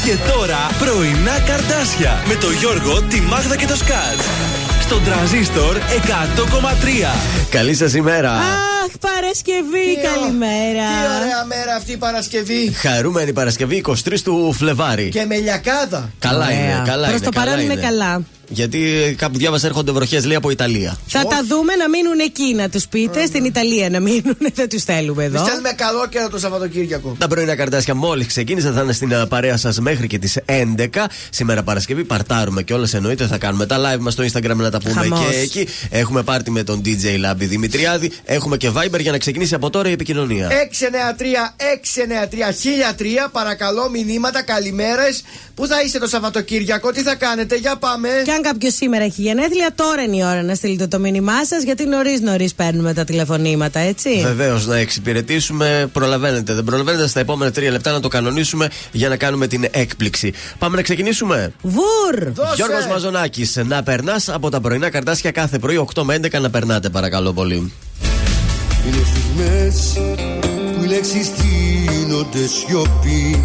[0.05, 4.19] Και τώρα πρωινά καρτάσια με το Γιώργο, τη Μάγδα και το Σκάτ.
[4.81, 7.15] Στον τραζίστορ 100,3.
[7.49, 8.31] Καλή σας ημέρα.
[8.31, 8.41] Αχ,
[8.99, 10.87] Παρασκευή, καλημέρα.
[10.89, 12.71] Τι ωραία μέρα αυτή η Παρασκευή.
[12.73, 15.09] Χαρούμενη Παρασκευή 23 του Φλεβάρι.
[15.09, 16.09] Και με λιακάδα.
[16.19, 16.57] Καλά Ωραία.
[16.59, 17.29] είναι, καλά Προς είναι.
[17.29, 18.21] το παρόν είναι καλά.
[18.53, 18.79] Γιατί
[19.17, 20.97] κάπου διάβασα έρχονται βροχές λέει από Ιταλία.
[21.07, 23.25] Θα τα δούμε να μείνουν εκεί, να τους πείτε.
[23.25, 25.49] Στην Ιταλία να μείνουν, δεν τους στέλνουμε Εμείς εδώ.
[25.49, 27.15] θέλουμε καλό καιρό το Σαββατοκύριακο.
[27.19, 30.87] Τα πρωινά καρτάσια μόλις ξεκίνησαν, θα είναι στην α, παρέα σας μέχρι και τις 11.
[31.29, 33.27] Σήμερα Παρασκευή, παρτάρουμε και όλε εννοείται.
[33.27, 35.19] Θα κάνουμε τα live μας στο Instagram να τα πούμε Χαμός.
[35.19, 35.67] και εκεί.
[35.89, 38.11] Έχουμε πάρτι με τον DJ Λάμπη Δημητριάδη.
[38.23, 40.49] Έχουμε και Viber για να ξεκινήσει από τώρα η επικοινωνία.
[41.83, 45.23] 693-693-1003 παρακαλώ μηνύματα, καλημέρες.
[45.55, 48.09] Πού θα είστε το Σαββατοκύριακο, τι θα κάνετε, για πάμε.
[48.25, 51.63] Και αν κάποιος σήμερα έχει γενέθλια, τώρα είναι η ώρα να στείλετε το μήνυμά σας,
[51.63, 54.21] γιατί νωρίς νωρίς παίρνουμε τα τηλεφωνήματα, έτσι.
[54.23, 55.89] Βεβαίως, να εξυπηρετήσουμε.
[55.93, 56.53] Προλαβαίνετε.
[56.53, 60.33] Δεν προλαβαίνετε στα επόμενα τρία λεπτά να το κανονίσουμε για να κάνουμε την έκπληξη.
[60.57, 61.53] Πάμε να ξεκινήσουμε.
[61.61, 62.31] Βουρ!
[62.33, 62.53] Δώσε.
[62.55, 66.89] Γιώργος Μαζονάκης, να περνάς από τα πρωινά καρτάσια κάθε πρωί 8 με 11 να περνάτε,
[66.89, 67.71] παρακαλώ πολύ.
[68.87, 69.93] Είναι στιγμές
[70.77, 73.43] που οι λέξεις δίνονται σιωπή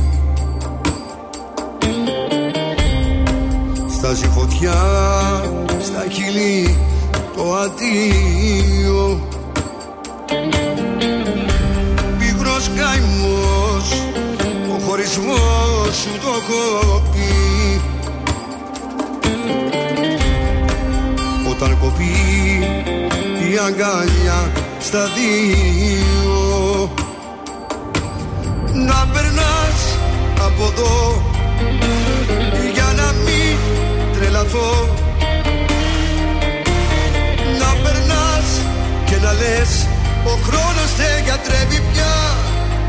[3.99, 4.81] Στάζει φωτιά
[5.83, 6.79] στα χείλη
[7.37, 9.21] το αντίο.
[12.19, 14.03] Πίγρος καημός
[14.71, 17.81] ο χωρισμός σου το έχω πει
[21.51, 22.15] Όταν κοπεί
[23.51, 26.91] η αγκαλιά στα δύο.
[28.75, 29.99] Να περνάς
[30.47, 31.23] από εδώ.
[31.59, 31.67] για
[32.29, 32.48] να μην
[34.39, 34.89] τρελαθώ
[37.59, 38.49] Να περνάς
[39.05, 39.87] και να λες
[40.25, 42.17] ο χρόνος δεν γιατρεύει πια.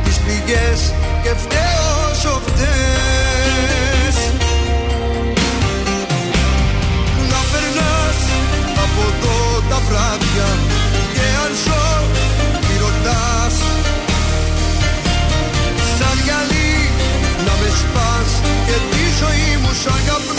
[0.03, 0.79] Τις πληγές
[1.23, 4.17] και φταίω όσο φταίς
[7.31, 8.19] να περνάς
[8.83, 9.37] από εδώ
[9.69, 10.49] τα βράδια
[11.13, 11.87] και αν ζω
[12.67, 13.55] μη ρωτάς.
[15.97, 16.75] Σαν γυαλί
[17.45, 18.31] να με σπάς
[18.65, 20.38] και τη ζωή μου σαν καπνό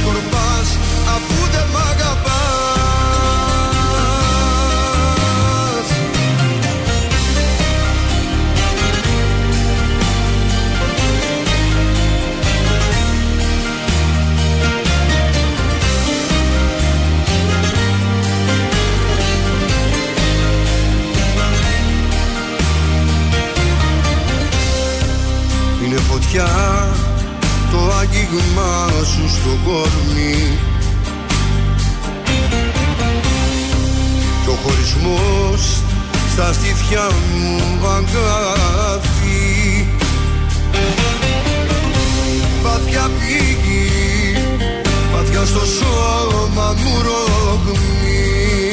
[0.00, 0.68] σκορπάς
[1.14, 2.18] αφού δεν μ' αγαπάς.
[25.84, 26.89] Είναι φωτιά
[27.70, 30.58] το άγγιγμά σου στο κορμί
[34.44, 35.82] Και ο χωρισμός
[36.32, 39.88] στα στήθια μου αγκάθι
[42.62, 43.88] Βαθιά πήγη,
[45.12, 48.70] βαθιά στο σώμα μου ρογμή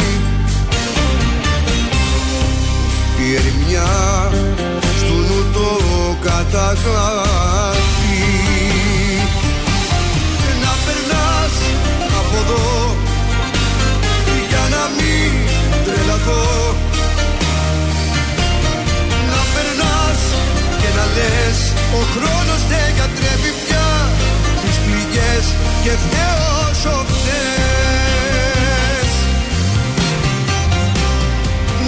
[3.20, 4.32] Η ερημιά
[4.98, 5.82] στου νου το
[6.22, 7.77] καταγράφει
[21.18, 21.60] και να λες
[22.00, 23.90] ο χρόνος δεν γιατρεύει πια
[24.62, 25.46] τις πληγές
[25.84, 29.12] και φταίω όσο φταίς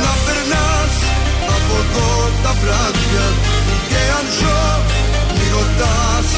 [0.02, 0.94] να περνάς
[1.56, 2.12] από εδώ
[2.44, 3.26] τα βράδια
[3.90, 4.64] και αν ζω
[5.38, 6.30] μη ρωτάς.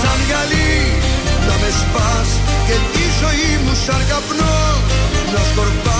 [0.00, 0.76] Σαν γυαλί
[1.48, 2.28] να με σπάς
[2.66, 4.60] και τη ζωή μου σαν καπνό
[5.32, 5.97] να σκορπάς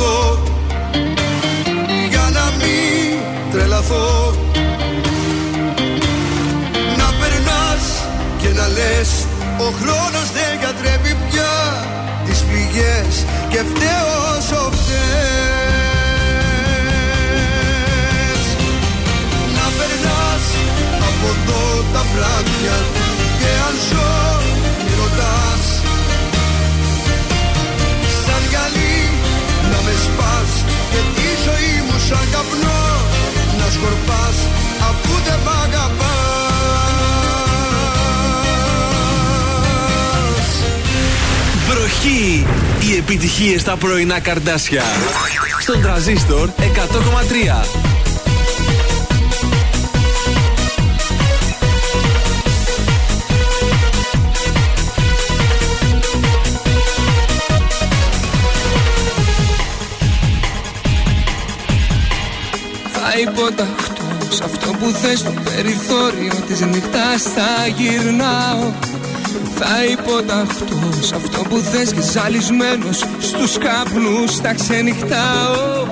[0.00, 0.42] από εδώ
[2.08, 3.18] για να μην
[3.50, 4.34] τρελαθώ.
[6.96, 7.84] Να περνάς
[8.38, 9.10] και να λες
[9.58, 11.54] ο χρόνος δεν γιατρεύει πια
[12.24, 15.00] τις πληγές και φταίω όσο φταίς
[19.56, 20.44] να περνάς
[21.08, 22.59] από εδώ τα βράδια
[33.80, 34.36] σκορπάς
[34.78, 35.48] αφού δεν μ'
[41.68, 42.46] Βροχή!
[42.80, 44.82] Οι επιτυχίες στα πρωινά καρδάσια.
[45.60, 47.89] Στον τραζίστορ 100,3
[63.12, 68.72] Θα υποταχτώ σε αυτό που θες στο περιθώριο της νύχτας θα γυρνάω.
[69.58, 75.86] Θα υποταχτώ σε αυτό που θες και ζαλισμένος στους καπνούς θα ξενυχτάω.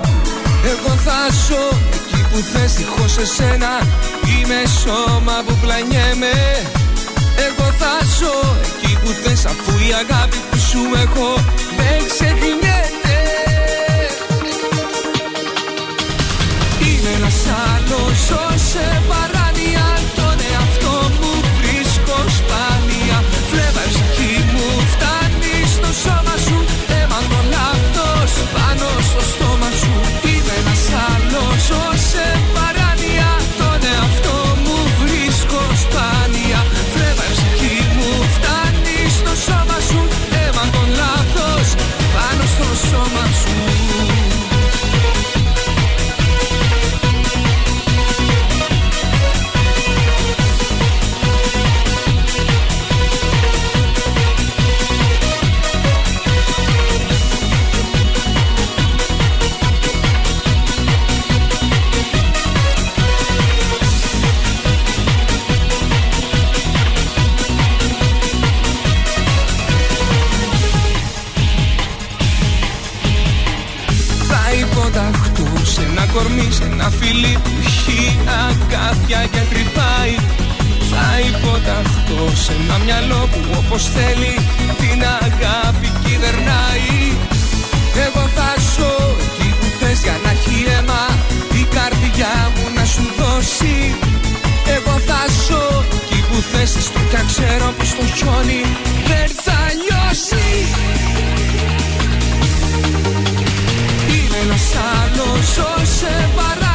[0.73, 1.67] Εγώ θα ζω
[1.97, 3.73] εκεί που θες δίχως εσένα
[4.31, 6.35] Είμαι σώμα που πλανιέμαι.
[7.47, 8.37] Εγώ θα ζω
[8.67, 11.29] εκεί που θες αφού η αγάπη που σου έχω
[11.76, 12.98] δεν ξεχνιέται
[17.90, 19.38] ένας άλλος ζω σε παράνοια
[83.69, 84.35] μυαλό που όπως θέλει
[84.82, 87.17] την αγάπη κυβερνάει.
[88.06, 91.03] Εγώ θα ζω εκεί που θες για να έχει αίμα
[91.61, 93.94] η καρδιά μου να σου δώσει.
[94.76, 98.62] Εγώ θα ζω εκεί που θες έστω κι αν ξέρω πως το χιόνι
[99.09, 100.49] δεν θα λιώσει.
[104.14, 104.67] Είμαι ένας
[104.97, 106.68] άλλος ζω σε παράνοια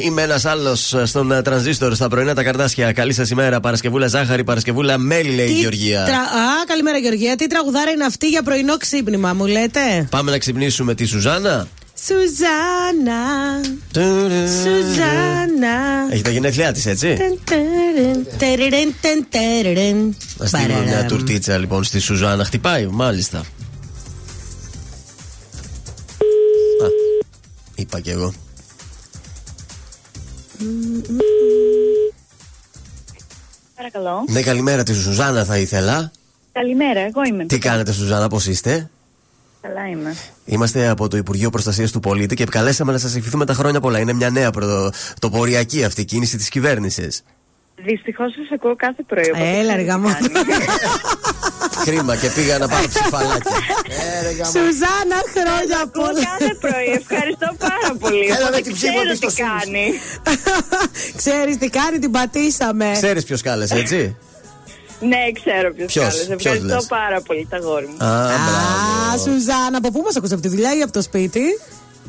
[0.00, 2.92] είμαι ένας άλλος στον ε, τρανζίστορ στα πρωινά τα καρτάσια.
[2.92, 3.60] Καλή σας ημέρα.
[3.60, 6.04] Παρασκευούλα ζάχαρη, Παρασκευούλα μέλι, λέει η Τι Γεωργία.
[6.04, 7.36] τρα- Α, καλημέρα Γεωργία.
[7.36, 11.68] Τι τραγουδάρα είναι αυτή για πρωινό ξύπνημα, μου λέτε; Πάμε να ξυπνήσουμε τη Σουζάνα.
[12.06, 13.20] Σουζάνα,
[14.62, 15.76] Σουζάνα.
[16.10, 17.38] Έχει τα γενέθλιά της, έτσι; Τερεν,
[18.38, 20.16] τερεν, τερεν, τερεν.
[20.36, 21.06] Να στείλουμε μια Παραραμ.
[21.06, 22.44] τουρτίτσα λοιπόν στη Σουζάνα.
[22.44, 23.38] Χτυπάει, μάλιστα.
[23.38, 23.44] Α,
[27.74, 28.32] είπα κι εγώ.
[33.74, 34.24] Παρακαλώ.
[34.28, 36.10] Ναι, καλημέρα τη Σουζάνα θα ήθελα.
[36.52, 37.44] Καλημέρα, εγώ είμαι.
[37.44, 38.90] Τι κάνετε, Σουζάνα, πώς είστε;
[39.60, 40.14] Καλά είμαι.
[40.44, 43.98] Είμαστε από το Υπουργείο Προστασίας του Πολίτη και καλέσαμε να σας ευχηθούμε τα χρόνια πολλά.
[43.98, 47.22] Είναι μια νέα πρωτοποριακή αυτή κίνηση της κυβέρνησης.
[47.84, 49.30] Δυστυχώς σας ακούω κάθε πρωί.
[49.34, 50.08] οπότε Έλα, ρε ξέρω γαμό.
[50.20, 50.52] τι κάνει.
[51.84, 53.48] Κρίμα και πήγα να πάρω ψηφαλάκι.
[54.52, 56.22] Σουζάνα, χρόνια Ακούω πολλά.
[56.24, 56.88] κάθε πρωί.
[57.00, 58.24] Ευχαριστώ πάρα πολύ.
[58.26, 59.48] Έλα Οπότε με την ψήφο ξέρω της τι στο Sims.
[59.48, 59.86] κάνει.
[61.20, 62.90] Ξέρεις τι κάνει, την πατήσαμε.
[62.92, 64.16] Ξέρεις ποιος κάλεσε, έτσι;
[65.00, 66.34] Ναι, ξέρω ποιος Ποιος, κάλεσε.
[66.36, 68.04] ποιος Ευχαριστώ λες; πάρα πολύ, τα γόρι μου.
[68.04, 69.22] Α, Α, μπράβο.
[69.24, 71.42] Σουζάνα, από πού μας ακούς από τη δουλειά ή από το σπίτι;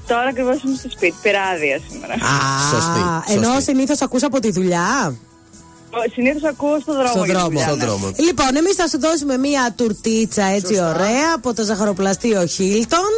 [0.08, 1.16] Τώρα ακριβώς είμαι στο σπίτι.
[1.22, 2.14] Πήρα άδεια σήμερα.
[2.14, 2.36] Α,
[2.72, 3.64] Σωστή, Ενώ σωστή.
[3.64, 5.16] συνήθως ακούς από τη δουλειά;
[6.13, 7.10] Συνήθως ακούω στο δρόμο.
[7.10, 7.50] Στον για τη δρόμο.
[7.50, 7.86] δουλειά, Στον ναι.
[7.86, 8.05] δρόμο.
[8.27, 13.12] Λοιπόν, εμείς θα σου δώσουμε μία τουρτίτσα έτσι ωραία από το ζαχαροπλαστείο Χίλτον.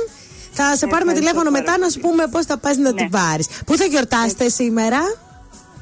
[0.53, 2.13] Θα σε πάρουμε Ευχαριστώ τηλέφωνο πάρα μετά να σου πολύ.
[2.13, 2.97] πούμε πώς θα πας να Ναι.
[2.99, 3.47] την πάρεις.
[3.65, 4.99] Πού θα γιορτάσετε σήμερα,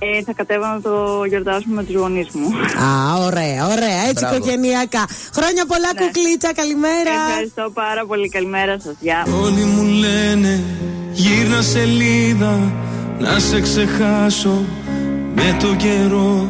[0.02, 2.48] Ε, θα κατέβω να το γιορτάσουμε με τους γονείς μου.
[2.88, 4.00] Α, ωραία, ωραία.
[4.10, 4.36] Έτσι Μπράβο.
[4.36, 5.04] οικογενειακά.
[5.34, 6.00] Χρόνια πολλά, Ναι.
[6.06, 7.16] κουκλίτσα, καλημέρα.
[7.28, 8.30] Ευχαριστώ πάρα πολύ.
[8.30, 8.94] Καλημέρα σας.
[9.00, 9.26] Γεια.
[9.44, 10.64] Όλοι μου λένε
[11.12, 12.72] γύρνα σελίδα
[13.20, 14.64] να σε ξεχάσω
[15.36, 16.50] με το καιρό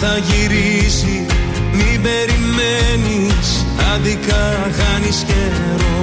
[0.00, 1.26] θα γυρίσει.
[1.72, 3.48] Μην περιμένεις
[3.94, 6.00] Άδικα χάνεις καιρό.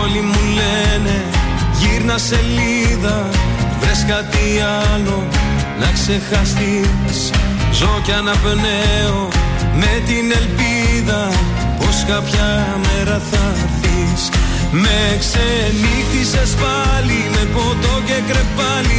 [0.00, 1.16] Όλοι μου λένε
[1.78, 3.28] γύρνα σελίδα.
[3.80, 4.46] Βρες κάτι
[4.92, 5.28] άλλο
[5.80, 7.18] να ξεχαστείς.
[7.72, 9.28] Ζω κι αναπνέω
[9.80, 11.28] με την ελπίδα
[11.78, 12.48] Πως κάποια
[12.84, 14.22] μέρα θα έρθεις.
[14.70, 18.98] Με ξενύχτησες πάλι με ποτό και κρεπάλι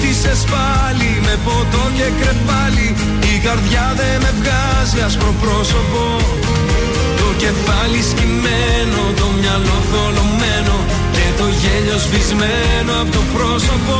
[0.00, 2.88] ξενύχτησες πάλι με ποτό και κρεπάλι
[3.32, 6.02] Η καρδιά δεν με βγάζει άσπρο πρόσωπο.
[7.20, 10.76] Το κεφάλι σκυμμένο, το μυαλό θολωμένο
[11.16, 13.96] Και το γέλιο σβησμένο από το πρόσωπο.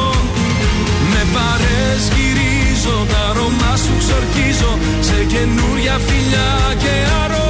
[1.12, 4.73] Με παρές γυρίζω, τα αρώμα σου ξορκίζω.
[5.09, 6.50] Σε καινούρια φιλιά
[6.83, 7.50] και αρώματα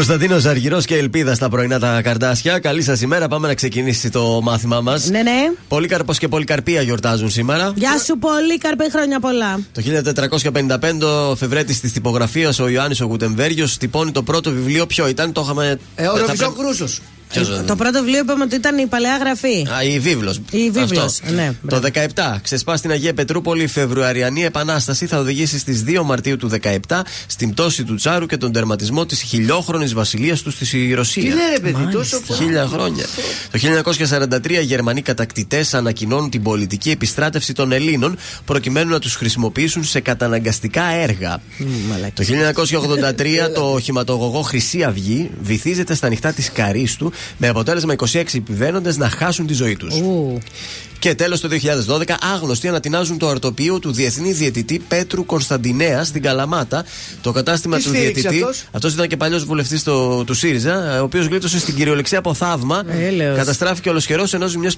[0.00, 2.58] Κωνσταντίνος Αργυρός και Ελπίδα στα πρωινά τα καρτάσια.
[2.58, 3.28] Καλή σας ημέρα.
[3.28, 5.08] Πάμε να ξεκινήσει το μάθημά μας.
[5.10, 5.50] Ναι, ναι.
[5.68, 7.72] Πολύκαρπος και Πολυκαρπία γιορτάζουν σήμερα.
[7.76, 9.60] Γεια σου πολύ, καρπέ χρόνια πολλά.
[9.72, 14.86] Το 1455 ο φευρέτη της τυπογραφίας, ο Ιωάννης ο Γουτεμβέργιος, τυπώνει το πρώτο βιβλίο.
[14.86, 15.78] Ποιο ήταν, το είχαμε.
[15.94, 17.00] Ε, ο θα Ροβιζό πρέπει- Κρούσος.
[17.32, 19.66] Ποιος ήταν; Το πρώτο βιβλίο είπαμε ότι ήταν η παλαιά γραφή.
[19.76, 20.40] Α, η βίβλος.
[20.50, 21.88] Η βίβλος, ναι, Το μπράβο.
[22.14, 22.38] 17.
[22.42, 25.06] Ξεσπά στην Αγία Πετρούπολη η Φεβρουαριανή Επανάσταση.
[25.06, 29.20] Θα οδηγήσει στις 2 Μαρτίου του 17 στην πτώση του Τσάρου και τον τερματισμό της
[29.20, 31.22] χιλιόχρονης βασιλείας τους στη Ρωσία.
[31.22, 32.40] Τι λέει ρε παιδί, τόσο πολύ.
[32.40, 33.04] Χίλια χρόνια.
[33.50, 39.84] Το 1943 οι Γερμανοί κατακτητές ανακοινώνουν την πολιτική επιστράτευση των Ελλήνων προκειμένου να τους χρησιμοποιήσουν
[39.84, 41.40] σε καταναγκαστικά έργα.
[42.14, 48.96] Το 1983 το οχηματογωγό Χρυσή Αυγή βυθίζεται στα νυχτά της Καρίστου με αποτέλεσμα 26 επιβαίνοντες
[48.96, 49.94] να χάσουν τη ζωή τους.
[49.94, 50.38] Ου.
[50.98, 56.84] Και τέλος το 2012, άγνωστοι ανατινάζουν το αρτοπείο του Διεθνή Διαιτητή Πέτρου Κωνσταντινέα στην Καλαμάτα.
[57.20, 58.42] Το κατάστημα Τι του στήριξε διαιτητή.
[58.42, 62.82] αυτός; Αυτός ήταν και παλιός βουλευτής του ΣΥΡΙΖΑ, ο οποίος γλίτωσε στην κυριολεξία από θαύμα.
[62.88, 63.36] Έλεος.
[63.36, 64.76] Καταστράφηκε ολοσχερό ενώ ζημιές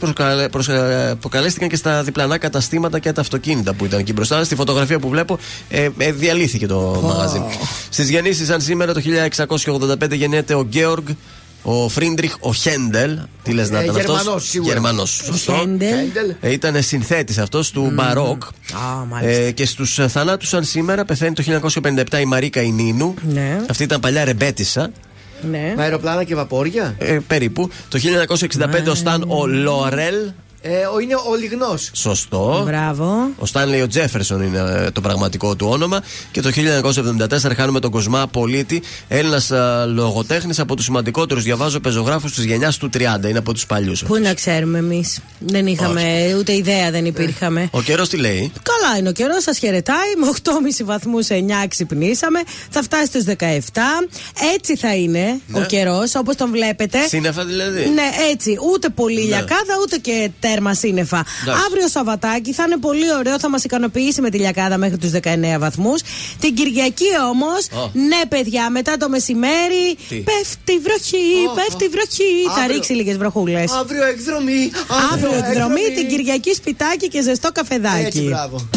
[1.20, 4.44] προκαλέστηκαν και στα διπλανά καταστήματα και τα αυτοκίνητα που ήταν εκεί μπροστά.
[4.44, 7.42] Στη φωτογραφία που βλέπω, ε, ε, διαλύθηκε το μαγαζί.
[7.90, 11.04] Στις γεννήσεις, σαν σήμερα το 1685 γεννιέται ο Γκέοργκ.
[11.62, 13.18] Ο Φρίντριχ, ο Χέντελ.
[13.42, 14.72] Τι λες να Ε, ήταν αυτός; Γερμανός, σίγουρα.
[14.72, 15.10] Γερμανός.
[15.24, 15.52] Σωστό.
[15.52, 15.88] Χέντελ.
[15.98, 16.34] Χέντελ.
[16.40, 18.42] Ε, Ήταν συνθέτης αυτός του Μπαρόκ.
[18.44, 19.42] Α, μάλιστα.
[19.42, 23.14] Ε, και στους θανάτους, σαν σήμερα, πεθαίνει το 1957 η Μαρίκα η Νίνου.
[23.32, 23.60] Ναι.
[23.70, 24.90] Αυτή ήταν παλιά ρεμπέτισσα.
[25.50, 25.72] Ναι.
[25.76, 26.94] Με αεροπλάνα και βαπόρια.
[26.98, 27.70] Ε, περίπου.
[27.88, 30.14] Το 1965 ο Σταν ο Λόρελ.
[30.64, 31.90] Ε, ο- είναι ο λιγνός.
[31.92, 32.62] Σωστό.
[32.66, 33.28] Μπράβο.
[33.38, 36.00] Ο Στάνλεϊ ο Τζέφερσον είναι ε, το πραγματικό του όνομα.
[36.30, 39.40] Και το 1974 χάνουμε τον Κοσμά Πολίτη, Έλληνα
[39.86, 43.28] λογοτέχνης από τους σημαντικότερους, διαβάζω, πεζογράφους της γενιάς του 30.
[43.28, 44.02] Είναι από τους παλιούς.
[44.02, 45.18] Πού να ξέρουμε εμείς.
[45.38, 47.68] Δεν είχαμε, ούτε ιδέα δεν υπήρχαμε.
[47.72, 50.14] Ο καιρός τι λέει; Καλά είναι ο καιρός, σας χαιρετάει.
[50.18, 52.40] Με 8,5 βαθμούς 9 ξυπνήσαμε.
[52.70, 54.08] Θα φτάσει στους 17.
[54.54, 55.58] Έτσι θα είναι Ναι.
[55.58, 56.98] ο καιρός, όπως τον βλέπετε.
[57.06, 57.88] Σύννεφα δηλαδή.
[57.94, 58.56] Ναι, έτσι.
[58.72, 61.24] Ούτε πολύ λιακάδα, ούτε και τέρμα σύννεφα.
[61.42, 61.62] Εντάξει.
[61.66, 65.58] Αύριο Σαββατάκι θα είναι πολύ ωραίο, θα μας ικανοποιήσει με τη λιακάδα μέχρι τους 19
[65.58, 66.00] βαθμούς.
[66.40, 67.90] Την Κυριακή όμως, Ω.
[67.92, 71.90] ναι, παιδιά, μετά το μεσημέρι Τι; πέφτει βροχή, Ω, πέφτει ω.
[71.90, 72.32] βροχή.
[72.54, 72.74] Θα Αύριο.
[72.74, 73.72] ρίξει λίγες βροχούλες.
[73.72, 74.70] Αύριο εκδρομή.
[75.12, 78.04] Αύριο εκδρομή, την Κυριακή σπιτάκι και ζεστό καφεδάκι.
[78.06, 78.68] Έτσι, μπράβο.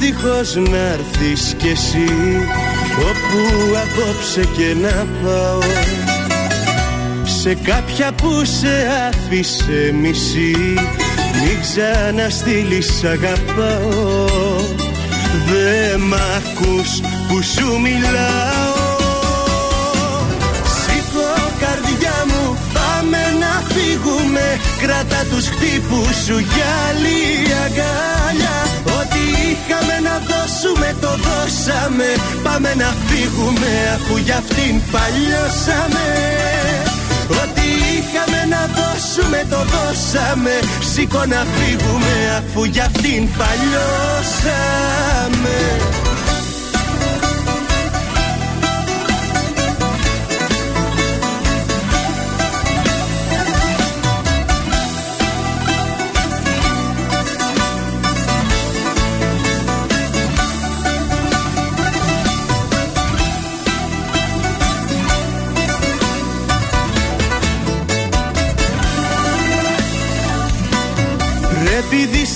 [0.00, 2.08] Δυστυχώς να έρθεις κι εσύ
[2.98, 5.60] Όπου απόψε και να πάω.
[7.24, 10.54] Σε κάποια που σε άφησε μισή
[11.44, 14.60] Μην ξαναστείλεις αγαπάω.
[15.46, 18.79] Δε μ' ακούς που σου μιλάω
[23.00, 24.46] πάμε να φύγουμε.
[24.82, 27.20] Κράτα τους χτύπους σου για άλλη
[27.64, 28.56] αγκάλια.
[28.98, 32.08] Ό,τι είχαμε να δώσουμε το δώσαμε.
[32.46, 36.06] Πάμε να φύγουμε αφού για αυτήν παλιώσαμε.
[37.42, 40.54] Ό,τι είχαμε να δώσουμε το δώσαμε.
[40.92, 44.90] Σήκω να φύγουμε αφού για αυτήν παλιώσαμε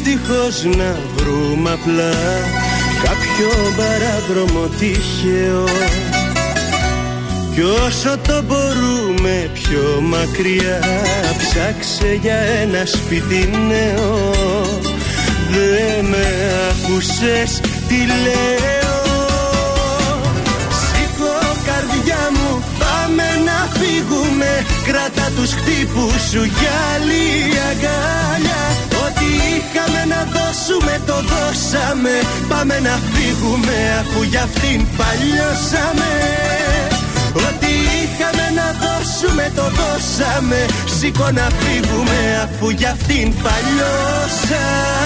[0.05, 2.13] δυστυχώς να βρούμε απλά
[3.03, 5.65] Κάποιο παράδρομο τυχαίο.
[7.55, 10.81] Κι όσο το μπορούμε πιο μακριά
[11.39, 14.79] Ψάξε για ένα σπίτι νέο.
[15.51, 16.27] Δεν με
[16.71, 19.03] άκουσες τι λέω.
[20.85, 24.67] Σήκω καρδιά μου πάμε να φύγουμε.
[24.85, 27.25] Κράτα τους χτύπους σου για άλλη
[27.71, 32.15] αγκάλια Ό,τι είχαμε να δώσουμε το δώσαμε.
[32.49, 36.13] Πάμε να φύγουμε αφού για αυτήν παλιώσαμε.
[37.47, 40.61] Ό,τι είχαμε να δώσουμε το δώσαμε
[41.05, 45.05] Σήκω να φύγουμε αφού για αυτήν παλιώσαμε.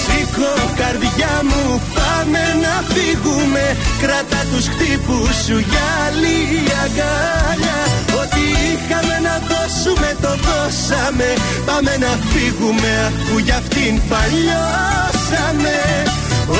[0.00, 1.64] Σήκω καρδιά μου
[1.98, 3.64] πάμε να φύγουμε.
[4.02, 6.36] Κράτα τους χτύπους σου για άλλη
[6.82, 7.78] αγκάλια.
[8.20, 11.28] Ό,τι είχαμε να δώσουμε το δώσαμε.
[11.68, 15.76] Πάμε να φύγουμε αφού για αυτήν παλιώσαμε.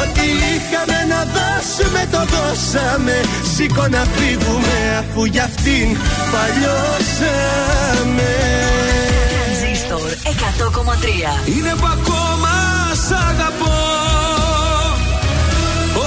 [0.01, 3.17] Ό,τι είχαμε να δώσουμε το δώσαμε.
[3.55, 5.89] Σήκω να φύγουμε αφού για αυτήν
[6.33, 8.33] παλιώσαμε.
[9.31, 12.55] Τρανζίστορ 100,3 Είναι που ακόμα
[13.07, 13.79] σ' αγαπώ.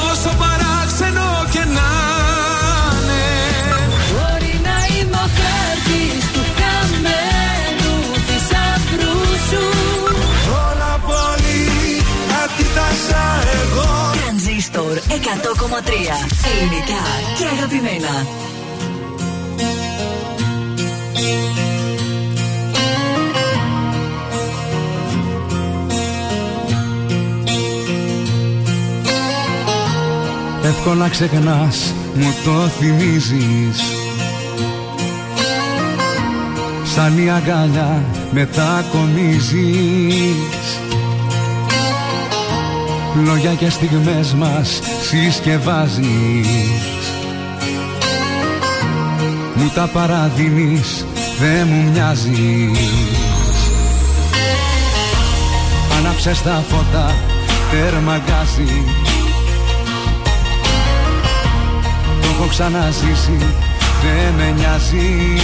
[0.10, 1.89] Όσο παράξενο και να
[2.98, 3.26] είναι.
[4.13, 7.96] Μπορεί να είμαι ο χάρτης του χαμένου
[8.28, 9.18] θησαυρού
[9.50, 9.63] σου.
[10.68, 11.62] Όλα πολύ
[12.42, 13.24] αντίθασα
[13.62, 13.89] εγώ.
[14.20, 16.16] Τρανζίστορ 100,3
[16.52, 17.02] Ελληνικά
[17.38, 18.13] και αγαπημένα
[30.64, 33.82] Εύκολα ξεχνάς, μου το θυμίζεις.
[36.84, 39.44] Σαν η αγκαλιά μετακομίζεις
[43.26, 46.48] Λόγια και στιγμές μας συσκευάζεις.
[49.56, 51.06] Μου τα παραδίνεις
[51.39, 52.72] δεν μου μοιάζει.
[55.98, 57.15] Άναψες τα φώτα,
[57.72, 58.84] τέρμα γκάζι
[62.22, 63.38] Το έχω ξαναζήσει,
[64.04, 65.38] δεν με νοιάζει.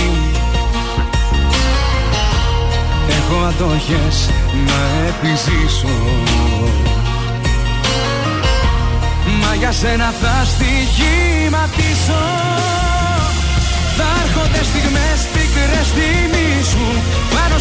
[3.09, 4.29] Έχω αντοχές
[4.65, 5.87] να επιζήσω.
[9.41, 12.49] Μα για σένα θα στοιχηματίσω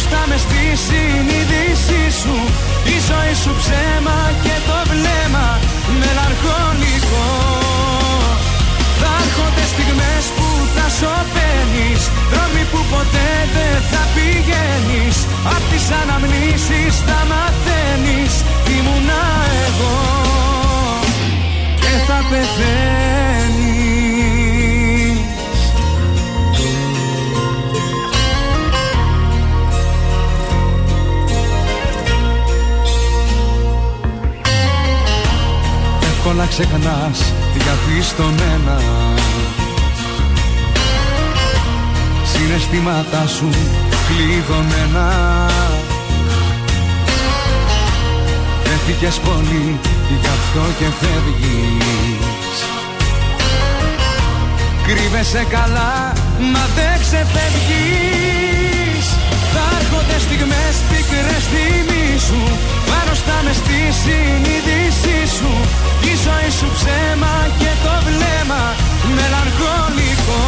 [0.09, 2.35] Πάνω στα μες στη συνείδησή σου
[2.93, 5.47] Η ζωή σου ψέμα και το βλέμμα
[5.99, 7.27] μελαγχολικό.
[8.99, 15.17] Θα έρχονται στιγμές που θα σωπαίνεις Δρόμοι που ποτέ δεν θα πηγαίνεις.
[15.55, 18.33] Απ' τις αναμνήσεις θα μαθαίνεις
[18.75, 19.25] Ήμουνα
[19.65, 19.97] εγώ.
[21.83, 23.68] Και θα πεθαίνεις
[36.41, 38.81] Εύκολα ξεχνάς διαπιστωμένα
[42.23, 43.49] Συναισθήματά σου
[44.07, 45.07] κλειδωμένα
[48.63, 49.79] Δέθηκες πολύ
[50.21, 52.57] γι' αυτό και φεύγεις.
[54.87, 56.13] Κρύβεσαι καλά
[56.53, 59.07] μα δεν ξεφεύγεις.
[59.53, 61.43] Θα έρχονται στιγμές πικρές
[62.27, 62.41] σου
[63.09, 65.51] Πάνω στα μες στη συνείδησή σου.
[66.11, 68.63] Η ζωή σου ψέμα και το βλέμμα
[69.17, 70.43] μελαγχολικό.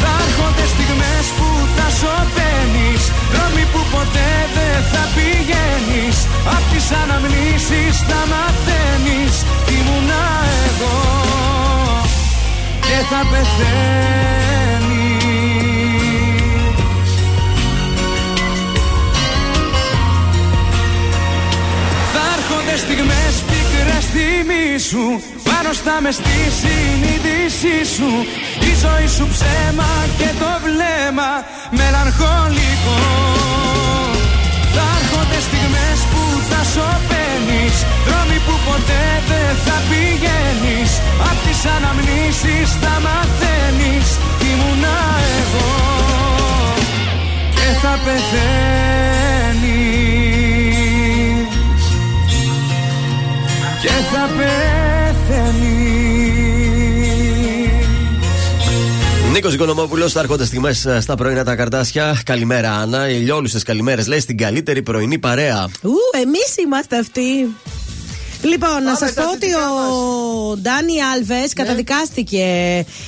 [0.00, 3.02] Θα έρχονται στιγμές που θα σωπαίνεις.
[3.32, 6.16] Δρόμοι που ποτέ δεν θα πηγαίνεις.
[6.56, 9.34] Απ' τις αναμνήσεις θα μαθαίνεις.
[9.76, 10.24] Ήμουνα
[10.66, 10.96] εγώ
[12.86, 15.03] και θα πεθαίνεις
[22.74, 24.06] έρχονται στιγμές πικρές
[24.88, 25.04] σου
[25.48, 28.10] Πάνω στα μες στη συνείδησή σου.
[28.68, 31.30] Η ζωή σου ψέμα και το βλέμμα
[31.78, 33.00] μελαγχολικό.
[34.74, 40.90] Θα έρχονται στιγμές που θα σωπαίνεις Δρόμοι που ποτέ δεν θα πηγαίνεις.
[41.28, 44.08] Απ' τις αναμνήσεις θα μαθαίνεις
[44.50, 44.98] Ήμουνα
[45.40, 45.70] εγώ.
[47.56, 48.74] Και θα πεθαίνεις
[53.84, 55.74] Και θα πεθαίνεις
[59.32, 62.20] Νίκος Οικονομόπουλος, θα έρχονται στιγμές στα πρωινά τα καρτάσια.
[62.24, 63.08] Καλημέρα, Άννα.
[63.08, 65.68] Ηλιόλουσες καλημέρες, λέει στην καλύτερη πρωινή παρέα.
[65.82, 65.92] Ου,
[66.22, 67.56] εμείς είμαστε αυτοί.
[68.42, 72.46] Λοιπόν, να σας στα πω ότι θετικά ο Ντάνι Άλβες καταδικάστηκε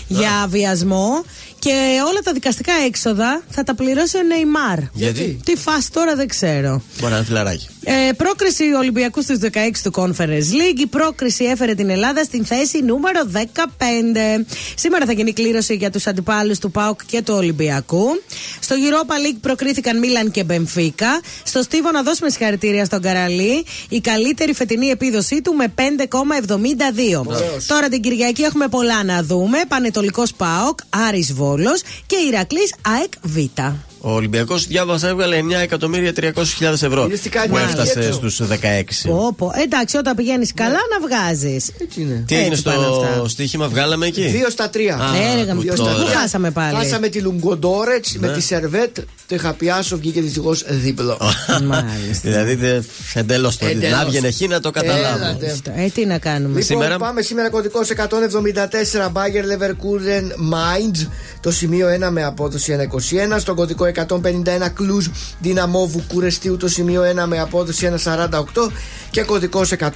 [0.06, 1.24] για βιασμό
[1.66, 4.78] και όλα τα δικαστικά έξοδα θα τα πληρώσει ο Νεϊμάρ.
[4.92, 6.82] Γιατί; Τι φάση τώρα δεν ξέρω.
[7.00, 7.68] Μπορεί να είναι φιλαράκι.
[7.88, 9.48] Ε, πρόκριση Ολυμπιακού στους 16
[9.82, 10.78] του Conference League.
[10.78, 14.44] Η πρόκριση έφερε την Ελλάδα στην θέση νούμερο 15.
[14.74, 18.22] Σήμερα θα γίνει κλήρωση για τους αντιπάλους του ΠΑΟΚ και του Ολυμπιακού.
[18.60, 21.20] Στο Europa League προκρίθηκαν Μίλαν και Μπενφίκα.
[21.44, 23.64] Στο Στίβο να δώσουμε συγχαρητήρια στον Καραλή.
[23.88, 25.82] Η καλύτερη φετινή επίδοσή του με 5,72.
[27.66, 29.58] Τώρα την Κυριακή έχουμε πολλά να δούμε.
[29.68, 33.36] Πανετολικός ΠΑΟΚ, Άρης Βόλος και Ηρακλής ΑΕΚ Β.
[34.00, 38.12] Ο Ολυμπιακός διάβασα έβγαλε 9.300.000 ευρώ Είναι στην κάνει που έφτασε έτσι.
[38.12, 39.10] στους 16.
[39.10, 39.50] Όπο.
[39.64, 41.70] Εντάξει, όταν πηγαίνεις καλά να βγάζεις.
[41.80, 42.24] Έτσι είναι.
[42.26, 43.28] Τι έγινε Έτσι πάνε στο αυτά.
[43.28, 44.94] στοίχημα, βγάλαμε εκεί; Δύο στα τρία.
[44.96, 45.92] Α, Ναι, ρε, που γαμ- τώρα.
[45.94, 48.32] Πού χάσαμε πάλι; Χάσαμε τη Λουγκοντόρετς με Ναι.
[48.32, 48.98] τη Σερβέτ.
[49.28, 51.18] Το είχα πιάσω, βγήκε δυστυχώς δίπλο.
[51.64, 52.20] Μάλιστα.
[52.30, 52.82] δηλαδή
[53.14, 53.66] εντελώ το.
[53.66, 53.98] Εντελώς.
[53.98, 55.24] Να βγαινε εκεί να το καταλάβω.
[55.24, 55.56] Έλατε.
[55.76, 61.06] Ε, τι να κάνουμε; Λοιπόν, Σήμερα- πάμε σήμερα κωδικό 174 Bayer Leverkusen Mainz.
[61.40, 63.38] Το σημείο 1 με απόδοση 1,21.
[63.38, 66.56] Στον κωδικό 151 Cluj Δυναμό Βουκουρεστίου.
[66.56, 68.70] Το σημείο 1 με απόδοση 1,48.
[69.10, 69.88] Και κωδικός 175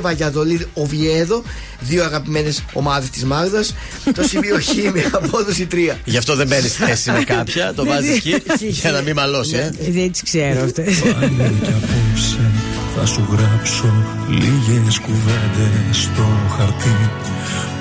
[0.00, 1.42] Βαγιαδολίδ Οβιέδο.
[1.80, 3.74] Δύο αγαπημένες ομάδες της Μάγδας.
[4.14, 5.96] το σημείο Χ με απόδοση 3.
[6.04, 8.34] Γι' αυτό δεν μπαίνει θέση με κάποια, το βάζεις εκεί
[8.80, 9.56] για να μην μαλώσει.
[9.56, 9.60] ε.
[9.86, 10.82] Ε, Δεν τις ξέρω αυτέ.
[10.82, 12.50] Πάλι κι απόψε
[12.98, 13.92] θα σου γράψω
[14.28, 17.10] λίγες κουβέντες στο χαρτί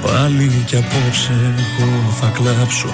[0.01, 2.93] Πάλι κι απόψε εγώ θα κλάψω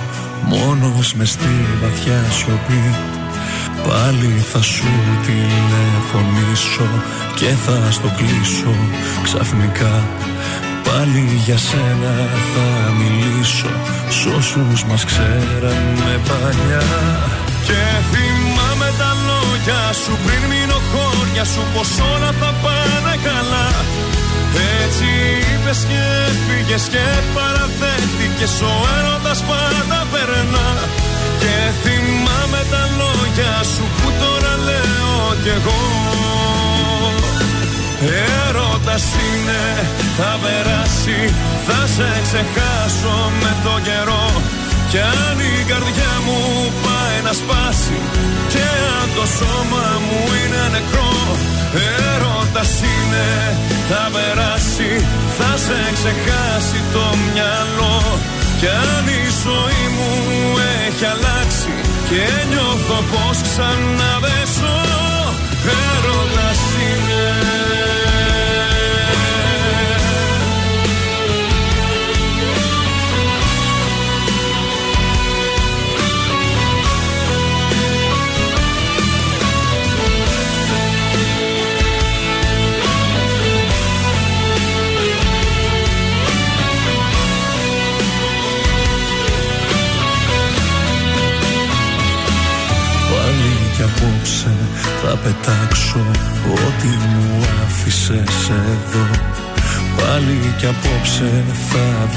[0.49, 2.83] μόνος μες στη βαθιά σιωπή
[3.87, 4.91] Πάλι θα σου
[5.25, 6.89] τηλεφωνήσω
[7.35, 8.75] και θα στο κλείσω
[9.23, 10.07] ξαφνικά.
[10.83, 12.13] Πάλι για σένα
[12.53, 13.71] θα μιλήσω
[14.09, 16.87] Σ' όσους μας ξέραμε παλιά.
[17.67, 17.81] Και
[18.11, 23.67] θυμάμαι τα λόγια σου πριν μείνω χώρια σου Πως όλα θα πάνε καλά
[24.81, 25.09] Έτσι
[25.51, 26.03] είπες και
[26.45, 30.69] φύγες και παραδέχτηκες Ο έρωτας πάντα περνά.
[31.41, 35.81] Και θυμάμαι τα λόγια σου που τώρα λέω κι εγώ.
[38.47, 39.63] Ερώτας είναι,
[40.17, 41.19] θα περάσει,
[41.67, 44.25] θα σε ξεχάσω με το καιρό
[44.91, 46.39] κι αν η καρδιά μου
[46.85, 47.99] πάει να σπάσει
[48.53, 48.65] Και
[48.99, 51.13] αν το σώμα μου είναι νεκρό
[51.87, 53.27] Ερώτας είναι,
[53.89, 54.91] θα περάσει
[55.37, 57.99] Θα σε ξεχάσει το μυαλό.
[58.59, 60.11] Κι αν η ζωή μου
[60.85, 61.73] έχει αλλάξει
[62.09, 64.79] Και νιώθω πως ξανά δεν ζω
[65.83, 67.18] Ερώτας είναι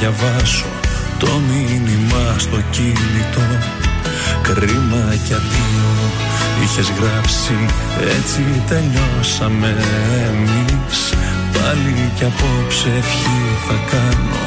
[0.02, 0.66] διαβάσω
[1.18, 3.48] Το μήνυμα στο κινητό.
[4.42, 5.92] Κρίμα κι αδείο
[6.62, 7.56] Είχες γράψει
[8.16, 9.70] έτσι τελειώσαμε
[10.28, 10.98] εμείς.
[11.54, 14.42] Πάλι κι απόψε ευχή θα κάνω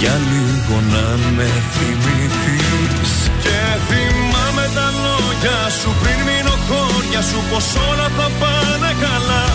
[0.00, 3.12] Για λίγο να με θυμηθείς.
[3.42, 9.46] Και θυμάμαι τα λόγια σου πριν μείνω χώρια σου πως όλα θα πάνε καλά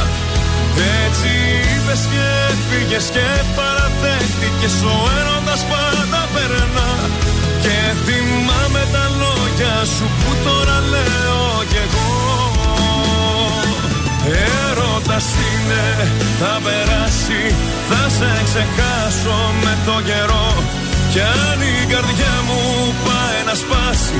[1.04, 1.32] Έτσι
[1.72, 2.28] είπες και
[2.68, 6.92] φύγες και παραδέχτηκες ο έρωτας πάντα περνά.
[7.64, 12.14] Και θυμάμαι τα λόγια σου που τώρα λέω κι εγώ.
[14.68, 15.86] Ερώτας είναι,
[16.40, 17.42] θα περάσει,
[17.90, 20.50] θα σε ξεχάσω με το καιρό.
[21.12, 22.62] Κι αν η καρδιά μου
[23.06, 24.20] πάει να σπάσει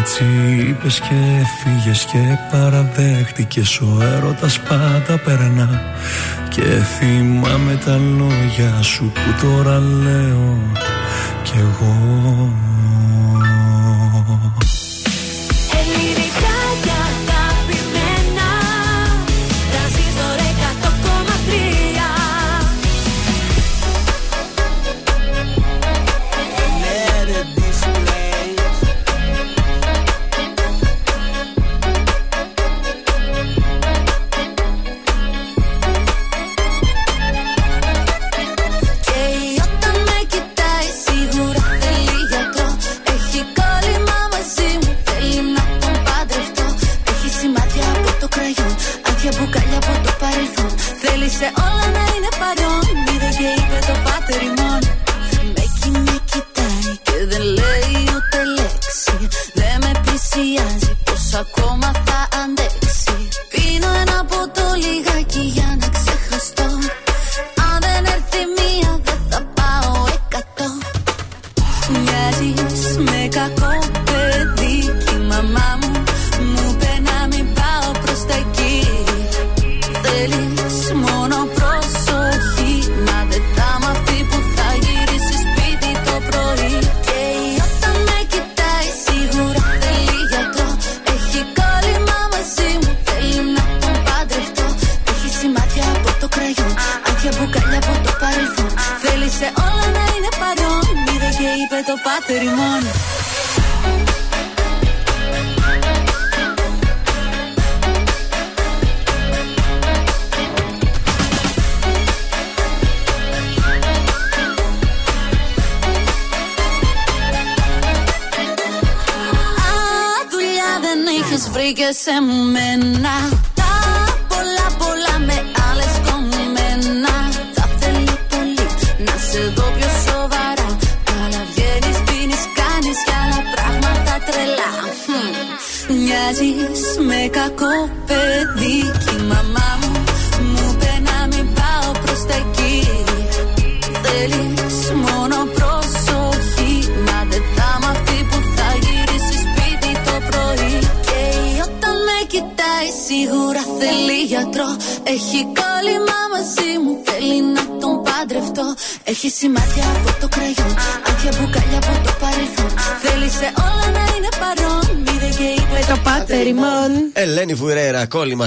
[0.00, 0.24] έτσι
[0.68, 2.18] είπες και φύγες και
[2.50, 5.82] παραδέχτηκες ο έρωτας πάντα περνά.
[6.48, 10.58] Και θυμάμαι τα λόγια σου που τώρα λέω
[11.42, 12.52] κι εγώ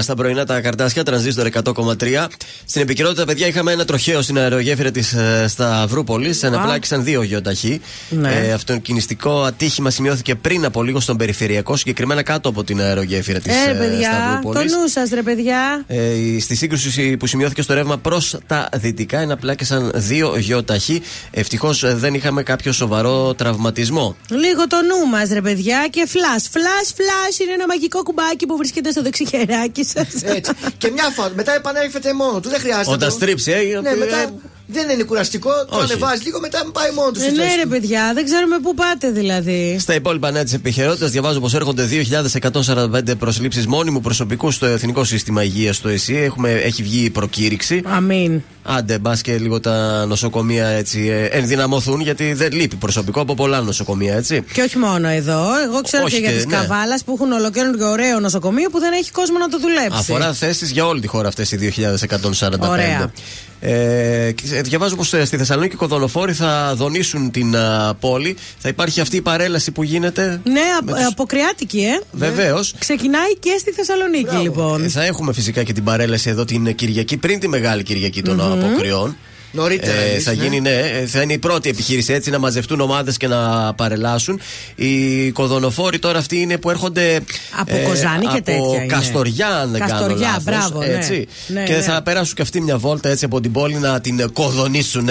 [0.04, 2.26] στα πρωινά τα καρτάσια, τρανζίστορ 100,3.
[2.74, 6.44] Στην επικαιρότητα, παιδιά, είχαμε ένα τροχαίο στην αερογέφυρα της ε, Σταυρούπολης.
[6.44, 7.80] Αναπλάκησαν δύο γεωταχή.
[8.08, 8.32] Ναι.
[8.32, 13.54] Ε, αυτοκινηστικό ατύχημα σημειώθηκε πριν από λίγο στον περιφερειακό, συγκεκριμένα κάτω από την αερογέφυρα της
[13.54, 14.70] Ε, παιδιά, το Σταυρούπολη.
[14.70, 15.84] νου σας, ρε παιδιά.
[15.86, 21.02] Ε, στη σύγκρουση που σημειώθηκε στο ρεύμα προς τα δυτικά, εναπλάκησαν δύο γεωταχή.
[21.30, 24.16] Ευτυχώς δεν είχαμε κάποιο σοβαρό τραυματισμό.
[24.28, 25.86] Λίγο το νου μας, ρε παιδιά.
[25.90, 26.38] Και φλα.
[26.50, 30.22] Φλα, φλα είναι ένα μαγικό κουμπάκι που βρίσκεται στο δεξιχεράκι σας.
[30.22, 30.52] Έτσι.
[30.78, 32.48] και μια φορά μετά επανέρχεται μόνο του.
[32.48, 32.90] Δεν χρειάζεται.
[32.90, 34.28] Όταν να το- στρίψει, ε, Ναι, ε, μετά ε,
[34.66, 35.50] δεν είναι κουραστικό.
[35.70, 35.92] Το Όχι.
[35.92, 37.20] ανεβάζει λίγο, μετά πάει μόνο του.
[37.20, 39.76] Ε, ναι, ρε παιδιά, δεν ξέρουμε πού πάτε δηλαδή.
[39.80, 45.42] Στα υπόλοιπα νέα της επιχειρότητας, διαβάζω πως έρχονται 2.145 προσλήψεις μόνιμου προσωπικού στο Εθνικό Σύστημα
[45.42, 46.16] Υγείας στο ΕΣΥ.
[46.16, 47.82] Έχουμε, έχει βγει η προκήρυξη.
[47.84, 48.42] Αμήν.
[48.62, 53.60] Άντε, μπας και λίγο τα νοσοκομεία έτσι ε, ενδυναμωθούν, γιατί δεν λείπει προσωπικό από πολλά
[53.60, 54.44] νοσοκομεία, έτσι.
[54.52, 55.42] Και όχι μόνο εδώ.
[55.64, 56.56] Εγώ ξέρω Όχι και για και- τις ναι.
[56.56, 59.98] Καβάλας που έχουν ολοκλήρωνο και ωραίο νοσοκομείο που δεν έχει κόσμο να το δουλέψει.
[59.98, 62.68] Αφορά θέσεις για όλη τη χώρα αυτές οι 2.145.
[62.68, 63.12] Ωραία.
[63.60, 68.36] Ε, και, ε, διαβάζω πως στη Θεσσαλονίκη οι κοδονοφόροι θα δονήσουν την α, πόλη.
[68.58, 70.40] Θα υπάρχει αυτή η παρέλαση που γίνεται.
[70.44, 72.00] Ναι, με απ- τους- αποκριάτικη, ε.
[72.12, 72.74] Βεβαίως.
[72.78, 74.84] Ξεκινάει και στη Θεσσαλονίκη, λοιπόν.
[74.84, 78.40] Ε, θα έχουμε φυσικά και την παρέλαση εδώ την Κυριακή, πριν τη Μεγάλη Κυριακή των
[78.40, 79.16] αποκριών.
[79.54, 80.42] Νωρίτερα, Ε, εμείς, θα ναι.
[80.42, 84.40] γίνει, ναι, ε, θα είναι η πρώτη επιχείρηση έτσι να μαζευτούν ομάδες και να παρελάσουν.
[84.74, 87.20] Οι κοδονοφόροι τώρα αυτοί είναι που έρχονται.
[87.60, 88.86] Από Κοζάνη και από τέτοια είναι.
[88.86, 90.92] Καστοριά, αν δεν κάνω Καστοριά, λάθος, μπράβο, ναι.
[90.92, 91.26] έτσι.
[91.46, 91.80] Ναι, και ναι.
[91.80, 95.08] θα περάσουν και αυτοί μια βόλτα έτσι από την πόλη να την κοδονίσουν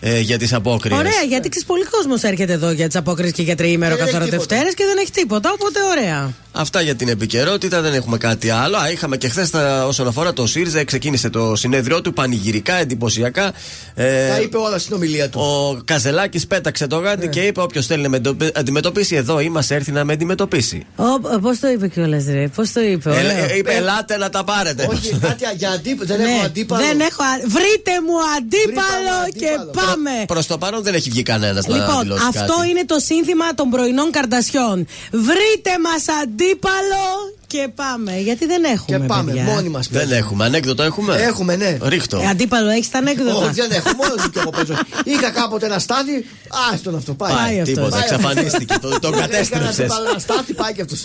[0.00, 0.98] ε, για τις απόκριες.
[0.98, 4.06] Ωραία, γιατί ξέρεις, πολύ κόσμος έρχεται εδώ για τις απόκριες και για τριήμερο Και δεν
[4.06, 4.48] καθόλου έχει τίποτα.
[4.54, 5.50] Δευτέρες και δεν έχει τίποτα.
[5.52, 6.32] Οπότε ωραία.
[6.58, 8.76] Αυτά για την επικαιρότητα, δεν έχουμε κάτι άλλο.
[8.76, 9.50] Α, είχαμε και χθες
[9.86, 13.52] όσον αφορά το ΣΥΡΙΖΑ, ξεκίνησε το συνέδριό του πανηγυρικά, εντυπωσιακά.
[13.94, 15.40] Ε, Τα είπε όλα στην ομιλία του.
[15.40, 19.74] ο Καζελάκης πέταξε το γάντι και είπε: Όποιος θέλει να με εντοπι- αντιμετωπίσει εδώ, είμαστε
[19.74, 20.86] έρθει να με αντιμετωπίσει.
[21.42, 22.48] Πώς το είπε κιόλας, ρε.
[22.54, 23.10] Πώς το είπε.
[23.10, 23.44] Ε, ωραίο.
[23.44, 24.86] ε, είπε: Ελάτε να τα πάρετε.
[24.90, 26.06] Όχι, κάτι για αντίπαλο.
[26.08, 26.82] Δεν Ναι, έχω αντίπαλο.
[26.86, 29.95] δεν έχω α- Βρείτε μου αντίπαλο Βρείτε μου και αντίπαλο.
[29.96, 30.24] Πάμε.
[30.26, 32.68] Προς το παρόν δεν έχει βγει κανένας να Λοιπόν, δηλώσει αυτό κάτι.
[32.70, 34.86] είναι το σύνθημα των πρωινών καρτασιών.
[35.10, 37.06] Βρείτε μας αντίπαλο
[37.56, 38.16] και πάμε.
[38.18, 38.98] Γιατί δεν έχουμε.
[38.98, 39.44] Και πάμε, παιδιά.
[39.44, 40.44] μόνοι μας Δεν έχουμε.
[40.44, 41.78] Ανέκδοτο έχουμε; Έχουμε, ναι.
[41.82, 42.18] Ρίχτω.
[42.18, 43.34] Ε, αντίπαλο έχεις τα ανέκδοτα.
[43.34, 43.88] Όχι, δεν έχω.
[43.96, 44.74] Μόνο του και εγώ παίζω.
[45.04, 46.26] Είχα κάποτε ένα στάδι.
[46.72, 47.14] Άστον αυτό.
[47.14, 47.32] Πάει.
[47.34, 47.74] Πάει αυτός.
[47.74, 48.74] Τίποτα, Πάει εξαφανίστηκε.
[48.80, 49.78] το- Τον κατέστρεψες.
[49.78, 51.04] Έκανα ένα στάθι, πάει και αυτός.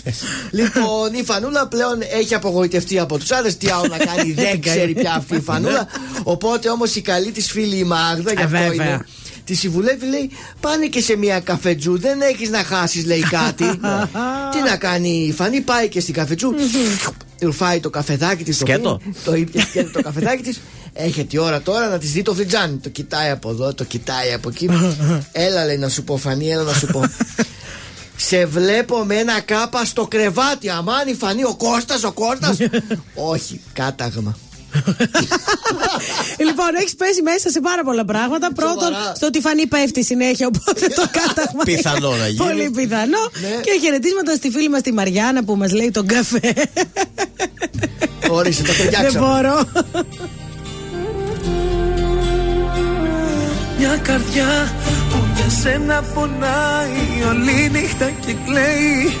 [0.50, 3.52] λοιπόν, η Φανούλα πλέον έχει απογοητευτεί από τους άλλε.
[3.52, 5.86] Τι άλλο να κάνει, δεν ξέρει πια αυτή η Φανούλα.
[6.22, 8.72] Οπότε όμως η καλή της φίλη η Μάγδα, γι' αυτό βέβαια.
[8.72, 9.06] είναι.
[9.44, 11.98] Τη συμβουλεύει, λέει, πάνε και σε μια καφετζού.
[11.98, 13.64] Δεν έχεις να χάσεις, λέει κάτι.
[14.52, 16.54] Τι να κάνει η Φανή, πάει και στην καφετζού.
[17.40, 18.56] Ρουφάει το καφεδάκι της.
[18.56, 19.00] Σκέτο.
[19.24, 20.60] Το ήπια σκέτο το καφεδάκι της.
[20.92, 22.76] Έχετε η ώρα τώρα να της δει το φλιτζάνι.
[22.76, 24.68] Το κοιτάει από εδώ, το κοιτάει από εκεί.
[25.32, 27.02] έλα, λέει, να σου πω, Φανή, έλα να σου πω.
[28.16, 30.68] Σε βλέπω με ένα κάπα στο κρεβάτι.
[30.68, 32.56] Αμάν η Φανή, ο Κώστας, ο Κώστας.
[33.32, 34.36] Όχι, κάταγμα.
[36.46, 38.52] λοιπόν, έχεις πέσει μέσα σε πάρα πολλά πράγματα.
[38.52, 39.12] Πρώτον, Σοβαρά.
[39.14, 41.62] στο ότι φανεί πέφτει συνέχεια, οπότε το κάταγμα.
[41.64, 42.36] Πιθανό να γίνει.
[42.48, 43.18] Πολύ πιθανό.
[43.40, 43.60] Ναι.
[43.60, 46.52] Και χαιρετίσματα στη φίλη μας τη Μαριάννα που μας λέει τον καφέ.
[48.30, 49.26] Ορίστε, το Δεν ταιριάξαμε.
[49.26, 49.64] μπορώ.
[53.78, 55.01] Μια καρδιά που
[55.42, 59.12] για σένα πονάει όλη νύχτα και κλαίει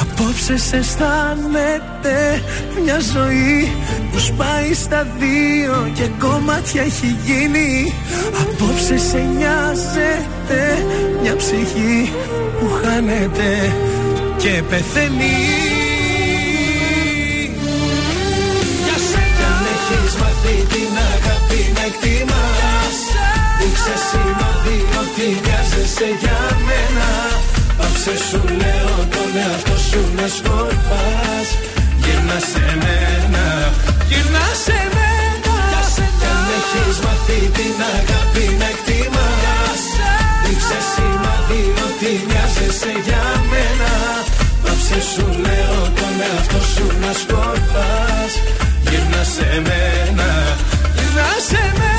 [0.00, 2.42] Απόψε σε αισθάνεται
[2.82, 3.72] μια ζωή
[4.12, 7.92] που σπάει στα δύο και κομμάτια έχει γίνει.
[8.40, 10.60] Απόψε σε νοιάζεται
[11.22, 12.12] μια ψυχή
[12.58, 13.74] που χάνεται
[14.36, 15.36] και πεθαίνει.
[18.84, 19.46] Για σένα.
[19.56, 22.98] Αν έχεις μάθει την αγάπη να εκτιμάς
[23.58, 27.08] Δείξε σημάδι ότι μοιάζεσαι για μένα.
[27.78, 31.48] Πάψε σου λέω τον εαυτό σου να σκορπάς.
[32.02, 33.44] Γυρνά σε μένα,
[34.10, 35.54] γυρνά σε μένα.
[36.20, 39.82] Κι αν έχεις μάθει την αγάπη να εκτιμάς
[40.44, 43.92] Δείξε σημάδι ότι μοιάζεσαι για μένα.
[44.62, 48.32] Πάψε σου λέω τον εαυτό σου να σκορπάς.
[48.88, 50.28] Γυρνά σε μένα,
[50.96, 51.95] γυρνά σε μένα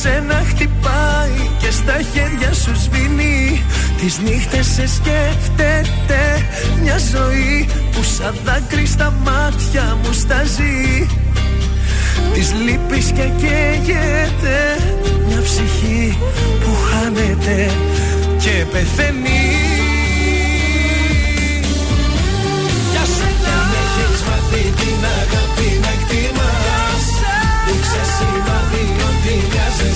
[0.00, 3.62] σένα χτυπάει και στα χέρια σου σβήνει.
[4.00, 6.22] Τις νύχτες σε σκέφτεται
[6.82, 11.06] μια ζωή που σαν δάκρυ στα μάτια μου στάζει
[12.32, 14.58] τις λύπης και καίγεται
[15.28, 16.18] μια ψυχή
[16.60, 17.70] που χάνεται
[18.38, 19.71] και πεθαίνει.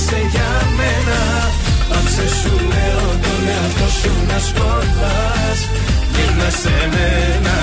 [0.06, 1.20] Μοιάζεσαι για μένα.
[1.88, 5.60] Πάψε σου λέω τον εαυτό σου να σκοτάς.
[6.14, 7.56] Γύρνα σε μένα,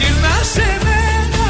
[0.00, 1.46] γύρνα σε μένα.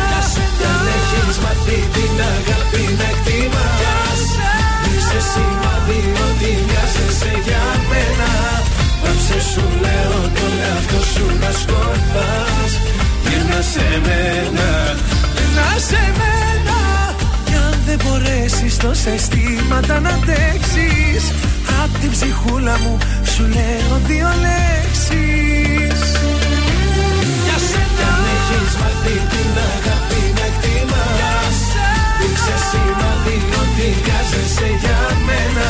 [0.59, 4.23] Κι αν έχεις μάθει την αγάπη να εκτιμάς.
[4.83, 8.31] Δείξε σημάδι ότι μοιάζεσαι για μένα.
[9.01, 12.73] Πάψε σου λέω τον εαυτό σου να σκοτάς.
[13.25, 14.69] Γύρνα σε μένα,
[15.35, 16.33] γύρνα σε μένα.
[16.65, 16.84] Κι αν
[17.97, 21.23] δεν μπορέσεις τόσα αισθήματα να αντέξεις.
[21.83, 22.95] Απ' την ψυχούλα μου
[23.33, 26.01] σου λέω δύο λέξεις.
[27.45, 28.09] Για σένα.
[28.15, 31.59] Αν έχεις μάθει την αγάπη να εκτιμάς
[32.19, 35.69] Δείξε σημάδι ότι μοιάζεσαι για μένα.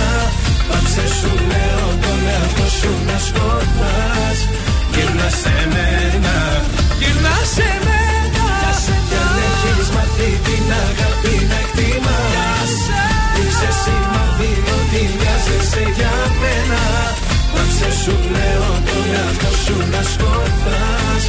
[0.69, 4.39] Πάψε σου λέω τον εαυτό σου να σκοτάς.
[4.93, 6.37] Γύρνα σε μένα,
[7.01, 8.47] γύρνα σε μένα.
[9.09, 11.14] Κι αν έχεις μάθει την αγάπη
[18.05, 21.23] σου λέω τον εαυτό σου να σκοτάς.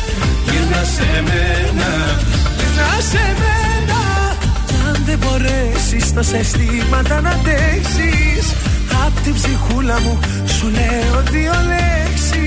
[0.49, 1.91] Γύρνα σε μένα,
[2.57, 4.01] γύρνα σε μένα.
[4.67, 8.45] Κι αν δεν μπορέσεις τόσα αισθήματα να αντέξεις.
[9.05, 10.19] Απ' την ψυχούλα μου
[10.57, 12.44] σου λέω δύο λέξεις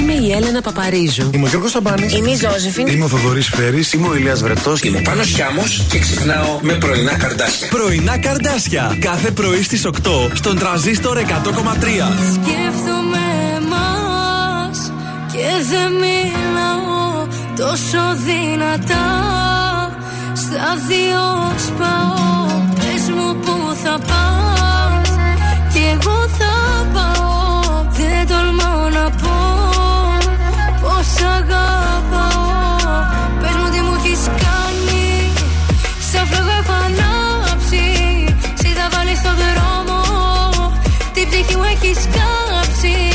[0.00, 1.30] Είμαι η Έλενα Παπαρίζου.
[1.34, 2.12] Είμαι ο Γιώργος Σαμπάνης.
[2.12, 2.86] Είμαι η Ζώζεφιν.
[2.86, 3.92] Είμαι ο Θοδωρής Φέρης.
[3.92, 4.80] Είμαι ο Ηλίας Βρετός.
[4.82, 7.68] Είμαι ο Πάνος Χιάμος και ξυπνάω με πρωινά καρδάσια.
[7.68, 8.96] Πρωινά καρδάσια.
[9.00, 12.12] Κάθε πρωί στις 8 στον τραζίστορ 100,3.
[12.32, 13.24] Σκέφτομαι
[13.56, 14.92] εμάς
[15.32, 17.26] και δεν μιλάω
[17.56, 19.08] τόσο δυνατά
[20.34, 25.10] Στα δυο σπάω, πες μου που θα πας
[25.72, 29.39] Κι εγώ θα πάω, δεν τολμάω να πω
[31.12, 33.04] Πως αγαπάω,
[33.40, 35.32] πες μου τι μου έχεις κάνει.
[36.12, 37.84] Σαν φλόγα έχω ανάψει,
[38.54, 40.00] σε είδα βάλεις στον δρόμο.
[41.14, 43.09] Την ψυχή μου έχεις κάψει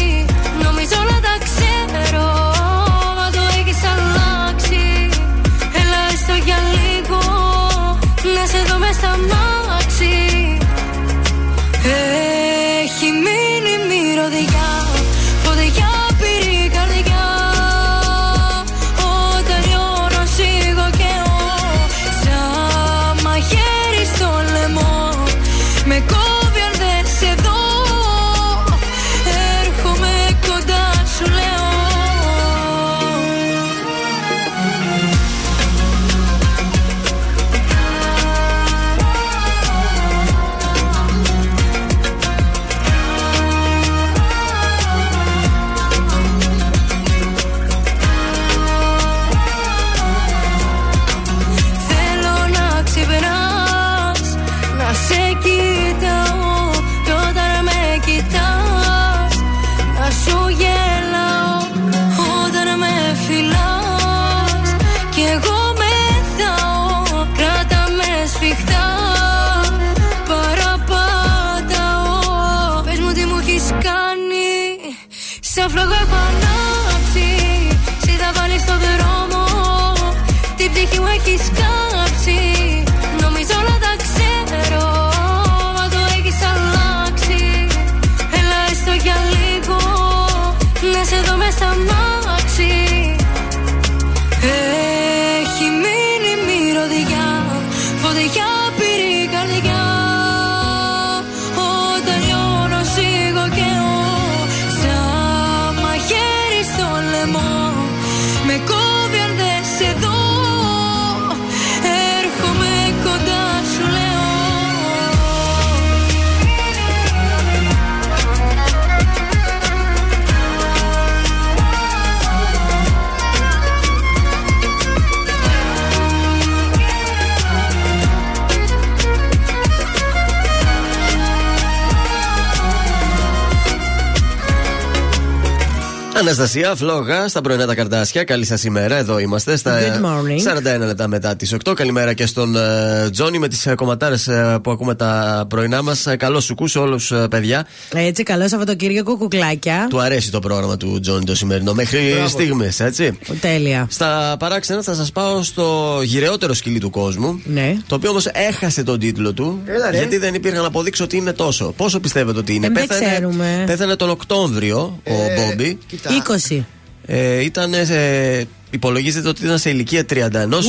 [136.29, 138.23] Αναστασία, φλόγα στα πρωινά τα καρτάσια.
[138.23, 138.95] Καλή σας ημέρα.
[138.95, 140.81] Εδώ είμαστε στα Good morning.
[140.83, 141.73] 41 λεπτά μετά τις 8.
[141.75, 146.05] Καλημέρα και στον ε, Τζόνι με τις ε, κομματάρες ε, που ακούμε τα πρωινά μας.
[146.05, 146.99] Ε, Καλό σου κου σε όλου,
[147.29, 147.67] παιδιά.
[147.93, 149.87] Έτσι, καλό Σαββατοκύριακο, κουκλάκια.
[149.89, 151.73] Του αρέσει το πρόγραμμα του Τζόνι το σημερινό.
[151.73, 152.27] Μέχρι Μπράβο.
[152.27, 153.17] στιγμής, έτσι.
[153.41, 153.87] Τέλεια.
[153.89, 157.41] Στα παράξενα θα σας πάω στο γυρεότερο σκυλί του κόσμου.
[157.45, 157.77] Ναι.
[157.87, 159.61] Το οποίο όμως έχασε τον τίτλο του.
[159.65, 159.97] Έλα, ρε.
[159.97, 161.73] γιατί δεν υπήρχαν να αποδείξει ότι είναι τόσο.
[161.77, 163.63] Πόσο πιστεύετε ότι είναι; Ε, δεν ξέρουμε.
[163.65, 165.77] πέθανε τον Οκτώβριο ο Ε, Μπόμπι.
[166.21, 166.37] Κοίτα.
[166.49, 166.63] 20.
[167.05, 168.39] Ε, ήταν σε,
[168.69, 170.61] υπολογίζεται ότι ήταν σε ηλικία 31 ετών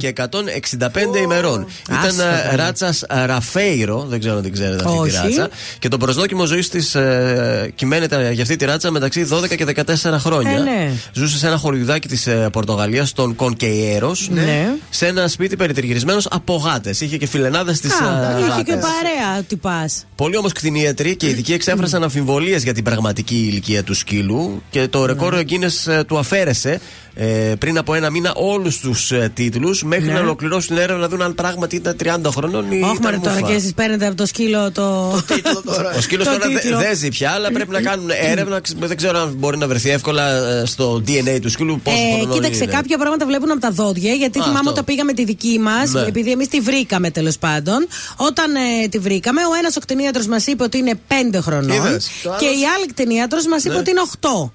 [0.00, 1.66] και 165 ημερών.
[1.88, 5.10] Ήταν Άστα, ε, ράτσας Ραφέιρο, δεν ξέρω αν την ξέρετε αυτή Όχι.
[5.10, 5.48] τη ράτσα.
[5.78, 10.16] Και το προσδόκιμο ζωής της ε, κυμαίνεται για αυτή τη ράτσα μεταξύ 12 και 14
[10.18, 10.50] χρόνια.
[10.50, 10.92] Ε, ναι.
[11.12, 14.28] Ζούσε σε ένα χωριουδάκι της ε, Πορτογαλίας, στον Κονκεϊέρος.
[14.32, 14.68] Ναι.
[14.90, 17.00] Σε ένα σπίτι περιτριγυρισμένος από γάτες.
[17.00, 18.74] Είχε και φιλενάδες της Α, είχε και γάτες.
[18.74, 19.88] παρέα ότι πα.
[20.16, 25.06] Πολλοί όμως κτηνίατροι και ειδικοί εξέφρασαν αμφιβολίες για την πραγματική ηλικία του σκύλου και το
[25.06, 25.42] ρεκόρ Ναι.
[25.48, 26.80] Guinness ε, του αφαίρεσε
[27.14, 30.12] ε, πριν από ένα μήνα όλους τους ε, τίτλους μέχρι Ναι.
[30.12, 32.68] να ολοκληρώσουν την έρευνα να δουν αν πράγματι ήταν 30 χρονών ή.
[32.68, 33.46] Όχι, ήταν μωρέ, τώρα μούφα.
[33.46, 35.14] και εσείς παίρνετε από το σκύλο το.
[35.26, 35.90] Τίτλο τώρα.
[35.98, 36.78] Ο σκύλος το τώρα δε- τίτλο.
[36.78, 38.60] δεν ζει πια, αλλά πρέπει να κάνουν έρευνα.
[38.60, 42.16] Ξ- Δεν ξέρω αν μπορεί να βρεθεί εύκολα ε, στο DNA του σκύλου πόσο Ε,
[42.18, 42.72] χρονών κοίταξε, είναι.
[42.72, 44.12] κάποια πράγματα βλέπουν από τα δόντια.
[44.12, 44.70] Γιατί Α, θυμάμαι αυτό.
[44.70, 46.00] όταν πήγαμε τη δική μας, Ναι.
[46.00, 47.86] επειδή εμείς τη βρήκαμε τέλος πάντων.
[48.16, 51.70] Όταν ε, τη βρήκαμε, ο ένας ο κτηνίατρος μας είπε ότι είναι 5 χρονών.
[51.86, 52.10] Είδες.
[52.22, 53.78] Το Και άλλος- η άλλη κτηνίατρος μας είπε Ναι.
[53.80, 54.52] ότι είναι 8.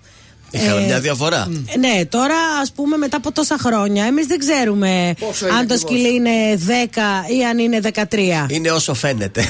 [0.52, 1.48] Είχαμε Ε, μια διαφορά.
[1.74, 5.68] Ε, Ναι, τώρα ας πούμε μετά από τόσα χρόνια, εμείς δεν ξέρουμε Πόσο είναι αν
[5.68, 5.80] το ακριβώς.
[6.00, 8.46] σκυλί είναι 10 ή αν είναι 13.
[8.50, 9.46] Είναι όσο φαίνεται.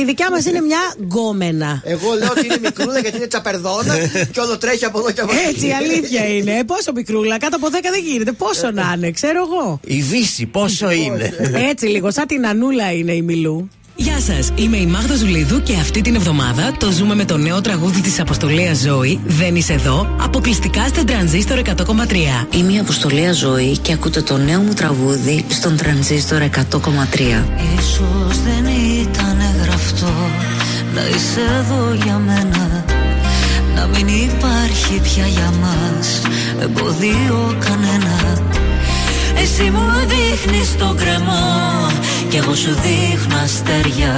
[0.00, 1.82] Η δικιά μας είναι μια γκόμενα.
[1.84, 3.94] Εγώ λέω ότι είναι μικρούλα γιατί είναι τσαπερδόνα
[4.32, 5.48] και όλο τρέχει από εδώ και από εκεί.
[5.48, 6.58] Έτσι, η αλήθεια είναι.
[6.58, 8.32] Ε, Πόσο μικρούλα, κάτω από 10 δεν γίνεται.
[8.32, 9.80] Πόσο να είναι, ξέρω εγώ.
[9.84, 11.32] Η Δύση πόσο είναι.
[11.70, 13.68] Έτσι λίγο, σαν την Ανούλα είναι η Μιλού.
[14.00, 17.60] Γεια σας, είμαι η Μάγδα Ζουλίδου και αυτή την εβδομάδα το ζούμε με το νέο
[17.60, 19.20] τραγούδι της Αποστολία Ζωή.
[19.24, 22.46] Δεν είσαι εδώ, αποκλειστικά στην τρανζίστορ 100,3.
[22.56, 26.48] Είμαι η Αποστολία Ζωή και ακούτε το νέο μου τραγούδι στον τρανζίστορ 100,3.
[27.78, 28.66] Ίσως δεν
[29.00, 30.12] ήταν γραφτό
[30.94, 32.84] να είσαι εδώ για μένα
[33.74, 36.20] Να μην υπάρχει πια για μας
[36.60, 38.42] εμποδίο κανένα
[39.42, 41.70] Εσύ μου δείχνεις τον κρεμό
[42.30, 44.12] κι εγώ σου δείχνω αστέρια.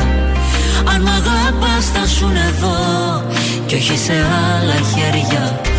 [0.94, 2.76] Αν μ' αγαπάς θα σουν εδώ.
[3.66, 5.71] Κι όχι σε άλλα χέρια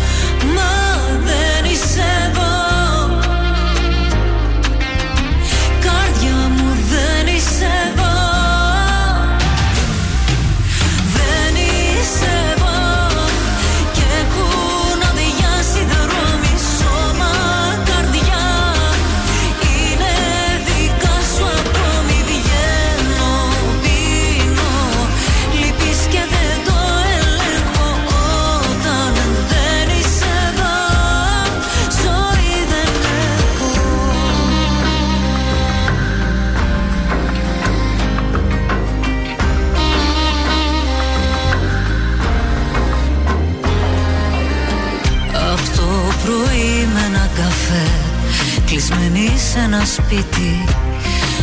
[48.86, 50.64] Κλεισμένη σε ένα σπίτι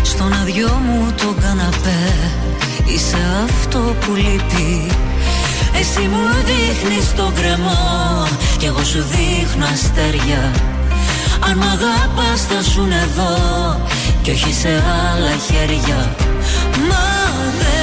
[0.03, 2.13] Στον αδειό μου το καναπέ.
[2.85, 4.91] Είσαι αυτό που λείπει.
[5.79, 8.27] Εσύ μου δείχνεις τον κρεμό
[8.57, 10.51] Κι εγώ σου δείχνω αστέρια.
[11.49, 13.35] Αν μ' αγαπάς θα σουν εδώ
[14.21, 16.15] Κι όχι σε άλλα χέρια.
[16.89, 17.05] Μα
[17.59, 17.80] δεν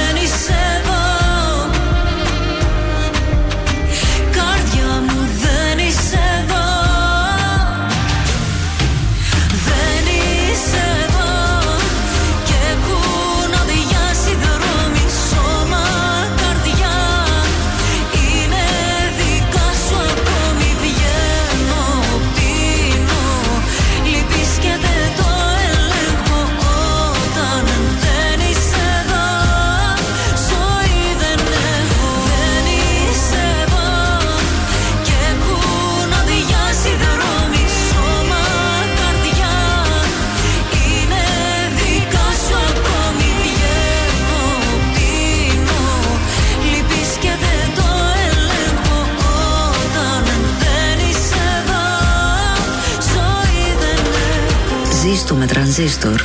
[55.29, 56.19] έχω Ζήστο με τρανζίστορ.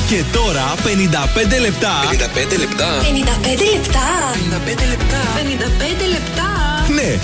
[0.08, 1.94] Και τώρα 55 λεπτά.
[2.02, 2.90] 55 λεπτά.
[3.00, 4.06] 55 λεπτά
[4.68, 6.49] 55 λεπτά 55 λεπτά
[6.94, 7.18] Ναι,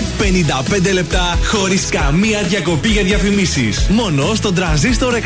[0.89, 3.87] 55 λεπτά χωρίς καμία διακοπή για διαφημίσεις.
[3.89, 5.19] Μόνο στον τραζίστορ 100,3.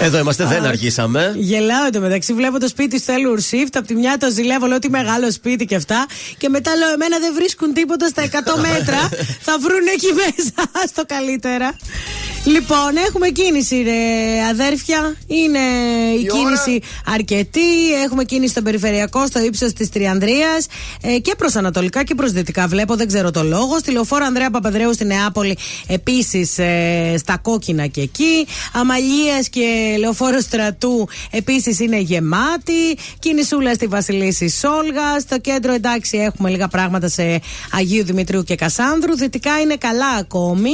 [0.00, 1.34] Εδώ είμαστε, δεν αργήσαμε.
[1.36, 3.72] Γελάω εντωμεταξύ, βλέπω το σπίτι στο Έλουρ Shift.
[3.72, 6.06] Από τη μια το ζηλεύω, λέω ότι μεγάλο σπίτι και αυτά.
[6.38, 8.26] Και μετά λέω, εμένα δεν βρίσκουν τίποτα στα 100
[8.70, 9.08] μέτρα.
[9.40, 10.70] θα βρουν εκεί μέσα.
[10.92, 11.76] Στο καλύτερα.
[12.44, 14.00] Λοιπόν, έχουμε κίνηση, ρε
[14.50, 15.16] αδέρφια.
[15.26, 15.58] Είναι
[16.20, 16.80] η, κίνηση
[17.14, 17.92] αρκετή.
[18.04, 20.66] Έχουμε κίνηση στο περιφερειακό, στο ύψος της Τριανδρίας
[21.02, 22.66] ε, και προς Ανατολικά και προς Δυτικά.
[22.66, 23.78] Βλέπω, δεν ξέρω το λόγο.
[23.78, 25.56] Στη λεωφόρο Ανδρέα Παπαδρέου στη Νεάπολη,
[25.86, 28.46] επίσης ε, στα κόκκινα και εκεί.
[28.72, 32.98] Αμαλίας και λεωφόρο Στρατού επίσης είναι γεμάτη.
[33.18, 35.20] Κίνησούλα στη Βασιλίση Σόλγα.
[35.20, 37.40] Στο κέντρο, εντάξει, έχουμε λίγα πράγματα σε
[37.72, 39.16] Αγίου Δημητρίου και Κασάνδρου.
[39.16, 40.70] Δυτικά είναι καλά ακόμη.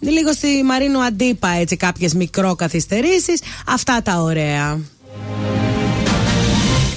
[0.00, 3.40] Λίγο στη Μαρίνου Αντίπα έτσι κάποιες μικρό καθυστερήσεις.
[3.66, 4.80] Αυτά τα ωραία.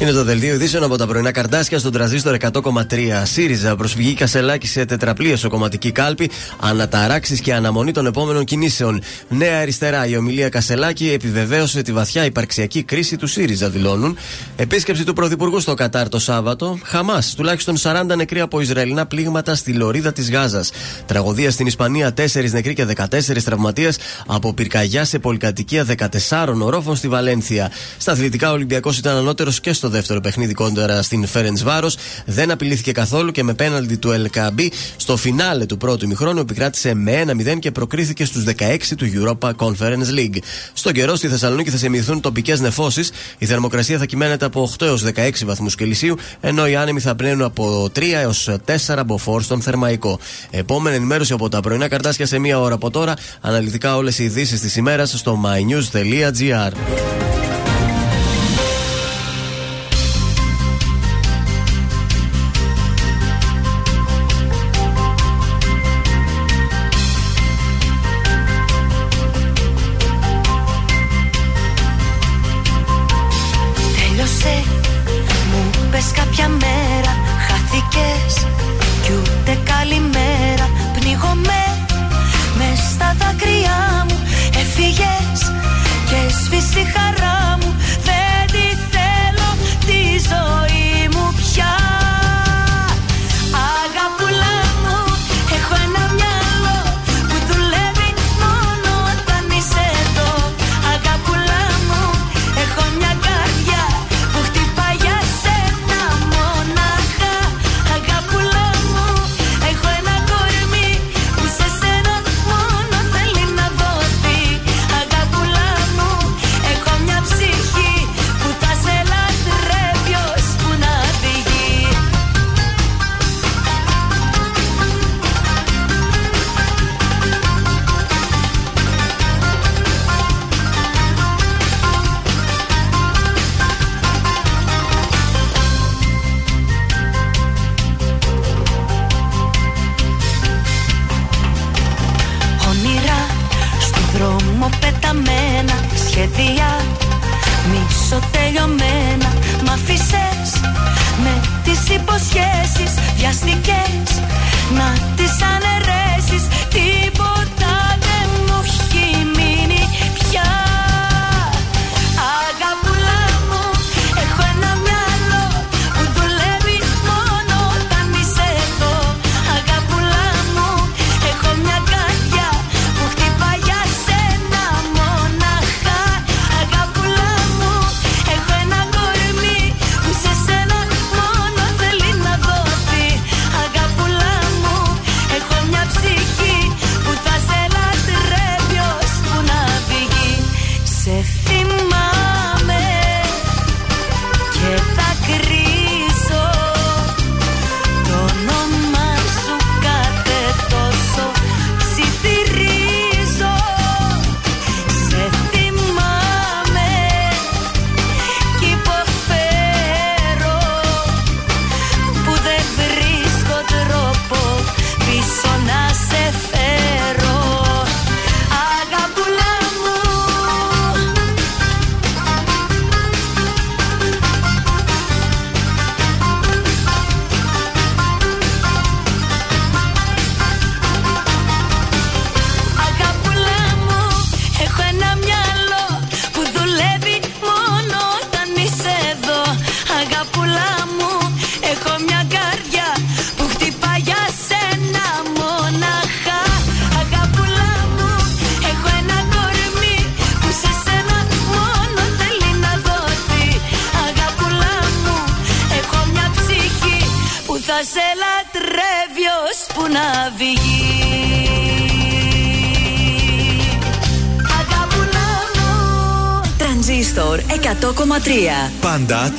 [0.01, 2.81] Είναι το δελτίο ειδήσεων από τα πρωινά καρτάσια στον τραζίστορ 100,3.
[3.23, 6.29] ΣΥΡΙΖΑ προσφυγή Κασελάκη σε τετραπλή εσωκομματική κάλπη,
[6.59, 9.01] αναταράξεις και αναμονή των επόμενων κινήσεων.
[9.29, 14.17] Νέα αριστερά, η ομιλία Κασελάκη επιβεβαίωσε τη βαθιά υπαρξιακή κρίση του ΣΥΡΙΖΑ, δηλώνουν.
[14.55, 16.79] Επίσκεψη του Πρωθυπουργού στο Κατάρ το Σάββατο.
[16.83, 20.71] Χαμάς, τουλάχιστον 40 νεκροί από Ισραηλινά πλήγματα στη λωρίδα της Γάζας.
[21.05, 23.97] Τραγωδία στην Ισπανία, 4 νεκροί και 14 τραυματίες
[24.27, 25.85] από πυρκαγιά σε πολυκατοικία
[26.29, 27.71] 14 ορόφων στη Βαλένθια.
[27.97, 31.89] Στα αθλητικά, ο Ολυμπιακός ήταν ανώτερος και στο δεύτερο παιχνίδι κόντρα στην Φέρεντ Βάρο.
[32.25, 37.23] Δεν απειλήθηκε καθόλου και με πέναλτι του Ελκαμπή στο φινάλε του πρώτου ημιχρόνου επικράτησε με
[37.27, 40.37] 1-0 και προκρίθηκε στους 16 του Europa Conference League.
[40.73, 43.11] Στον καιρό στη Θεσσαλονίκη θα σημειωθούν τοπικές νεφώσεις.
[43.37, 47.41] Η θερμοκρασία θα κυμαίνεται από 8 έως 16 βαθμούς Κελσίου, ενώ οι άνεμοι θα πνέουν
[47.41, 50.19] από 3 έως 4 μποφόρ στον Θερμαϊκό.
[50.49, 53.13] Επόμενη ενημέρωση από τα πρωινά καρτάσια σε μία ώρα από τώρα.
[53.41, 57.28] Αναλυτικά όλες οι ειδήσεις της ημέρας στο mynews.gr.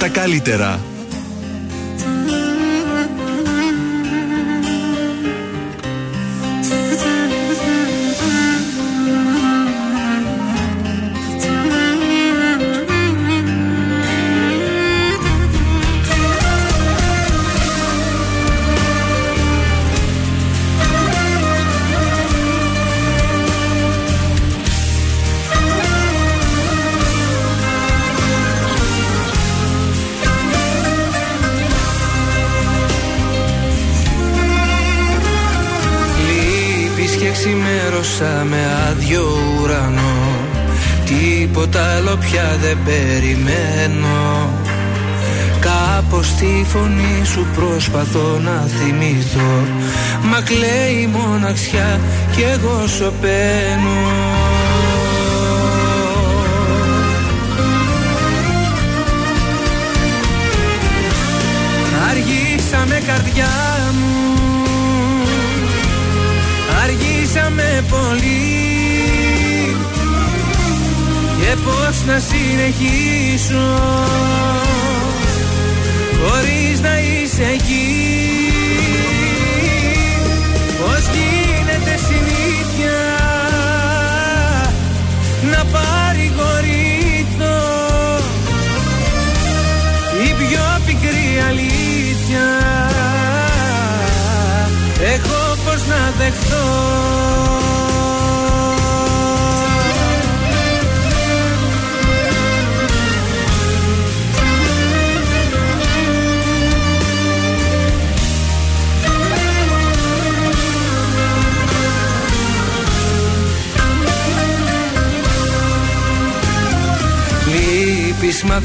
[0.00, 0.69] τα καλύτερα.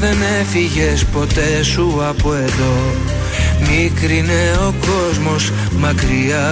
[0.00, 2.94] Δεν έφυγες ποτέ σου από εδώ.
[3.60, 6.48] Μίκρινε ο κόσμος μακριά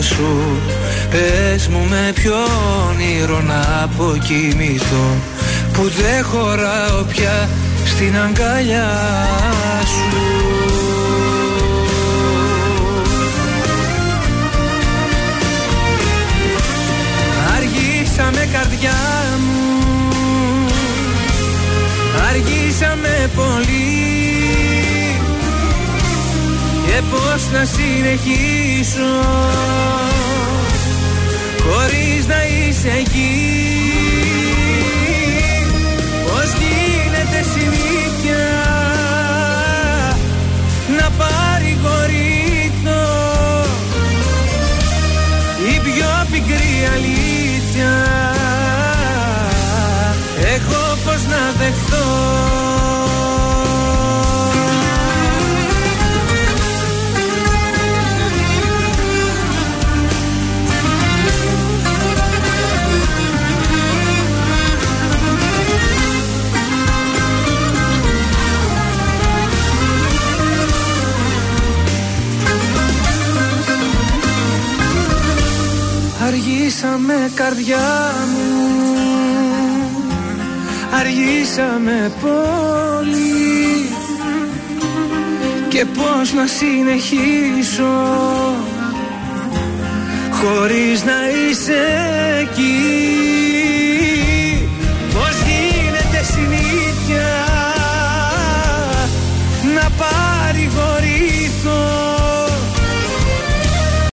[0.00, 0.60] σου.
[1.10, 2.36] Πες μου με ποιο
[2.88, 5.16] όνειρο να αποκοιμηθώ.
[5.72, 7.48] Που δεν χωράω πια
[7.84, 8.90] στην αγκαλιά
[9.84, 10.18] σου.
[17.56, 18.92] Αργήσαμε καρδιά
[19.40, 19.47] μου
[22.28, 24.18] Αργήσαμε πολύ.
[26.86, 29.10] Και πώς να συνεχίσω
[31.62, 33.52] Χωρίς να είσαι εκεί.
[36.24, 38.44] Πώς γίνεται συνήθεια
[40.98, 43.06] Να παρηγορηθώ
[45.74, 47.47] Η πιο πικρή αλήθεια
[51.52, 51.96] δεχτώ.
[76.26, 78.37] Αργήσαμε καρδιά μου
[80.98, 83.88] Αργήσαμε πολύ.
[85.68, 87.92] Και πώς να συνεχίσω
[90.30, 91.82] Χωρίς να είσαι
[92.40, 93.06] εκεί.
[95.12, 97.28] Πώς γίνεται συνήθεια
[99.74, 101.82] Να παρηγορηθώ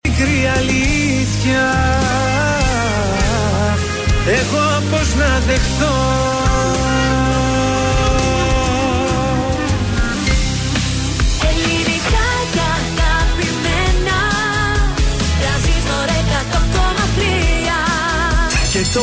[0.03, 1.73] Μικρή αλήθεια.
[4.27, 6.44] Εγώ πώς να δεχτώ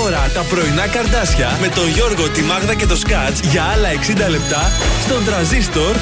[0.03, 3.89] τώρα τα πρωινά καρδάσια με τον Γιώργο, τη Μάγδα και το Σκάτς για άλλα
[4.27, 4.71] 60 λεπτά
[5.05, 5.97] στον τραζίστορ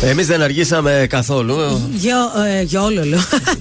[0.00, 0.04] 100,3.
[0.04, 1.54] Εμείς δεν αργήσαμε καθόλου.
[1.92, 3.18] Γιο, ε, γιόλολο.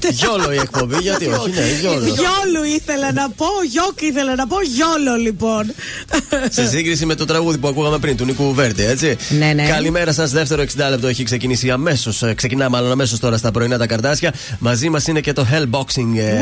[0.10, 2.06] Γιόλο η εκπομπή, γιατί όχι, ναι, γιόλο.
[2.06, 5.74] Γιόλου ήθελα να πω, γιόκ ήθελα να πω, γιόλο λοιπόν.
[6.50, 9.16] Σε σύγκριση με το τραγούδι που ακούγαμε πριν, του Νίκου Βέρντε, έτσι.
[9.30, 9.68] Ναι, ναι.
[9.68, 10.32] Καλημέρα σας.
[10.32, 12.24] Δεύτερο 60 λεπτό έχει ξεκινήσει αμέσως.
[12.36, 14.34] Ξεκινά μάλλον αμέσως τώρα στα πρωινά τα καρδάσια.
[14.60, 16.18] Μαζί μας είναι και το Hellboxing.
[16.18, 16.42] ε,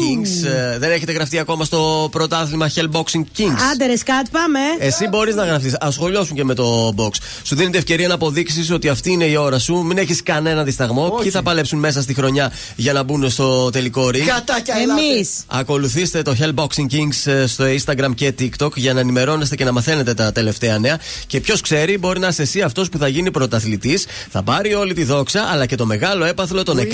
[0.00, 0.46] Kings.
[0.74, 3.58] Ε, Δεν έχετε γραφτεί ακόμα στο πρωτάθλημα Hellboxing Kings.
[3.72, 4.58] Άντε ρε σκάτ, πάμε.
[4.78, 5.76] Εσύ μπορείς να γραφτείς.
[5.80, 7.10] Ασχολιώσουν και με το box.
[7.42, 9.74] Σου δίνεται ευκαιρία να αποδείξεις ότι αυτή είναι η ώρα σου.
[9.76, 11.08] Μην έχεις κανένα δισταγμό.
[11.10, 15.30] Ποιοι θα παλέψουν μέσα στη χρονιά για να μπουν στο τελικό ring; Κατάκια Εμείς.
[15.46, 20.14] Ακολουθήστε το Hellboxing Kings ε, στο Instagram και TikTok για να ενημερώνεστε και να μαθαίνετε
[20.14, 20.98] τα τελευταία νέα.
[21.26, 24.94] Και ποιος ξέρει, μπορεί να είσαι εσύ αυτός που θα γίνει πρωταθλητής, θα πάρει όλη
[24.94, 26.84] τη δόξα, αλλά και το μεγάλο έπαθλο των 100.000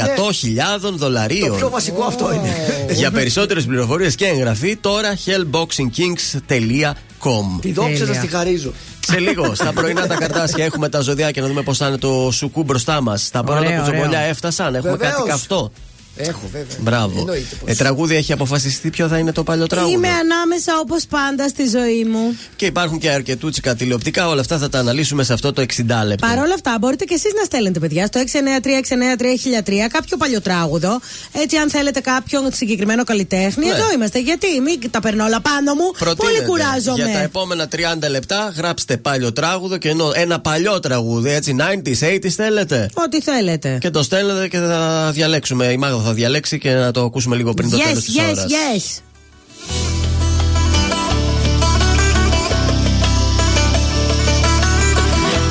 [0.95, 1.49] δολαρίων.
[1.49, 2.55] Το πιο βασικό αυτό είναι.
[2.93, 7.59] Για περισσότερες πληροφορίες και εγγραφή, τώρα hellboxingkings.com.
[7.61, 8.15] Τη δόξα Τέλεια.
[8.15, 8.73] σα τη χαρίζω.
[9.09, 12.29] Σε λίγο, στα πρωινά τα καρτάσια έχουμε τα ζωδιά να δούμε πώς θα είναι το
[12.33, 13.29] σουκού μπροστά μας.
[13.33, 14.31] Τα πρώτα Ωραίο, κουτσομπολιά ωραίο.
[14.31, 15.13] έφτασαν, έχουμε Βεβαίως.
[15.15, 15.73] κάτι καυτό.
[16.17, 16.77] Έχω βέβαια.
[16.81, 17.19] Μπράβο.
[17.19, 17.71] Εννοείται πως.
[17.71, 21.69] Ε, τραγούδι έχει αποφασιστεί ποιο θα είναι το παλιό τραγούδι; Είμαι ανάμεσα όπως πάντα στη
[21.69, 22.39] ζωή μου.
[22.57, 24.29] Και υπάρχουν και αρκετούτσικα τηλεοπτικά.
[24.29, 26.27] Όλα αυτά θα τα αναλύσουμε σε αυτό το 60 λεπτό.
[26.27, 31.01] Παρ' όλα αυτά, μπορείτε και εσείς να στέλνετε, παιδιά, στο 693-693-1003 κάποιο παλιό τράγουδο.
[31.33, 33.73] Έτσι, αν θέλετε κάποιον συγκεκριμένο καλλιτέχνη, Ναι.
[33.73, 34.19] εδώ είμαστε.
[34.21, 35.91] Γιατί μην τα παίρνω όλα πάνω μου.
[35.99, 36.37] Προτείνετε.
[36.37, 37.03] Πολύ κουράζομαι.
[37.05, 42.03] Για τα επόμενα 30 λεπτά γράψτε παλιό τράγουδο και ενώ ένα παλιό τραγούδι, έτσι 90s,
[42.03, 42.91] 80s θέλετε.
[42.95, 43.79] Ό,τι θέλετε.
[43.81, 45.65] Και το στέλνετε και θα διαλέξουμε.
[45.67, 48.23] Η Μάγδα θα διαλέξει και να το ακούσουμε λίγο πριν το yes, τέλος της yes,
[48.31, 48.47] ώρας.
[48.47, 49.03] yes.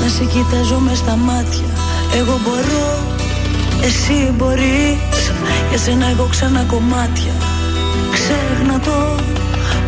[0.02, 1.64] Να σε κοιτάζω μες στα μάτια.
[2.16, 2.98] Εγώ μπορώ,
[3.84, 5.32] εσύ μπορείς.
[5.68, 7.32] Για σένα εγώ ξανά κομμάτια.
[8.12, 9.20] Ξέχνα το,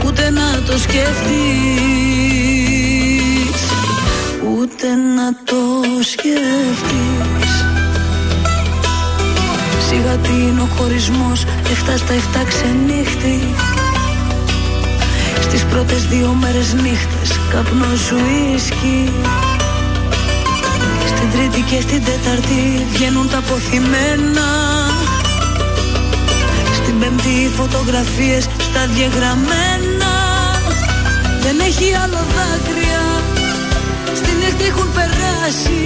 [0.07, 1.09] ούτε να το σκεφτείς
[4.59, 5.57] Ούτε να το
[6.03, 7.65] σκεφτείς
[9.89, 13.55] Σιγά τι είναι ο χωρισμός Εφτά στα εφτά ξενύχτη.
[15.41, 18.17] Στις πρώτες δύο μέρες νύχτες Καπνό σου
[18.55, 19.13] ίσκι.
[21.07, 24.49] Στην τρίτη και στην τέταρτη βγαίνουν τα ποθημένα
[26.73, 30.13] Στην πέμπτη οι φωτογραφίες στα διαγραμμένα.
[31.41, 33.05] Δεν έχει άλλο δάκρυα.
[34.15, 35.81] Στην έκτη έχουν περάσει.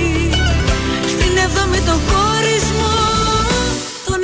[1.13, 2.93] Στην έβδομη το χωρισμό.
[2.95, 3.02] Τον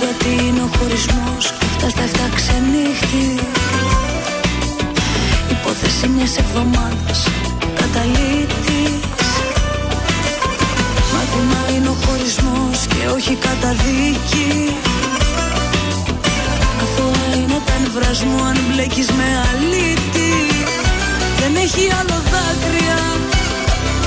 [0.00, 3.26] Σιγά τι είναι ο χωρισμός Εφτά στα εφτά ξενύχτη.
[5.50, 7.20] Υπόθεση μιας εβδομάδας.
[7.80, 9.28] Καταλήτης.
[11.12, 14.48] Μάθημα είναι ο χωρισμός Και όχι καταδίκη.
[16.82, 20.32] Αθώα είναι τα νευράς μου Αν μπλέκεις με αλήτη.
[21.40, 23.00] Δεν έχει άλλο δάκρυα.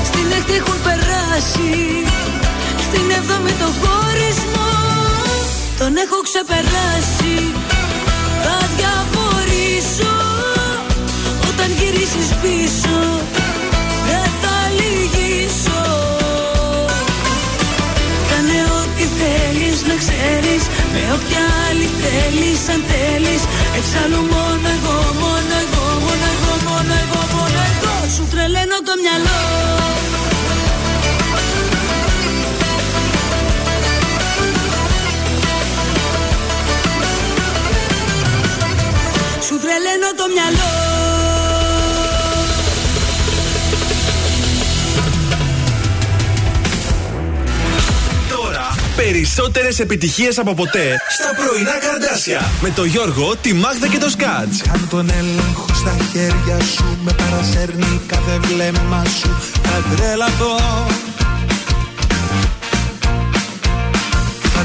[0.10, 1.72] Στην έκτη έχουν περάσει.
[2.86, 4.83] Στην έβδομη το χωρισμό
[5.84, 7.36] Τον έχω ξεπεράσει.
[8.44, 10.16] Θα διαβορήσω
[11.50, 13.00] Όταν γυρίσεις πίσω.
[14.10, 15.84] Δεν θα λυγίσω.
[18.30, 20.64] Κάνε ό,τι θέλεις να ξέρεις.
[20.94, 23.42] Με όποια άλλη θέλεις αν θέλεις.
[23.78, 27.94] Εξάλλου μόνο εγώ, μόνο εγώ, μόνο εγώ, μόνο εγώ, μόνο εγώ.
[28.16, 29.62] Σου τρελαίνω το μυαλό
[39.54, 40.72] Σου τρελαίνω το μυαλό.
[48.30, 52.51] Τώρα περισσότερες επιτυχίες από ποτέ στα πρωινά καρδάσια.
[52.62, 54.62] Με το Γιώργο, τη Μάγδα και το Σκάτς.
[54.62, 59.41] Κάν τον έλεγχο στα χέρια σου Με παρασέρνει κάθε βλέμμα σου.
[59.64, 60.56] Θα τρελαθώ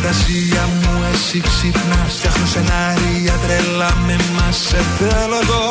[0.09, 2.13] φαντασία μου εσύ ξυπνάς.
[2.17, 5.65] Φτιάχνω σενάρια τρελά με μας Σε θέλω εδώ.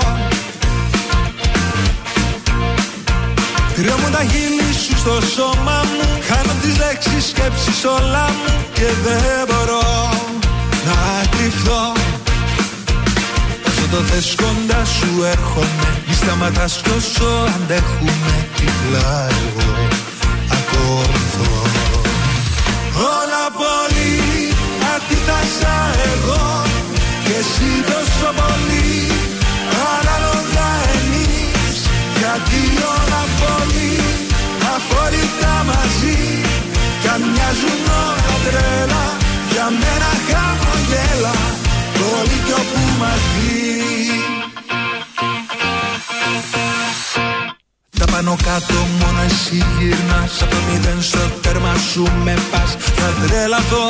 [3.76, 6.08] Κρύωμουν τα χείλη σου στο σώμα μου.
[6.28, 8.54] Χάνω τις λέξεις σκέψεις όλα μου.
[8.74, 9.88] Και δεν μπορώ
[10.88, 10.98] να
[11.34, 11.84] κρυφθώ
[13.68, 15.90] Όσο το θες κοντά σου έρχομαι.
[16.08, 18.34] Μη σταματάς κι όσο αντέχουμε.
[18.56, 19.70] Τυφλά εγώ
[20.58, 21.52] ακολουθώ.
[23.20, 24.07] Όλα πολύ
[25.48, 25.78] Έζησα
[26.14, 26.64] εγώ
[27.26, 28.92] και εσύ τόσο πολύ
[29.96, 31.78] Ανάλογα εμείς
[32.18, 32.92] για δύο
[33.42, 33.94] πολύ
[34.76, 36.20] αφόρητα μαζί
[37.02, 39.06] Κι αν μοιάζουν όλα τρέλα
[39.52, 41.36] Για μένα χαμογέλα
[41.98, 42.10] Το
[42.46, 43.78] κι που μαζί
[48.12, 52.76] πάνω κάτω μόνο εσύ γυρνάς Από το μηδέν στο τέρμα σου με πας.
[52.96, 53.88] Θα τρελαθώ.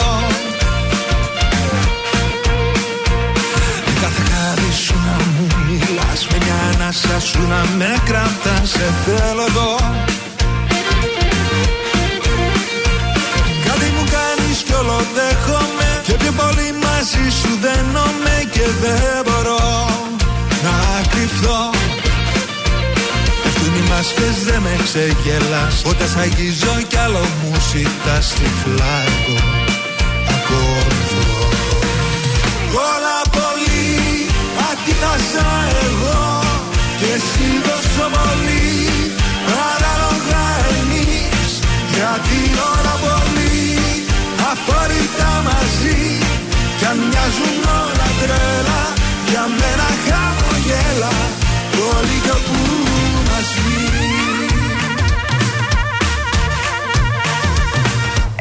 [7.03, 8.69] Ανάσα σου να με κρατάς.
[8.69, 9.75] Σε θέλω εδώ.
[13.65, 16.01] Κάτι μου κάνεις κι όλο δέχομαι.
[16.03, 19.65] Και πιο πολύ μαζί σου δένομαι Και δεν μπορώ
[20.65, 20.75] να
[21.11, 21.69] κρυφθώ
[23.43, 25.81] Πέφτουν οι μάσκες δεν με ξεγελάς.
[25.85, 29.37] Όταν σ' αγγίζω κι άλλο μου ζητάς τυφλά εγώ
[30.35, 31.23] ακολουθώ
[32.91, 33.85] Όλα πολύ
[34.69, 35.47] αντίθασα
[35.87, 36.46] εγώ
[36.99, 38.65] Και εσύ τόσο πολύ
[39.51, 40.45] Παράλογα
[40.79, 41.51] εμείς
[41.93, 42.39] Γιατί
[42.71, 43.65] όλα πολύ
[44.51, 45.99] αφορητά μαζί
[46.77, 48.81] Κι αν μοιάζουν όλα τρέλα
[49.29, 51.13] Για μένα χαμογέλα
[51.95, 52.59] Όλοι κι όπου
[53.27, 53.87] μας βγει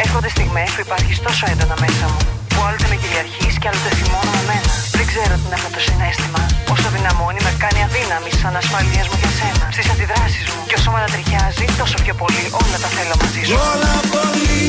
[0.05, 4.31] Έρχονται στιγμές που υπάρχει τόσο έντονα μέσα μου, που άλλοτε με κυριαρχείς και άλλοτε θυμώνω
[4.37, 4.73] με μένα.
[4.97, 6.66] Δεν ξέρω τι είναι αυτό το συνέστημα.
[7.07, 9.67] Όσο δυναμώνει, με κάνει αδύναμη στις ανασφάλειε μου για σένα.
[9.75, 10.61] Στις αντιδράσεις μου.
[10.69, 13.55] Και όσο με ανατριχιάζει, τόσο πιο πολύ όλα τα θέλω μαζί σου.
[13.71, 14.69] Όλα πολύ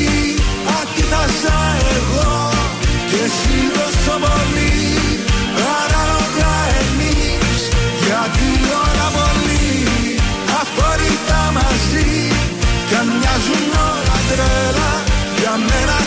[0.78, 1.58] αντίθασα
[1.96, 2.30] εγώ
[3.10, 4.76] Και εσύ τόσο πολύ
[5.64, 7.60] Παράλογα εμείς
[8.04, 8.48] Γιατί
[8.82, 9.66] όλα πολύ
[10.60, 12.10] Αφορητά μαζί
[12.88, 14.90] Κι αν μοιάζουν όλα τρέλα
[15.38, 15.97] Για μένα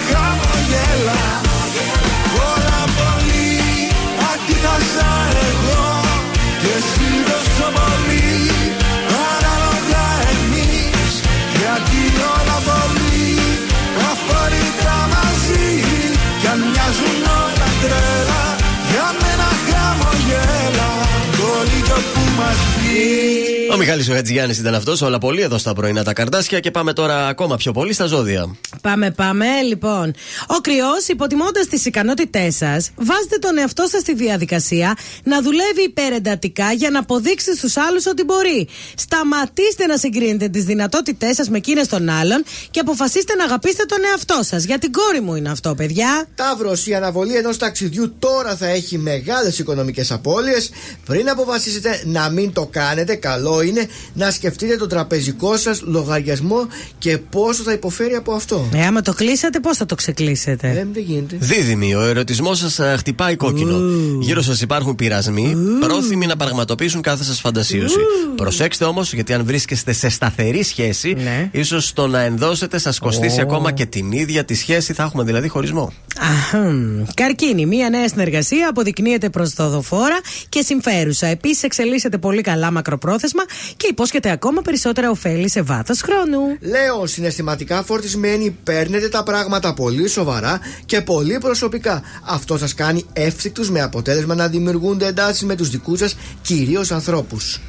[23.73, 26.93] Ο Μιχάλης ο Χατζηγιάννης ήταν αυτός Όλα πολύ εδώ στα πρωινά τα καρτάσια Και πάμε
[26.93, 28.55] τώρα ακόμα πιο πολύ στα ζώδια.
[28.81, 29.45] Πάμε, πάμε.
[29.67, 30.13] Λοιπόν,
[30.47, 36.71] ο κρυός, υποτιμώντας τις ικανότητές σας, βάζετε τον εαυτό σας στη διαδικασία να δουλεύει υπερεντατικά
[36.71, 38.67] για να αποδείξει στους άλλους ότι μπορεί.
[38.95, 43.99] Σταματήστε να συγκρίνετε τις δυνατότητές σας με εκείνες των άλλων και αποφασίστε να αγαπήσετε τον
[44.11, 44.63] εαυτό σας.
[44.63, 46.27] Για την κόρη μου είναι αυτό, παιδιά.
[46.35, 50.71] Ταύρος, η αναβολή ενός ταξιδιού τώρα θα έχει μεγάλες οικονομικές απώλειες.
[51.05, 57.17] Πριν αποφασίσετε να μην το κάνετε, καλό είναι να σκεφτείτε τον τραπεζικό σας λογαριασμό και
[57.17, 58.69] πόσο θα υποφέρει από αυτό.
[58.73, 61.35] Ε, άμα το κλείσατε, πώς θα το ξεκλείσετε; Ε, δεν γίνεται.
[61.39, 63.79] Δίδυμη, ο ερωτισμός σας χτυπάει κόκκινο.
[64.19, 67.97] Γύρω σας υπάρχουν πειρασμοί, πρόθυμοι να πραγματοποιήσουν κάθε σας φαντασίωση.
[68.35, 71.49] Προσέξτε όμως, γιατί αν βρίσκεστε σε σταθερή σχέση, Ναι.
[71.51, 73.43] ίσως το να ενδώσετε σας κοστίσει Ω.
[73.43, 74.93] ακόμα και την ίδια τη σχέση.
[74.93, 75.93] Θα έχουμε δηλαδή χωρισμό.
[76.19, 77.03] Αχμ.
[77.13, 81.27] Καρκίνη, μία νέα συνεργασία αποδεικνύεται προσδοδοφόρα και συμφέρουσα.
[81.27, 83.43] Επίσης, εξελίσσεται πολύ καλά μακροπρόθεσμα
[83.77, 86.57] και υπόσχεται ακόμα περισσότερα ωφέλη σε βάθος χρόνου.
[86.59, 92.01] Λέω, συναισθηματικά φορτισμένοι, παίρνετε τα πράγματα πολύ σοβαρά και πολύ προσωπικά.
[92.23, 97.59] Αυτό σας κάνει εύθυκτους με αποτέλεσμα να δημιουργούνται εντάσεις με τους δικούς σας κυρίως ανθρώπους.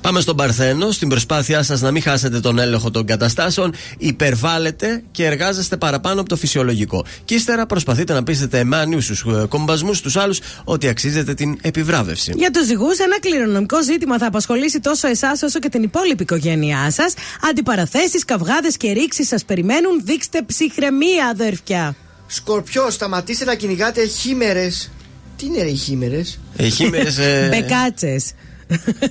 [0.00, 0.90] Πάμε στον Παρθένο.
[0.90, 6.28] Στην προσπάθειά σας να μην χάσετε τον έλεγχο των καταστάσεων, υπερβάλλετε και εργάζεστε παραπάνω από
[6.28, 7.04] το φυσιολογικό.
[7.24, 12.32] Και ύστερα προσπαθείτε να πείσετε με ανίου στου κομπασμούς τους άλλους ότι αξίζετε την επιβράβευση.
[12.36, 16.90] Για τους ζυγούς, ένα κληρονομικό ζήτημα θα απασχολήσει τόσο εσάς όσο και την υπόλοιπη οικογένειά
[16.90, 17.14] σας.
[17.50, 20.00] Αντιπαραθέσεις, καυγάδες και ρήξεις σας περιμένουν.
[20.04, 21.96] Δείξτε ψυχραιμία, αδέρφια.
[22.26, 24.90] Σκορπιό, σταματήστε να κυνηγάτε χήμερες.
[25.36, 28.32] Τι είναι ρε οι χήμερες; Ε, χήμερες, ε, Μπεκάτσες.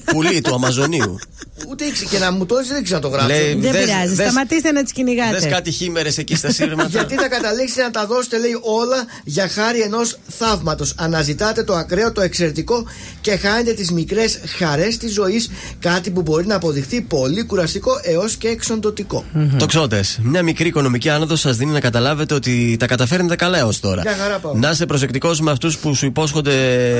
[0.05, 1.19] Πουλί του Αμαζονίου.
[1.67, 3.27] Ούτε ήξε- και να μου το έδωσε, δεν ξέρω να το γράψω.
[3.35, 5.47] Λέει, Δεν δες- πειράζει, δες- σταματήστε να τις Δες κυνηγάτε.
[5.47, 6.89] κάτι χήμερες εκεί στα σύρματα.
[6.89, 10.93] Γιατί θα καταλήξετε να τα δώσετε, λέει, όλα για χάρη ενός θαύματος.
[10.97, 12.85] Αναζητάτε το ακραίο, το εξαιρετικό
[13.21, 15.49] και χάνετε τις μικρές χαρές της ζωής.
[15.79, 19.25] Κάτι που μπορεί να αποδειχθεί πολύ κουραστικό έως και εξοντοτικό.
[19.57, 20.03] Τοξότε.
[20.21, 24.01] Μια μικρή οικονομική άνοδος σας δίνει να καταλάβετε ότι τα καταφέρνετε καλά έως τώρα.
[24.01, 24.53] Μια χαρά πάω.
[24.53, 26.51] Να είσαι προσεκτικός με αυτούς που σου υπόσχονται,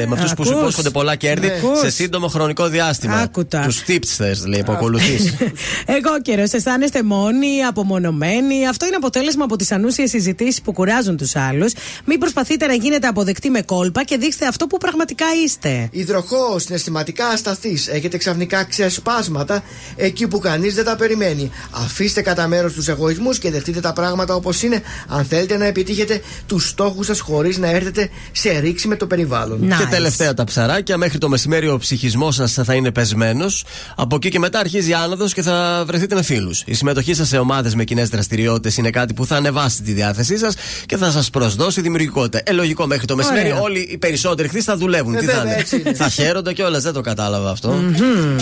[0.08, 0.62] με αυτούς που σου Ακούς.
[0.62, 1.54] υπόσχονται πολλά κέρδη Ναι.
[1.64, 1.80] Ακούς.
[1.80, 3.16] σε σύντομο χρονικό διάστημα.
[3.16, 3.62] Άκουτα.
[3.66, 5.34] Τους tipsters, λέει, που ακολουθείς.
[5.98, 8.68] Εγώ καιρός, αισθάνεστε μόνοι, απομονωμένοι.
[8.68, 11.74] Αυτό είναι αποτέλεσμα από τις ανούσιες συζητήσεις που κουράζουν τους άλλους.
[12.06, 15.88] Μην προσπαθείτε να γίνετε αποδεκτοί με κόλπα και δείξτε αυτό που πραγματικά είστε.
[15.92, 17.88] Υδροχό, συναισθηματικά ασταθής.
[17.88, 19.64] Έχετε ξαφνικά ξεσπάσματα
[19.96, 21.52] εκεί που κανείς δεν τα περιμένει.
[21.72, 26.22] Αφήστε κατά μέρος τους εγωισμούς και δεχτείτε τα πράγματα όπως είναι, αν θέλετε να επιτύχετε
[26.46, 29.68] τους στόχους σας χωρίς να έρθετε σε ρήξη με το περιβάλλον.
[29.68, 30.98] Και τελευταία τα ψαράκια.
[30.98, 33.66] Μέχρι το μεσημέρι ο ψυχισμός σας θα είναι πεσμένος.
[33.96, 36.64] Από εκεί και μετά αρχίζει η άνοδος και θα βρεθείτε με φίλους.
[36.66, 40.38] Η συμμετοχή σας σε ομάδες με κοινές δραστηριότητες είναι κάτι που θα ανεβάσει τη διάθεσή
[40.38, 42.42] σας και θα σας προσδώσει δημιουργικότητα.
[42.46, 43.62] Ε, λογικό μέχρι το μεσημέρι Ωραία.
[43.62, 45.16] όλοι οι περισσότεροι χθες θα δουλεύουν.
[45.16, 45.94] Ε, Τι θα βέβαια, είναι; έτσι είναι.
[45.94, 47.70] θα χαίρονται κιόλας, δεν το κατάλαβα αυτό.
[47.70, 48.36] Μμμ.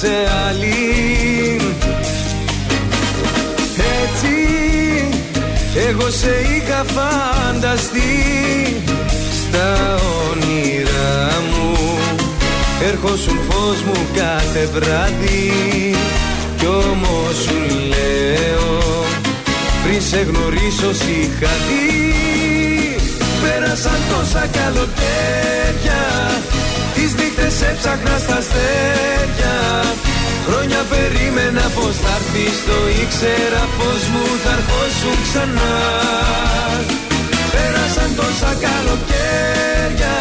[0.00, 0.14] Σε
[0.48, 1.60] άλλη.
[4.04, 4.34] Έτσι
[5.88, 8.00] εγώ σε είχα φανταστεί
[9.40, 9.98] Στα
[10.30, 11.98] όνειρά μου.
[12.88, 15.94] Έρχοσουν φως μου κάθε βράδυ
[16.58, 19.04] Κι όμως σου λέω
[19.84, 22.14] Πριν σε γνωρίσω σ' είχα δει.
[23.42, 26.02] Πέρασαν τόσα καλοκαίρια
[26.98, 29.56] Τις νύχτες έψαχνα στα αστέρια.
[30.46, 35.74] Χρόνια περίμενα πως θα έρθεις Το ήξερα πως μου θα ερχόσουν ξανά.
[37.52, 40.16] Πέρασαν τόσα καλοκαίρια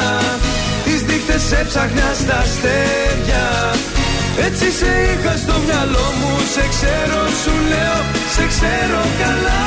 [0.86, 3.46] Τις νύχτες έψαχνα στα αστέρια.
[4.48, 8.00] Έτσι σε είχα στο μυαλό μου Σε ξέρω σου λέω
[8.36, 9.64] Σε ξέρω καλά.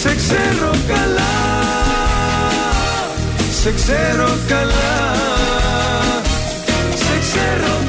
[0.00, 1.57] Σε ξέρω καλά
[3.60, 5.14] Σε ξέρω καλά.
[6.94, 7.87] Σε ξέρω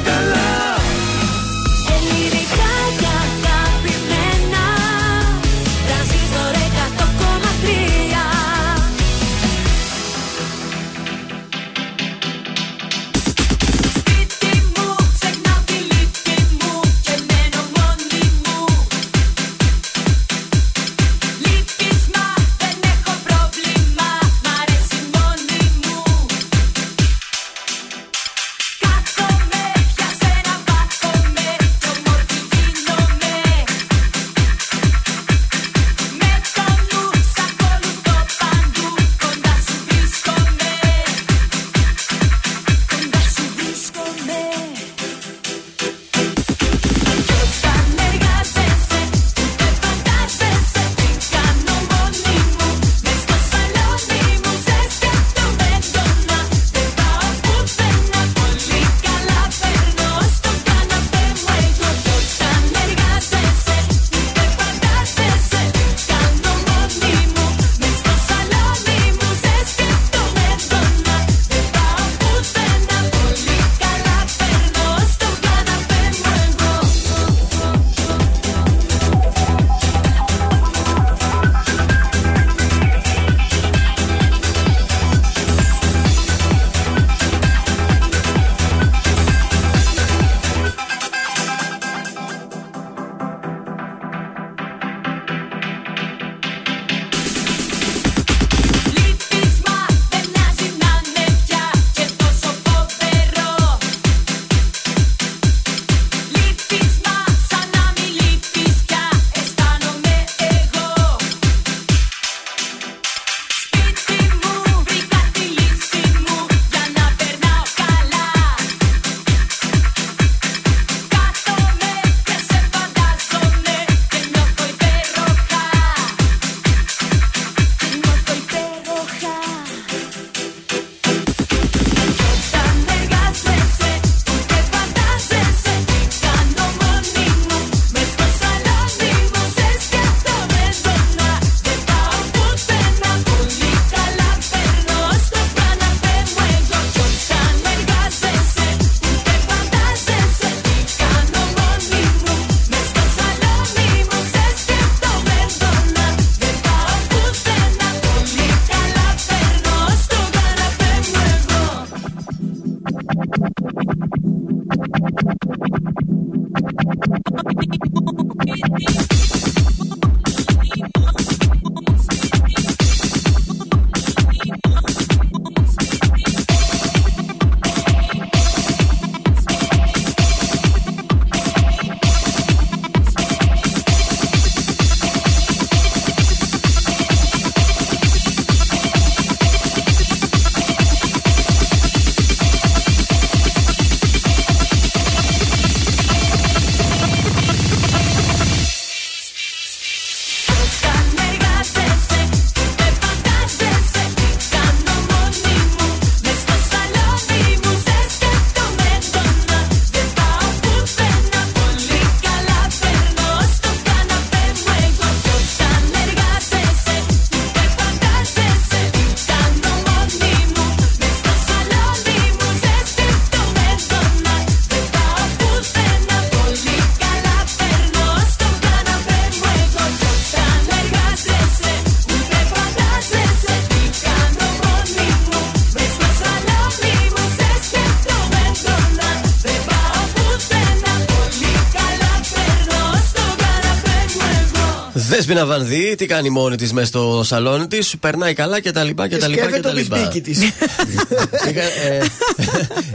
[245.30, 249.08] Δέσποινα Βανδύ, τι κάνει μόνη της μέσα στο σαλόνι της, περνάει καλά και τα λοιπά
[249.08, 249.42] και τα λοιπά.
[249.42, 249.96] Και Σκέφτεται τα το λοιπά.
[249.96, 250.40] μπισμπίκι της.
[251.50, 252.02] Είχα, ε,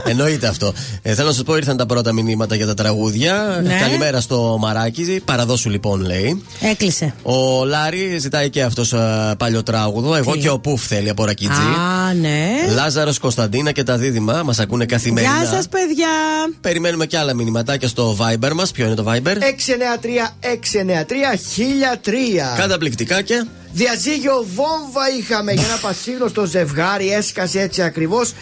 [0.10, 0.72] εννοείται αυτό.
[1.02, 3.60] Ε, θέλω να σας πω, ήρθαν τα πρώτα μηνύματα για τα τραγούδια.
[3.64, 3.78] Ναι.
[3.80, 5.20] Καλημέρα στο Μαράκι.
[5.24, 6.42] Παραδόσου λοιπόν, λέει.
[6.60, 7.14] Έκλεισε.
[7.22, 8.94] Ο Λάρη ζητάει και αυτός
[9.38, 10.14] παλιό τράγουδο.
[10.14, 11.60] Εγώ Τι; και ο Πούφ θέλει από ρακιτζή.
[11.60, 12.48] Α, ναι.
[12.74, 15.36] Λάζαρος Κωνσταντίνα και τα δίδυμα μας ακούνε καθημερινά.
[15.36, 16.08] Γεια σας, παιδιά.
[16.60, 18.70] Περιμένουμε και άλλα μηνυματάκια στο Viber μας.
[18.70, 19.36] Ποιο είναι το Viber?
[22.34, 22.56] 693-693-1003.
[22.56, 23.44] Καταπληκτικά και.
[23.72, 28.32] Διαζύγιο βόμβα είχαμε για ένα πασίγνωστο ζευγάρι, έσκασε έτσι ακριβώς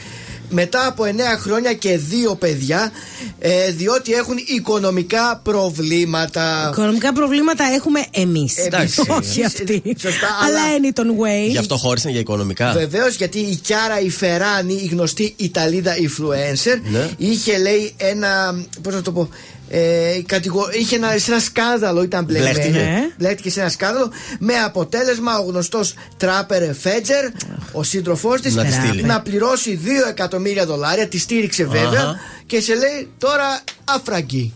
[0.51, 2.93] μετά από 9 χρόνια και δύο παιδιά,
[3.39, 6.69] ε, διότι έχουν οικονομικά προβλήματα.
[6.73, 8.57] Οικονομικά προβλήματα έχουμε εμείς.
[8.57, 9.01] Εντάξει.
[9.01, 9.83] Όχι Εσείς, αυτοί.
[9.99, 11.51] σωστά, Αλλά αλλά- any way.
[11.51, 12.73] Γι' αυτό χώρισαν για οικονομικά.
[12.73, 17.09] Βεβαίως, γιατί η Κιάρα η Φεράνη, η γνωστή Ιταλίδα influencer, Ναι.
[17.17, 18.65] είχε λέει ένα.
[18.83, 19.29] Πώς να το πω.
[19.77, 22.53] Ε, κατηγο- είχε ένα, σε ένα σκάνδαλο, ήταν μπλεγμένη.
[22.55, 22.79] Μπλέχτηκε.
[22.79, 23.01] Ναι.
[23.19, 24.11] Μπλέχτηκε σε ένα σκάνδαλο.
[24.39, 27.25] Με αποτέλεσμα ο γνωστός τράπερ Φέτζερ,
[27.73, 29.03] ο σύντροφός της, Να τη στείλει.
[29.03, 31.09] να πληρώσει 2 εκατομμύρια δολάρια.
[31.09, 32.17] Τη στήριξε βέβαια Αχα.
[32.47, 34.53] και σε λέει τώρα αφραγκή.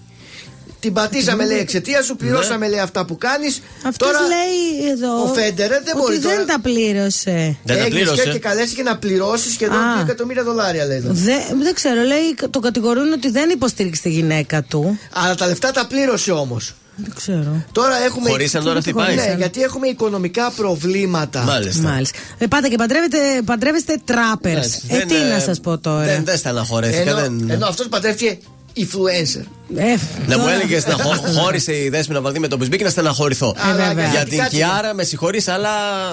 [0.80, 3.60] Την πατήσαμε λέει εξαιτίας σου, πληρώσαμε λέει αυτά που κάνεις.
[3.86, 5.22] Αυτός λέει εδώ.
[5.22, 7.56] ο Φέντερε δεν ότι μπορεί δεν τώρα- τα πλήρωσε.
[7.64, 8.22] Δεν τα Έγινες πλήρωσε.
[8.22, 9.96] και, και καλέστηκε να πληρώσεις σχεδόν Α.
[9.98, 11.08] 2 εκατομμύρια δολάρια λέει εδώ.
[11.12, 14.98] Δεν, δεν ξέρω, λέει, το κατηγορούν ότι δεν υποστήριξε τη γυναίκα του.
[15.12, 16.74] Αλλά τα λεφτά τα πλήρωσε όμως.
[16.96, 17.64] Δεν ξέρω.
[17.72, 18.30] Τώρα έχουμε.
[18.30, 19.14] Χωρίσαν τώρα αυτή πάει.
[19.14, 21.42] Ναι, γιατί έχουμε οικονομικά προβλήματα.
[21.42, 21.82] Μάλιστα.
[21.82, 22.18] Μάλιστα.
[22.38, 24.52] Ε, πάτε και παντρεύετε, παντρεύεστε τράπερ.
[24.52, 27.10] Εντάξει, Ε, δεν, τι ε, να σας πω τώρα; Δεν, δεν στεναχωρέθηκα.
[27.10, 27.46] Ενώ, δεν...
[27.50, 28.38] ενώ αυτός παντρεύτηκε
[28.80, 29.44] influencer.
[29.76, 29.82] Ε,
[30.26, 32.90] Να μου τώρα- έλεγες να χω- χώρισε η δέσμη να βαδί με τον Μπισμπίκ να
[32.90, 33.54] στεναχωρηθώ.
[33.58, 33.92] Αλλά βέβαια.
[34.04, 35.68] Για γιατί την κάτσε- Κιάρα με συγχωρείς, αλλά.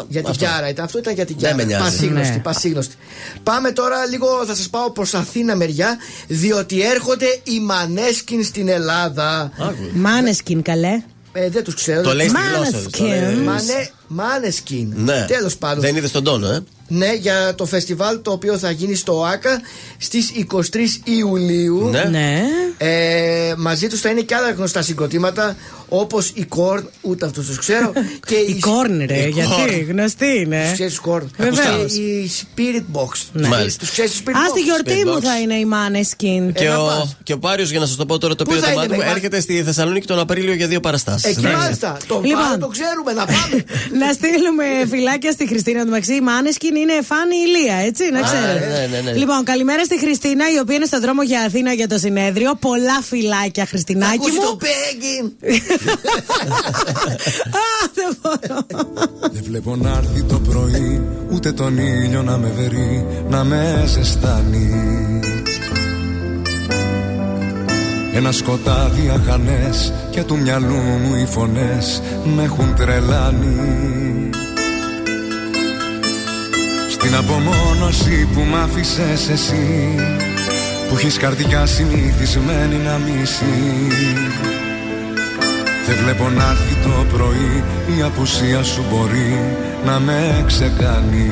[0.10, 0.46] Για την αυτό.
[0.46, 0.86] Κιάρα ήταν.
[0.86, 1.56] Αυτό ήταν για την Δεν Κιάρα.
[1.56, 1.84] με νοιάζει.
[1.84, 2.40] Πασίγνωστη, Ναι.
[2.40, 2.96] πασίγνωστη.
[3.44, 5.98] Πάμε τώρα λίγο, θα σας πάω προς Αθήνα μεριά,
[6.28, 9.52] διότι έρχονται οι Μανέσκιν στην Ελλάδα.
[9.60, 9.76] Άκου.
[9.94, 11.02] Μάνεσκιν, καλέ.
[11.34, 12.02] Ε, δεν τους ξέρω.
[12.02, 13.00] Το λέει στη γλώσσα τους.
[13.00, 13.40] Μάνεσκιν.
[13.44, 14.94] Μανε, Μάνεσκιν.
[14.96, 15.26] Ναι.
[15.28, 15.80] Τέλος πάντων.
[15.82, 19.62] Δεν είδες τον τόνο, ε; Ναι, για το φεστιβάλ το οποίο θα γίνει στο ΆΚΑ
[19.98, 20.62] στις 23
[21.04, 21.90] Ιουλίου.
[21.90, 22.04] Ναι.
[22.04, 22.42] Ναι.
[22.78, 25.56] Ε, μαζί τους θα είναι και άλλα γνωστά συγκροτήματα
[25.90, 27.92] όπως η Korn, ούτε αυτούς τους ξέρω.
[28.28, 29.86] και Η Κόρν, ρε, η γιατί Korn.
[29.90, 30.64] γνωστή είναι.
[30.64, 31.24] Τους ξέρεις Korn.
[31.38, 31.94] Βεβαίως.
[31.94, 33.10] Και η Spirit Box.
[33.32, 33.48] Ναι.
[33.48, 33.80] Μάλιστα.
[33.80, 34.50] Τους ξέρεις Spirit Α, Box.
[34.50, 35.22] στη γιορτή Spirit μου Box.
[35.22, 36.54] θα είναι η Μάνεσκιν.
[36.54, 37.18] Και να ο, πας.
[37.24, 38.82] και ο Πάριος, για να σας το πω τώρα το Πού οποίο θα το είναι,
[38.88, 41.30] μάτι μου, με- έρχεται στη Θεσσαλονίκη τον Απρίλιο για δύο παραστάσεις.
[41.38, 41.98] Εκεί μάλιστα.
[42.08, 42.42] Το Λοιπόν.
[42.44, 43.64] πάμε, το ξέρουμε να πάμε.
[44.06, 46.14] να στείλουμε φυλάκια στη Χριστίνα του Μαξί.
[46.16, 46.22] Η
[46.76, 48.88] Μάνεσκιν είναι φάνη ηλία, έτσι, να ξέρετε.
[48.90, 49.18] ναι, ναι, ναι.
[49.18, 52.56] Λοιπόν, καλημέρα στη Χριστίνα, η οποία είναι στον δρόμο για Αθήνα για το συνέδριο.
[52.60, 54.42] Πολλά φυλάκια, Θα Χριστινάκι ακούσει μου.
[54.42, 55.28] το Begging.
[57.64, 58.66] Α, δεν μπορώ.
[59.32, 64.70] Δεν βλέπω να έρθει το πρωί Ούτε τον ήλιο να με βερεί Να με ζεστάνει
[68.14, 72.02] Ένα σκοτάδι αχανές Και του μυαλού μου οι φωνές
[72.36, 73.56] Με έχουν τρελάνει
[77.06, 79.96] Στην απομόνωση που μ' άφησες εσύ
[80.90, 83.88] Που έχεις καρδιά συνηθισμένη να μισεί
[85.86, 87.64] δεν βλέπω να έρθει το πρωί
[87.98, 91.30] Η απουσία σου μπορεί να με ξεκάνει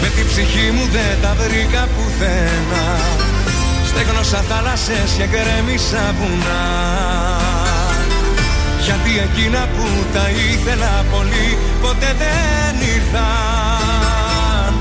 [0.00, 2.98] Με την ψυχή μου δεν τα βρήκα πουθενά
[3.86, 7.55] Στέγνωσα θάλασσες και γκρέμισα βουνά
[8.86, 14.74] Γιατί εκείνα που τα ήθελα πολύ Ποτέ δεν ήρθαν.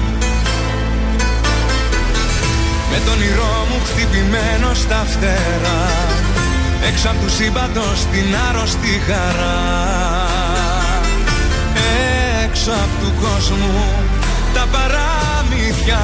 [2.91, 5.83] Με τον όνειρό μου χτυπημένο στα φτερά
[6.87, 9.59] Έξω απ' του σύμπαντος την άρρωστη χαρά.
[12.43, 13.83] Έξω απ' του κόσμου
[14.53, 15.99] τα παραμύθια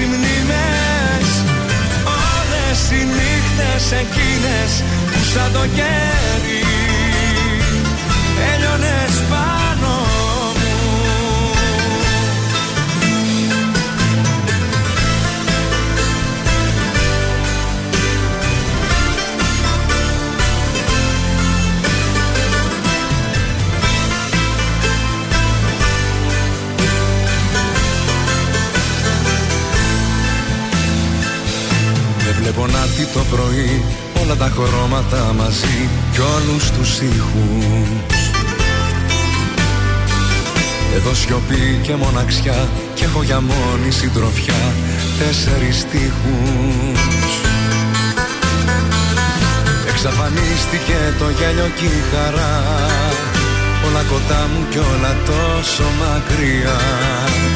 [0.00, 1.28] οι μνήμες
[2.04, 6.62] Όλες οι νύχτες εκείνες που σαν το κέρι
[8.54, 9.65] Έλειωνες πάνω
[32.46, 33.84] βλέπω να έρθει το πρωί
[34.22, 38.30] όλα τα χρώματα μαζί κι όλους τους ήχους.
[40.96, 44.62] Εδώ σιωπή και μοναξιά και έχω για μόνη συντροφιά
[45.18, 47.30] τέσσερις τείχους
[49.88, 52.62] Εξαφανίστηκε το γέλιο και η χαρά
[53.86, 56.78] Όλα κοντά μου κι όλα τόσο μακριά.
[57.36, 57.55] Δεν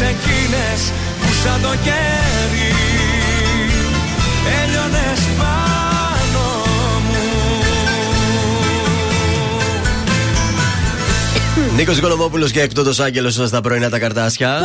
[0.00, 2.72] εκείνες που σαν το κέρι
[4.62, 6.46] Έλειωνες πάνω
[7.06, 7.26] μου
[11.76, 14.60] Νίκος Οικονομόπουλος και εκτότο Άγγελος στα πρωινά τα καρτάσια.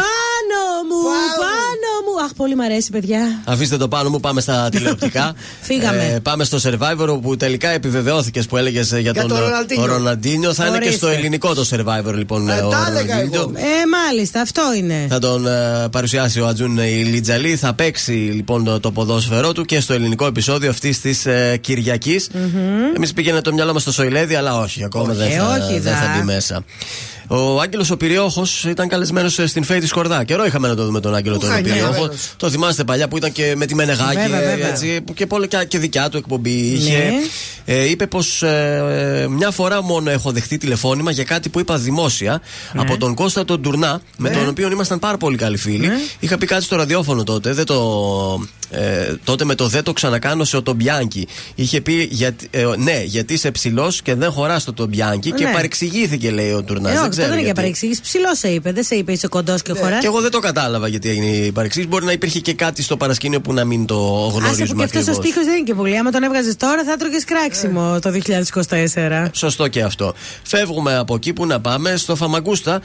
[2.34, 3.42] Αχ, πολύ μ' αρέσει, παιδιά.
[3.46, 5.34] Αφήστε το πάνω μου, πάμε στα τηλεοπτικά.
[5.62, 6.12] Φύγαμε.
[6.16, 9.86] Ε, πάμε στο Survivor που τελικά επιβεβαιώθηκες που έλεγες για, Για τον τον Ροναλντίνιο.
[9.86, 10.54] Ροναντίνιο.
[10.54, 10.98] Θα είναι και Ορίστε.
[11.06, 12.50] στο ελληνικό το Survivor λοιπόν.
[12.50, 13.42] Ε, ο τα έλεγα Ροναντίνιο.
[13.42, 13.52] εγώ.
[13.58, 15.06] Ε, μάλιστα, αυτό είναι.
[15.10, 16.78] Θα τον ε, παρουσιάσει ο Ατζούν
[17.10, 17.56] Λιτζαλή.
[17.56, 22.20] Θα παίξει λοιπόν το, το ποδόσφαιρό του και στο ελληνικό επεισόδιο αυτής της ε, κυριακη
[22.96, 25.94] Εμείς πήγαινε το μυαλό μας στο Σοηλέδι, αλλά όχι, ακόμα δεν, Ε, θα, όχι, δεν
[25.96, 26.18] θα δα.
[26.20, 26.64] μπει μέσα.
[27.28, 30.24] Ο Άγγελος ο Πυριόχος ήταν καλεσμένος στην Φέη της Σκορδά.
[30.24, 31.92] Καιρό είχαμε να το δούμε τον Άγγελο τον Χανιά, Πυριόχο.
[31.92, 32.34] βέβαιος.
[32.38, 34.16] Το θυμάστε παλιά που ήταν και με τη Μενεγάκη.
[34.16, 34.68] Βέβαια, βέβαια.
[34.70, 36.98] Έτσι, που και, πολλά, και, και δικιά του εκπομπή είχε.
[36.98, 37.12] Ναι.
[37.66, 42.42] Ε, είπε πως ε, μια φορά μόνο έχω δεχτεί τηλεφώνημα για κάτι που είπα δημόσια
[42.74, 42.82] Ναι.
[42.82, 45.88] από τον Κώστα τον Τουρνά, με τον οποίο ήμασταν πάρα πολύ καλοί φίλοι.
[45.88, 45.94] Ναι.
[46.20, 47.54] Είχα πει κάτι στο ραδιόφωνο τότε.
[47.54, 47.78] Δεν το,
[48.70, 51.28] ε, τότε με το δεν το ξανακάνω σε οτομπιάνκι.
[51.56, 55.52] Είχε πει γιατί, ε, ναι, γιατί είσαι ψηλός και δεν χωράς στο τομπιάνκι και Ναι.
[55.52, 56.94] παρεξηγήθηκε, λέει ο Τουρνάς.
[56.98, 57.60] Ε, δεν όχι, ξέρω δεν είναι για γιατί.
[57.62, 58.02] παρεξήγηση.
[58.02, 58.72] Ψηλό σε είπε.
[58.72, 60.00] Δεν σε είπε είσαι κοντός και χωρά.
[60.00, 61.90] Και εγώ δεν το κατάλαβα γιατί έγινε η παρεξήγηση.
[61.92, 64.84] Μπορεί να υπήρχε και κάτι στο παρασκήνιο που να μην το Άσε που γνωρίζουμε και
[64.84, 65.26] αυτός ο ακριβώς.
[65.26, 65.98] στίχος δεν είναι και πολύ.
[65.98, 69.30] Άμα τον έβγαζες τώρα θα έτρωγες κράξιμο το 2024.
[69.32, 70.14] Σωστό και αυτό.
[70.44, 72.82] Φεύγουμε από εκεί που να πάμε στο Φαμαγκούστα.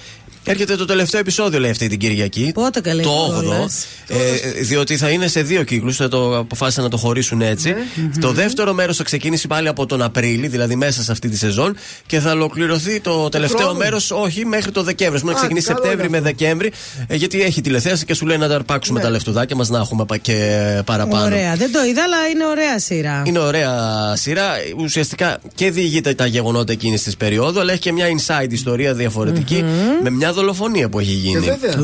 [0.51, 2.51] Έρχεται το τελευταίο επεισόδιο, λέει αυτή την Κυριακή.
[2.55, 3.87] Πότε καλέ Το κιόλας.
[4.09, 4.15] 8ο.
[4.15, 5.97] Ε, διότι θα είναι σε δύο κύκλους.
[5.97, 7.75] Θα το αποφάσισαν να το χωρίσουν έτσι.
[8.21, 11.77] Το δεύτερο μέρος θα ξεκινήσει πάλι από τον Απρίλη, δηλαδή μέσα σε αυτή τη σεζόν.
[12.07, 13.79] Και θα ολοκληρωθεί το τελευταίο χρόνου.
[13.79, 15.19] μέρος, όχι μέχρι το Δεκέμβρη.
[15.21, 16.39] Μπορεί να Α, ξεκινήσει καλό Σεπτέμβρη είναι με αυτό.
[16.45, 16.73] Δεκέμβρη.
[17.07, 20.05] ε, γιατί έχει τηλεθέαση και σου λέει να τα αρπάξουμε τα λεφτουδάκια μας να έχουμε
[20.05, 21.25] πα- και παραπάνω.
[21.25, 21.55] Ωραία.
[21.57, 23.23] Δεν το είδα, αλλά είναι ωραία σειρά.
[23.27, 23.73] Είναι ωραία
[24.17, 24.47] σειρά.
[24.79, 29.65] Ουσιαστικά και διηγείται τα γεγονότα εκείνης της περίοδου, αλλά έχει και μια inside ιστορία διαφορετική
[30.03, 31.41] με μια δολοφονία που έχει Και γίνει.
[31.41, 31.75] βέβαια.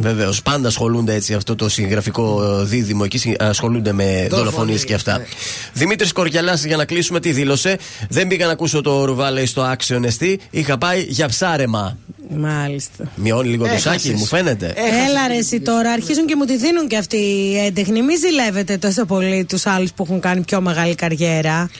[0.00, 4.94] Βεβαίως, πάντα ασχολούνται έτσι αυτό το συγγραφικό ε, δίδυμο εκεί, συ- ασχολούνται με δολοφονίες και
[4.94, 5.18] αυτά.
[5.18, 5.24] ναι.
[5.72, 7.78] Δημήτρης Κοριαλά, για να κλείσουμε, τι δήλωσε;
[8.08, 10.36] Δεν πήγα να ακούσω το ρουβάλε στο Action ST.
[10.50, 11.96] Είχα πάει για ψάρεμα.
[12.36, 13.04] Μάλιστα.
[13.14, 14.02] Μειώνει λίγο το Έχασες.
[14.02, 14.66] σάκι, μου φαίνεται.
[15.08, 18.02] Έλα ρε εσύ τώρα, αρχίζουν και μου τη δίνουν και αυτοί οι έντεχνοι.
[18.02, 21.70] Μη ζηλεύετε τόσο πολύ τους άλλους που έχουν κάνει πιο μεγάλη καριέρα.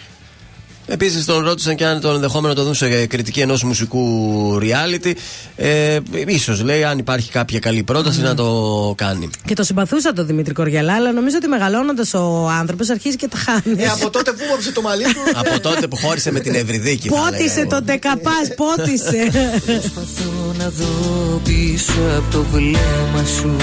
[0.86, 5.12] Επίσης τον ρώτησαν και αν τον ενδεχόμενο να το δουν σε κριτική ενός μουσικού reality.
[5.56, 9.30] Ε, ίσως λέει, αν υπάρχει κάποια καλή πρόταση να το κάνει.
[9.44, 13.36] Και το συμπαθούσα τον Δημήτρη Κοριαλά, αλλά νομίζω ότι μεγαλώνοντας ο άνθρωπος αρχίζει και τα
[13.36, 13.82] χάνει.
[13.82, 15.20] Ε, από τότε που βόψε το μαλλί του.
[15.44, 17.08] Από τότε που χώρισε με την Ευρυδίκη.
[17.08, 17.66] θα Πότισε λέγαμε.
[17.66, 19.30] τον Τεκαπάς, πότισε.
[19.66, 23.56] Προσπαθώ να δω πίσω από το βλέμμα σου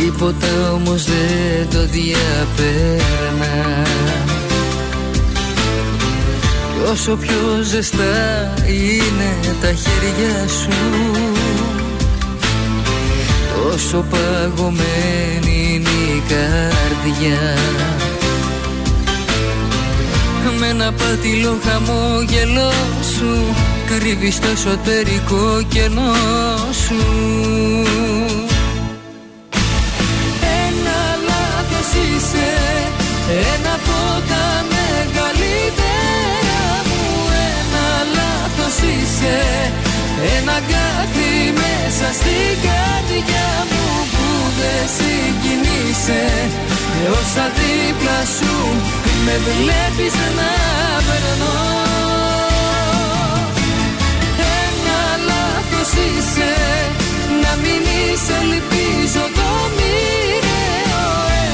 [0.00, 3.52] Τίποτα όμως δεν το διαπέρνα
[6.82, 10.68] Κι όσο πιο ζεστά είναι τα χέρια σου
[13.54, 17.56] Τόσο παγωμένη είναι η καρδιά.
[20.58, 22.72] Με ένα πάτηλο χαμόγελό
[23.16, 23.54] σου
[23.86, 26.14] Κρύβεις στο εσωτερικό κενό
[26.86, 27.04] σου.
[30.40, 32.52] Ένα λάθος είσαι
[38.90, 39.38] είσαι
[40.36, 41.30] Ένα κάτι
[41.60, 44.26] μέσα στην καρδιά μου που
[44.58, 46.24] δεν συγκινείσαι
[46.94, 48.54] Και όσα δίπλα σου
[49.24, 50.52] με βλέπεις να
[51.06, 51.60] περνώ.
[54.64, 56.52] Ένα λάθος είσαι.
[57.42, 61.04] Να μην είσαι ελπίζω το μοιραίο.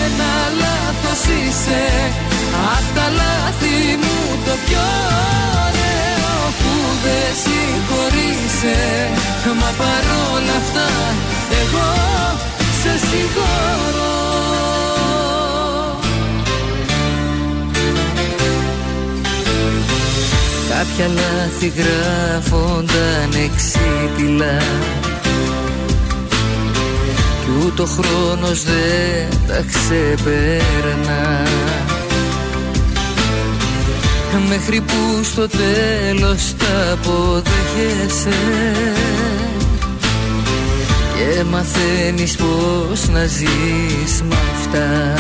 [0.05, 0.33] Ένα
[0.63, 1.85] λάθος είσαι.
[2.75, 5.58] Απ' τα λάθη μου το πιο ωραίο Που
[7.05, 8.79] δεν συγχωρείσαι.
[9.61, 10.89] Μα παρόλα αυτά
[11.61, 11.89] εγώ
[12.81, 14.19] σε συγχωρώ.
[20.79, 24.59] Κάποια λάθη γράφονταν εξίτηλα
[27.45, 31.43] Κι ούτω χρόνος δεν τα ξεπέρνα
[34.49, 38.39] Μέχρι που στο τέλος τα αποδέχεσαι.
[41.15, 45.15] Και μαθαίνεις πως να ζεις με αυτά.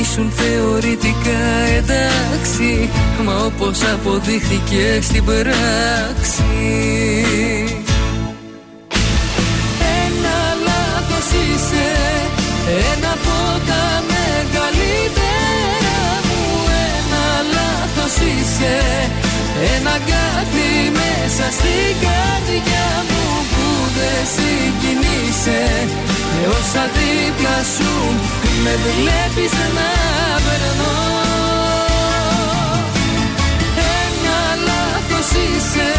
[0.00, 1.44] Ήσουν θεωρητικά
[1.76, 2.90] εντάξει
[3.24, 6.44] Μα όπως αποδείχθηκε στην πράξη.
[10.04, 11.86] Ένα λάθος είσαι
[12.94, 13.15] Ένα
[18.06, 18.76] λάθος είσαι;
[19.76, 20.68] Ένα κάτι
[20.98, 23.66] μέσα στην καρδιά μου Που
[23.96, 25.62] δεν συγκινείσαι.
[26.32, 27.92] Και όσα δίπλα σου
[28.62, 29.90] με βλέπεις να
[30.44, 30.98] περνώ.
[34.02, 34.38] Ένα
[34.68, 35.92] λάθος είσαι.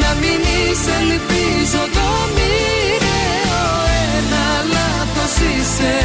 [0.00, 3.64] Να μην είσαι ελπίζω το μοιραίο.
[4.16, 5.96] Ένα λάθος είσαι.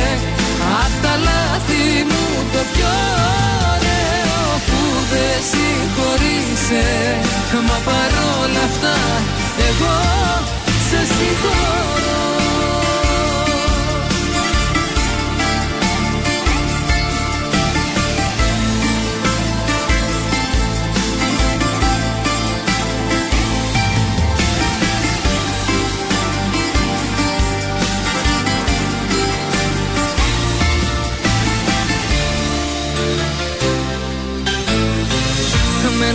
[0.83, 2.23] Απ' τα λάθη μου
[2.53, 3.60] το πιο ωραίο Που
[5.11, 6.85] δεν συγχωρείσαι.
[7.67, 8.95] Μα παρόλα αυτά
[9.69, 9.97] εγώ
[10.89, 12.40] σε συγχωρώ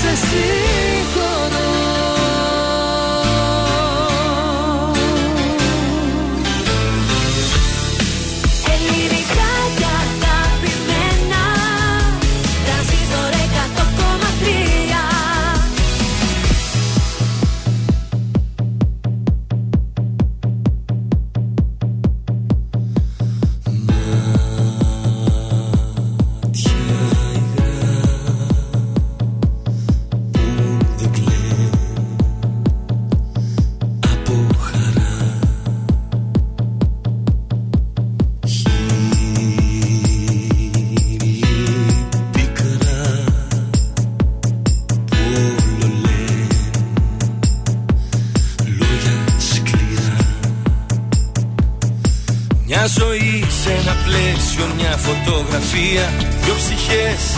[0.00, 1.68] σε συγχωρώ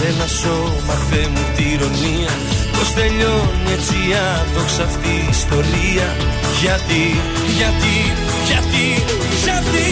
[0.00, 2.32] ψυχές, ένα σώμα, Θεέ μου τη ηρωνία.
[2.72, 3.96] Πώς τελειώνει έτσι
[4.34, 6.08] άδοξα αυτή η ιστορία.
[6.62, 7.04] Γιατί,
[7.58, 7.96] γιατί,
[8.48, 8.86] γιατί,
[9.44, 9.88] γιατί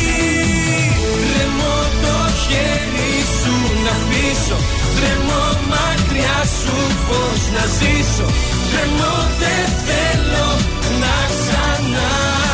[1.32, 3.54] Τρεμώ το χέρι σου
[3.84, 4.58] να αφήσω
[4.96, 6.76] Τρεμώ μακριά σου
[7.08, 8.26] πώς να ζήσω.
[8.70, 10.48] Τρεμώ δεν θέλω
[11.02, 12.48] να ξαναγαπήσω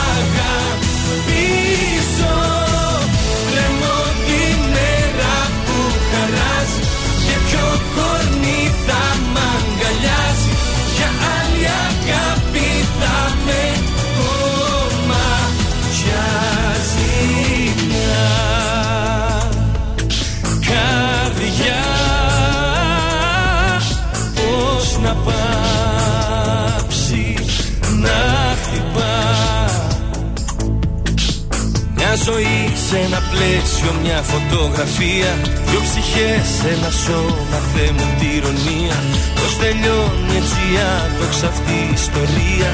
[32.28, 35.30] ζωή σε ένα πλαίσιο μια φωτογραφία.
[35.68, 38.96] Δυο ψυχές, ένα σώμα, Θεέ μου τη ηρωνία.
[39.38, 40.62] Πώς τελειώνει έτσι
[40.98, 42.70] άδοξα αυτή η ιστορία.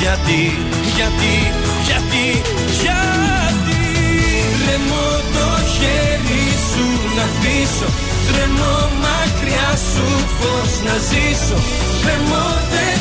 [0.00, 0.42] Γιατί,
[0.96, 1.34] γιατί,
[1.88, 2.26] γιατί,
[2.82, 3.08] γιατί;
[4.60, 7.88] Τρεμώ το χέρι σου να αφήσω.
[8.28, 10.06] Τρεμώ μακριά σου
[10.38, 11.58] πως να ζήσω.
[12.02, 12.98] Τρεμώ δεν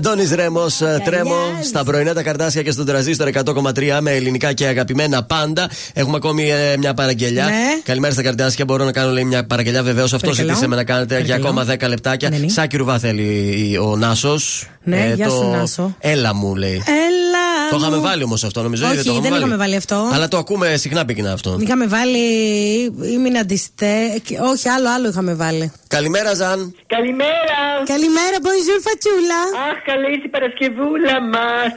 [0.00, 5.22] Αντώνης Ρέμος, τρέμω στα πρωινά τα καρτάσια και στον τραζίστορ 100,3 με ελληνικά και αγαπημένα
[5.24, 5.70] πάντα.
[5.94, 7.44] Έχουμε ακόμη ε, μια παραγγελιά.
[7.44, 7.50] Ναι.
[7.82, 8.64] Καλημέρα στα καρτάσια.
[8.64, 9.82] Μπορώ να κάνω λέει, μια παραγγελιά.
[9.82, 10.48] Βεβαίως αυτός Παρακαλώ.
[10.48, 11.60] ζητήσαμε να κάνετε για Παρακαλώ.
[11.60, 12.28] ακόμα 10 λεπτάκια.
[12.30, 12.48] Ναι, ναι.
[12.48, 14.68] Σάκη Ρουβά θέλει ο Νάσος.
[14.82, 15.96] Ναι, γεια σου, Νάσο.
[15.98, 16.82] Έλα μου λέει.
[16.86, 17.29] Έλα.
[17.70, 18.02] Το είχαμε μου.
[18.02, 18.86] βάλει όμως αυτό νομίζω.
[18.86, 20.10] Όχι, ή το δεν είχαμε βάλει αυτό.
[20.12, 21.58] Αλλά το ακούμε συχνά πυκνά αυτό.
[21.60, 22.24] Είχαμε βάλει.
[23.14, 23.94] Ήμουν αντιστέ.
[24.52, 25.72] Όχι, άλλο, άλλο είχαμε βάλει.
[25.88, 26.74] Καλημέρα, Ζαν.
[26.86, 27.58] Καλημέρα.
[27.84, 29.40] Καλημέρα, bonjour, φατσούλα.
[29.70, 31.72] Αχ, καλή είσαι η Παρασκευούλα μας.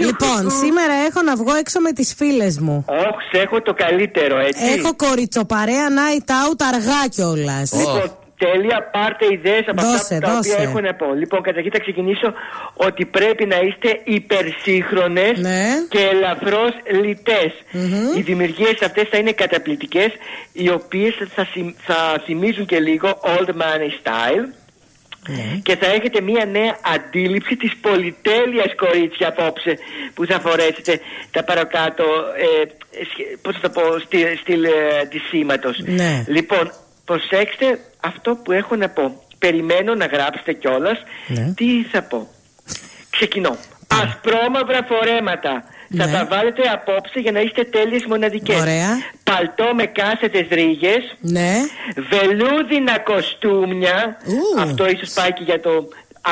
[0.00, 2.84] Λοιπόν, σήμερα έχω να βγω έξω με τις φίλες μου.
[2.88, 4.64] Όχι, σε έχω το καλύτερο, έτσι.
[4.78, 7.72] Έχω κοριτσοπαρέα night out αργά κιόλας.
[7.72, 10.50] Λοιπόν, τέλεια, πάρτε ιδέες από Δώσε, αυτά τα δώσε.
[10.52, 11.06] οποία έχω να πω.
[11.14, 12.32] Λοιπόν, καταρχήν θα ξεκινήσω
[12.74, 15.62] ότι πρέπει να είστε υπερσύγχρονες Ναι.
[15.88, 16.72] και ελαφρώς
[17.02, 17.52] λιτές.
[18.16, 20.10] Οι δημιουργίες αυτές θα είναι καταπληκτικές,
[20.52, 24.46] οι οποίες θα, συμ- θα θυμίζουν και λίγο old money style.
[25.62, 29.78] Και θα έχετε μια νέα αντίληψη της πολυτέλειας κορίτσια απόψε
[30.14, 31.00] που θα φορέσετε
[31.30, 32.04] τα παρακάτω,
[32.36, 32.66] ε,
[33.10, 34.70] σχε- πώς θα το πω, στυλ, στυλ ε,
[35.10, 35.78] της σήματος.
[35.84, 36.24] Ναι.
[36.28, 36.72] Λοιπόν,
[37.04, 39.22] προσέξτε αυτό που έχω να πω.
[39.38, 41.52] Περιμένω να γράψετε κιόλας Ναι.
[41.56, 42.28] τι θα πω.
[43.10, 43.56] Ξεκινώ.
[44.02, 45.64] Ασπρόμαυρα φορέματα.
[45.96, 46.12] Θα Ναι.
[46.12, 48.60] τα βάλετε απόψε για να είστε τέλειες μοναδικές.
[48.60, 48.88] Ωραία.
[49.24, 51.16] Παλτό με κάθετες ρίγες.
[51.20, 51.52] Ναι.
[52.10, 54.16] Βελούδινα κοστούμια.
[54.58, 55.88] Αυτό ίσως πάει και για το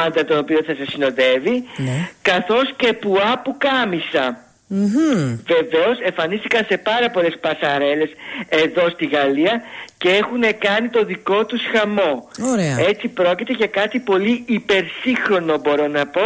[0.06, 1.64] άντρα το οποίο θα σε συνοδεύει.
[1.76, 2.08] Ναι.
[2.22, 4.38] Καθώς και πουά που κάμισα.
[4.74, 5.38] Μμμ.
[5.46, 8.10] Βεβαίως εμφανίστηκαν σε πάρα πολλές πασαρέλες
[8.48, 9.62] εδώ στη Γαλλία
[9.98, 12.28] και έχουν κάνει το δικό τους χαμό.
[12.52, 12.76] Ωραία.
[12.88, 16.20] Έτσι πρόκειται για κάτι πολύ υπερσύγχρονο μπορώ να πω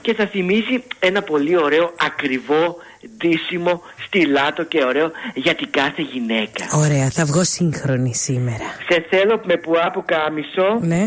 [0.00, 2.76] και θα θυμίζει ένα πολύ ωραίο ακριβό
[3.16, 6.64] ντύσιμο στυλάτο και ωραίο για την κάθε γυναίκα.
[6.74, 8.64] Ωραία, θα βγω σύγχρονη σήμερα.
[8.88, 11.04] Σε θέλω με πουά που κάμισο Ναι.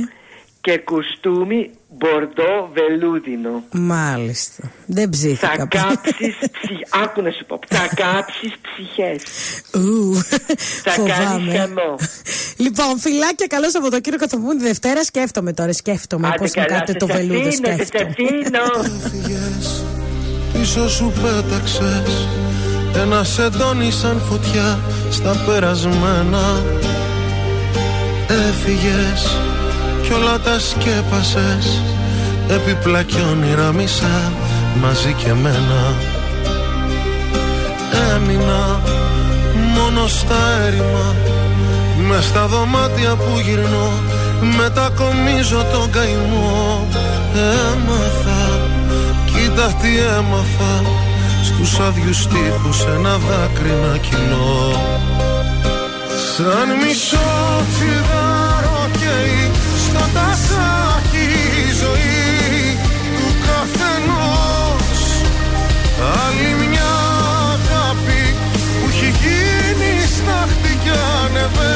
[0.61, 3.63] και κουστούμι μπορντό βελούδινο.
[3.71, 4.71] Μάλιστα.
[4.85, 5.47] Δεν ψήθηκα.
[5.47, 6.77] Θα κάψεις ψυχ...
[7.03, 7.59] Άκου να σου πω.
[7.67, 9.21] Θα κάψεις ψυχές.
[9.73, 10.15] Ου,
[10.83, 11.57] Θα κάνεις φοβάμαι.
[11.57, 11.95] χαμό.
[12.57, 15.03] Λοιπόν, φιλάκια, καλό Σαββατοκύριακο θα πούμε τη Δευτέρα.
[15.03, 17.47] Σκέφτομαι τώρα, σκέφτομαι Άντε πώς μου καλά, κάνετε σε το βελούδο.
[17.47, 18.09] αφήνω, σε Σκέφτομαι.
[18.15, 19.47] αφήνω.
[20.53, 22.27] Πίσω σου πέταξες
[22.95, 24.79] Ένα σεντόνι σαν φωτιά
[25.11, 26.63] Στα περασμένα
[28.27, 29.37] Έφυγες
[30.09, 31.81] Κι όλα τα σκέπασες.
[32.47, 34.31] Επιπλά κι όνειρα μισά
[34.81, 35.93] Μαζί και μένα
[38.15, 38.81] Έμεινα
[39.75, 41.15] Μόνο στα έρημα.
[42.07, 43.91] Μες στα δωμάτια που γυρνώ
[44.57, 46.87] Μετακομίζω τον καημό.
[47.33, 48.59] Έμαθα
[49.25, 50.89] Κοίτα τι έμαθα.
[51.43, 54.81] Στους άδειους τείχους ένα δάκρυ να κυλώ.
[56.35, 58.18] Σαν μισό τσιγάρο καίει
[60.09, 61.27] Στο τασάκι
[61.63, 62.77] η ζωή
[63.15, 65.01] του καθενός.
[66.23, 66.91] Άλλη μια
[67.53, 68.23] αγάπη
[68.81, 71.68] που έχει γίνει στάχτη και ανεβαίνει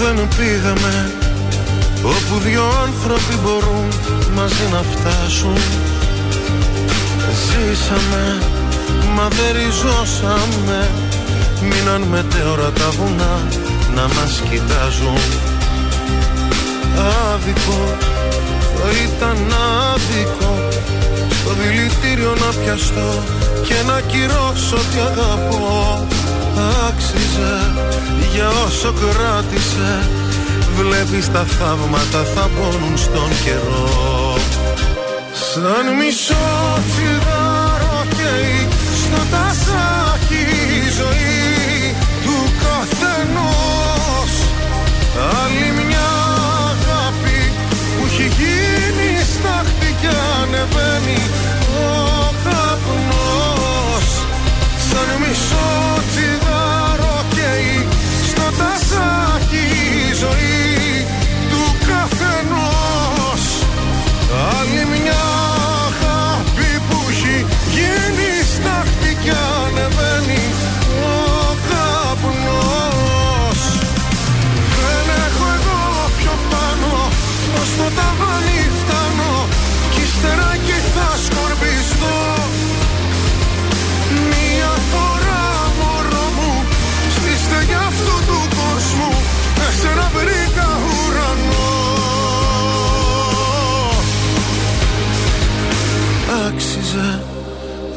[0.00, 1.12] δεν πήγαμε
[2.02, 3.88] Όπου δυο άνθρωποι μπορούν
[4.34, 5.56] μαζί να φτάσουν.
[7.44, 8.38] Ζήσαμε,
[9.14, 10.90] μα δεν ριζώσαμε.
[11.62, 13.42] Μείναν μετέωρα τα βουνά
[13.94, 15.20] να μας κοιτάζουν.
[17.32, 17.96] Άδικο,
[18.76, 19.38] θα ήταν
[19.92, 20.68] άδικο
[21.40, 23.22] Στο δηλητήριο να πιαστώ
[23.62, 26.06] και να κυρώσω τι αγαπώ
[26.88, 27.54] Άξιζε
[28.34, 30.08] για όσο κράτησε
[30.76, 34.36] Βλέπεις τα θαύματα θα πόνουν στον καιρό.
[35.32, 38.68] Σαν μισό τσιγάρο καίει
[39.02, 40.42] στο τασάκι
[40.76, 41.35] η ζωή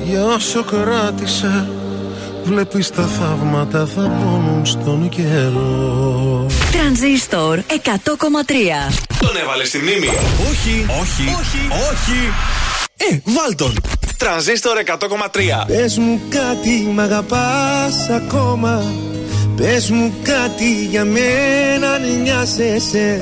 [0.09, 1.69] για όσο κράτησε
[2.43, 7.73] Βλέπεις τα θαύματα θα πόνουν στον καιρό Τρανζίστορ 100,3.
[9.19, 10.07] Τον έβαλε στη μνήμη.
[10.49, 12.33] Όχι, όχι, όχι, όχι.
[12.97, 13.79] Ε, βάλ τον.
[14.17, 14.97] Τρανζίστορ 100,3.
[15.67, 18.91] Πες μου κάτι μ' αγαπάς ακόμα
[19.55, 23.21] Πες μου κάτι για μένα αν νοιάζεσαι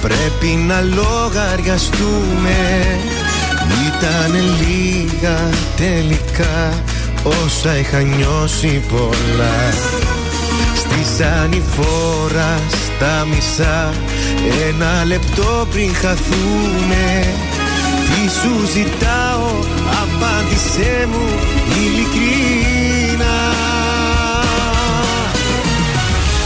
[0.00, 2.58] Πρέπει να λογαριαστούμε.
[3.86, 5.38] Ήταν λίγα
[5.76, 6.82] τελικά
[7.22, 9.72] Όσα είχα νιώσει πολλά.
[10.74, 13.92] Στη ανηφόρα στα μισά
[14.68, 17.26] Ένα λεπτό πριν χαθούμε.
[18.04, 19.50] Τι σου ζητάω
[20.02, 21.28] Απάντησέ μου
[21.76, 22.79] ειλικρινά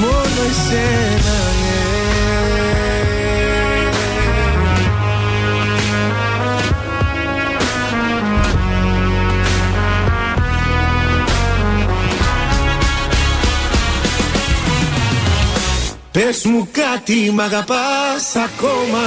[0.00, 1.94] μόνο εσένα ναι.
[16.14, 19.04] Πες μου κάτι μ' αγαπάς ακόμα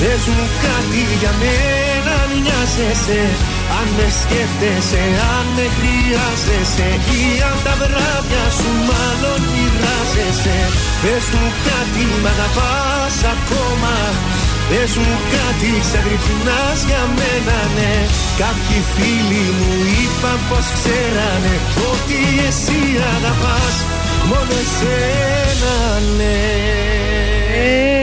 [0.00, 3.28] Πες μου κάτι για μένα μοιάζεσαι
[3.78, 5.02] αν με σκέφτεσαι,
[5.36, 6.88] αν με χρειάζεσαι
[7.20, 10.58] Ή αν τα βράδια σου μάλλον μοιράζεσαι
[11.02, 13.94] Πες μου κάτι μ' αγαπάς ακόμα.
[14.68, 17.94] Πες μου κάτι ξαγρυπνάς για μένα ναι.
[18.42, 21.54] Κάποιοι φίλοι μου είπαν πως ξέρανε
[21.90, 22.18] Ότι
[22.48, 22.80] εσύ
[23.14, 23.76] αγαπάς
[24.30, 25.76] μόνο εσένα
[26.18, 28.01] ναι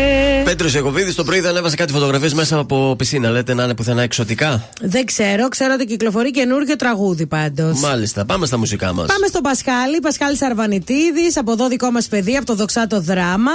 [0.49, 3.29] Πέτρος Ιακοβίδη το πρωί δεν έβαζε κάτι φωτογραφίες μέσα από πισίνα.
[3.29, 7.79] Λέτε να είναι πουθενά εξωτικά; Δεν ξέρω, ξέρω ότι κυκλοφορεί καινούργιο τραγούδι πάντως.
[7.79, 9.07] Μάλιστα, πάμε στα μουσικά μας.
[9.07, 13.51] Πάμε στον Πασχάλη, Πασχάλη Αρβανιτίδη, από εδώ δικό μας παιδί, από το δοξάτο δράμα.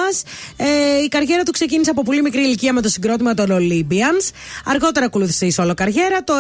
[0.56, 0.66] Ε,
[1.04, 4.30] η καριέρα του ξεκίνησε από πολύ μικρή ηλικία με το συγκρότημα των Olympians.
[4.64, 6.24] Αργότερα ακολούθησε η σόλο καριέρα.
[6.24, 6.34] Το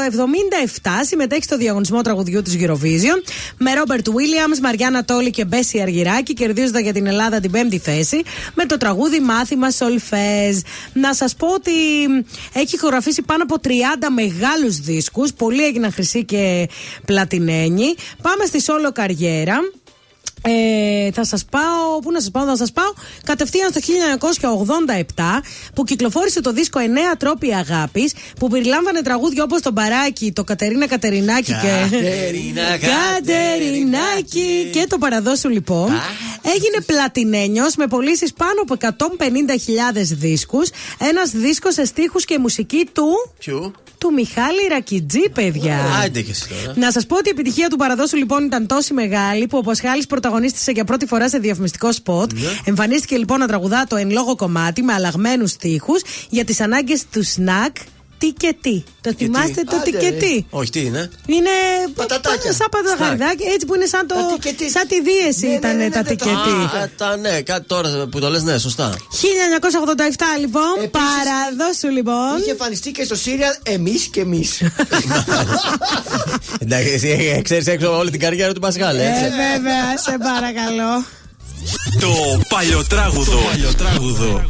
[0.82, 6.34] 77 συμμετέχει στο διαγωνισμό τραγουδιού της Eurovision με Ρόμπερτ Williams, Μαριάννα Τόλι και Μπέση Αργυράκη,
[6.34, 8.22] κερδίζοντα για την Ελλάδα την πέμπτη θέση
[8.54, 10.43] με το τραγούδι Μάθημα Σολφέ.
[10.92, 11.72] Να σας πω ότι
[12.52, 13.68] έχει χωραφίσει πάνω από 30
[14.14, 16.68] μεγάλους δίσκους Πολλοί έγιναν χρυσοί και
[17.04, 17.94] πλατινένοι.
[18.22, 19.58] Πάμε στη σόλο καριέρα.
[20.46, 22.92] Ε, θα σας πάω, πού να σας πάω, θα σας πάω
[23.24, 23.80] κατευθείαν στο
[25.16, 25.42] 1987
[25.74, 30.86] που κυκλοφόρησε το δίσκο 9 τρόποι αγάπης που περιλάμβανε τραγούδια όπως το Μπαράκι, το Κατερίνα
[30.86, 31.88] Κατερινάκη και.
[31.90, 35.90] Κατερίνα, Κατερινάκη και το παραδόσου λοιπόν.
[36.54, 40.70] Έγινε πλατινένιος με πωλήσεις πάνω από 150.000 δίσκους.
[40.98, 43.32] Ένας δίσκος σε στίχους και μουσική του.
[43.38, 43.72] Ποιου;
[44.04, 45.78] Του Μιχάλη Ρακιτζή, παιδιά.
[46.04, 46.78] Άντε και εσύ τώρα.
[46.78, 50.06] Να σας πω ότι η επιτυχία του παραδόσου λοιπόν ήταν τόσο μεγάλη που ο Πασχάλης
[50.06, 52.30] πρωταγωνίστησε για πρώτη φορά σε διαφημιστικό σποτ.
[52.64, 57.24] Εμφανίστηκε λοιπόν να τραγουδά το εν λόγω κομμάτι με αλλαγμένους στίχους για τις ανάγκες του
[57.24, 57.76] σνακ.
[58.18, 58.82] Τι και τι.
[59.00, 60.44] Το θυμάστε το τι και τι.
[60.50, 61.50] Όχι, τι είναι; Είναι
[61.94, 62.52] Πατατάκια.
[62.52, 64.14] σαν παταταχαριδάκια, έτσι που είναι σαν το.
[64.14, 64.70] Τα τικετή.
[64.70, 66.50] Σαν τη δίεση Ναι, ναι, ήταν ναι, ναι, τα το- τικετή.
[66.82, 68.92] Α, τα ναι, κάτι τώρα που το λες, ναι, σωστά.
[68.94, 72.38] 1987 λοιπόν, Επίσης, παραδόσου λοιπόν.
[72.40, 74.62] Είχε εμφανιστεί και στο σύριαλ Εμείς και εμείς.
[76.62, 79.22] Εντάξει, εσύ ξέρεις έξω όλη την καριέρα του Πασχάλη, Ε, έτσι.
[79.22, 81.04] βέβαια, σε παρακαλώ.
[82.00, 83.32] Το παλιοτράγουδο.
[83.32, 84.44] Το παλιοτράγουδο.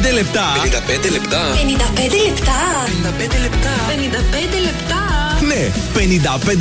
[0.00, 0.44] Λεπτά.
[1.04, 1.40] 55 λεπτά.
[1.54, 2.58] 55 λεπτά.
[2.86, 3.74] 55 λεπτά.
[3.88, 5.02] 55 λεπτά.
[5.46, 5.70] Ναι,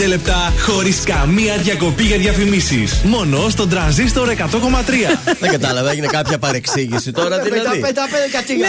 [0.03, 3.01] 55 λεπτά χωρίς καμία διακοπή για διαφημίσεις.
[3.03, 5.35] Μόνο στον τραζίστορ 100,3.
[5.39, 7.81] Δεν κατάλαβα, έγινε κάποια παρεξήγηση τώρα δηλαδή.
[7.83, 8.67] 55 κάτι Ναι,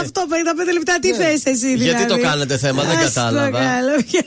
[0.00, 3.50] αυτό 55 λεπτά τι θες εσύ δηλαδή; Γιατί το κάνετε θέμα, δεν Ας το κατάλαβα.
[3.58, 4.22] κάνω πια.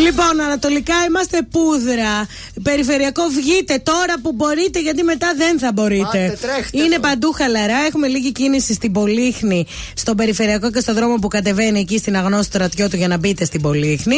[0.00, 2.26] Λοιπόν, ανατολικά είμαστε πούδρα.
[2.70, 6.24] Περιφερειακό βγείτε τώρα που μπορείτε, γιατί μετά δεν θα μπορείτε.
[6.24, 7.76] Άντε, τρέχτε Είναι παντού χαλαρά.
[7.86, 12.44] Έχουμε λίγη κίνηση στην Πολύχνη, στον περιφερειακό και στον δρόμο που κατεβαίνει εκεί στην αγνώστη
[12.44, 14.16] στρατιώτου για να μπείτε στην Πολύχνη.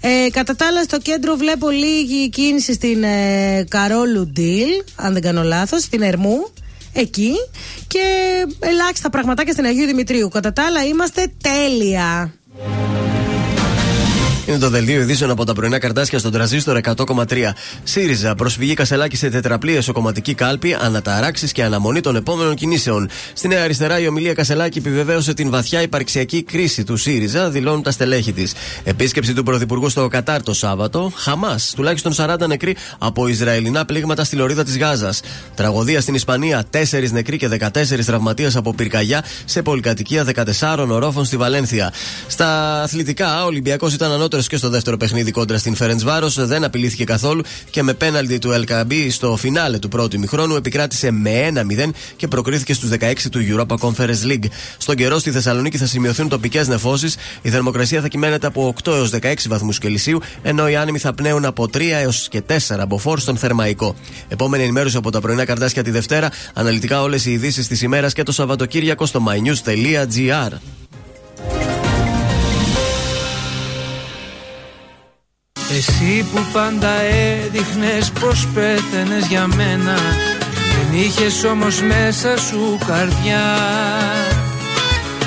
[0.00, 5.22] Ε, κατά τα άλλα, στο κέντρο βλέπω λίγη κίνηση στην ε, Καρόλου Ντίλ, αν δεν
[5.22, 6.50] κάνω λάθος, στην Ερμού.
[6.92, 7.32] Εκεί
[7.86, 8.00] και
[8.60, 10.28] ελάχιστα πραγματάκια στην Αγίου Δημητρίου.
[10.28, 12.34] Κατά τα άλλα, είμαστε τέλεια.
[14.50, 17.24] Είναι το δελτίο ειδήσεων από τα πρωινά καρτάσια στον τραζίστορ 100,3.
[17.82, 23.08] ΣΥΡΙΖΑ προσφυγή Κασελάκη σε τετραπλή εσωκομματική κάλπη, αναταράξεις και αναμονή των επόμενων κινήσεων.
[23.32, 27.90] Στη Νέα Αριστερά, η ομιλία Κασελάκη επιβεβαίωσε την βαθιά υπαρξιακή κρίση του ΣΥΡΙΖΑ, δηλώνουν τα
[27.90, 28.52] στελέχη της.
[28.84, 31.12] Επίσκεψη του Πρωθυπουργού στο Κατάρ το Σάββατο.
[31.16, 35.20] Χαμάς, τουλάχιστον 40 νεκροί από Ισραηλινά πλήγματα στη λωρίδα της Γάζας.
[35.54, 41.36] Τραγωδία στην Ισπανία, 4 νεκροί και 14 τραυματίες από πυρκαγιά σε πολυκατοικία 14 ορόφων στη
[41.36, 41.92] Βαλένθια.
[42.26, 46.64] Στα αθλητικά, ο Ολυμπιακός ήταν ανώτερος και στο δεύτερο παιχνίδι κόντρα στην Φέρεντ Βάρο, δεν
[46.64, 51.52] απειλήθηκε καθόλου και με πέναλτι του Ελκαμπή στο φινάλε του πρώτου ημιχρόνου επικράτησε με
[51.86, 54.44] 1-0 και προκρίθηκε στους 16 του Europa Conference League.
[54.78, 57.16] Στον καιρό στη Θεσσαλονίκη θα σημειωθούν τοπικές νεφώσεις.
[57.42, 61.44] Η θερμοκρασία θα κυμαίνεται από 8 έως 16 βαθμούς Κελσίου, ενώ οι άνεμοι θα πνέουν
[61.44, 63.94] από 3 έως και 4 μποφόρ στον Θερμαϊκό.
[64.28, 66.30] Επόμενη ενημέρωση από τα πρωινά καρτάσια τη Δευτέρα.
[66.54, 70.52] Αναλυτικά όλες οι ειδήσεις της ημέρας και το Σαββατοκύριακο στο mynews.gr.
[75.76, 79.94] Εσύ που πάντα έδειχνες πως πέθαινες για μένα
[80.52, 83.44] Δεν είχες όμως μέσα σου καρδιά.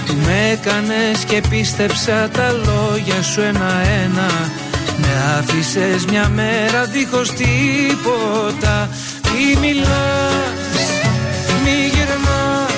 [0.06, 4.52] Που με έκανες και πίστεψα τα λόγια σου ένα-ένα
[4.98, 8.90] Με άφησες μια μέρα δίχως τίποτα.
[9.22, 10.90] Τι μιλάς,
[11.64, 12.74] μη γυρνάς,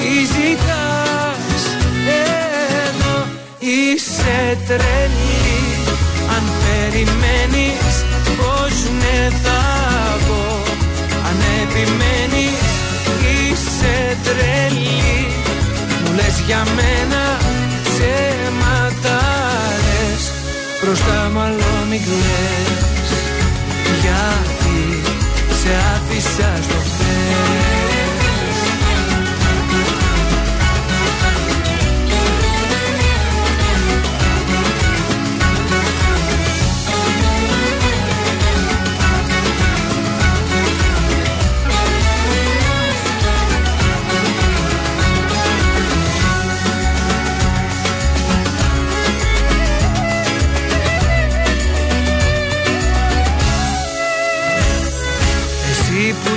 [0.00, 1.62] τι ζητάς.
[2.88, 3.26] Εδώ
[3.58, 5.40] είσαι τρελή.
[5.40, 5.49] αν
[6.90, 7.94] περιμένεις
[8.38, 9.62] πως ναι θα
[10.26, 10.62] πω
[11.28, 12.62] Αν επιμένεις
[13.32, 15.26] είσαι τρελή.
[16.04, 17.22] Μου λες για μένα
[17.84, 19.20] ψέματα
[19.86, 20.32] λες
[20.82, 23.10] Μπροστά μου άλλο μην κλαις
[24.00, 25.02] Γιατί
[25.60, 27.79] σε άφησα στο χθες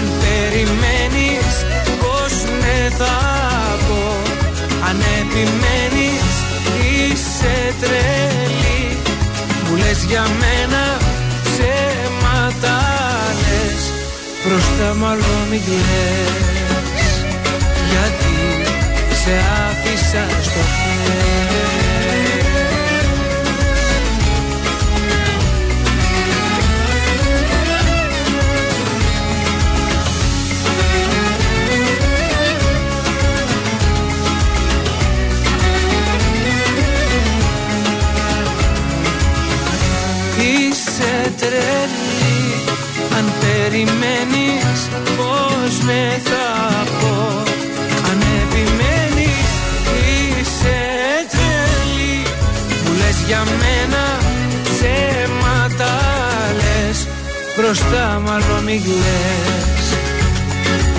[0.00, 1.54] αν περιμένεις
[2.00, 3.18] πως ναι θα
[3.86, 4.02] πω.
[4.88, 6.28] Αν επιμένεις
[6.90, 8.82] είσαι τρελή.
[9.64, 10.82] Μου λες για μένα
[11.44, 12.76] ψέματα
[13.42, 13.82] λες.
[14.44, 17.12] Μπροστά μου άλλο μην κλαις
[17.90, 18.36] Γιατί
[19.22, 19.34] σε
[19.66, 21.79] άφησα στο χέρι
[41.60, 42.64] Είσαι τρελή
[43.16, 44.80] Αν περιμένεις
[45.16, 46.48] πως με θα
[47.00, 47.42] πω.
[48.10, 49.50] Αν επιμένεις
[50.10, 50.80] είσαι
[51.30, 52.22] τρελή
[52.84, 54.04] Μου λες για μένα
[54.64, 55.92] ψέματα
[56.60, 57.06] λες.
[57.56, 59.86] Μπροστά μου άλλο μην κλαις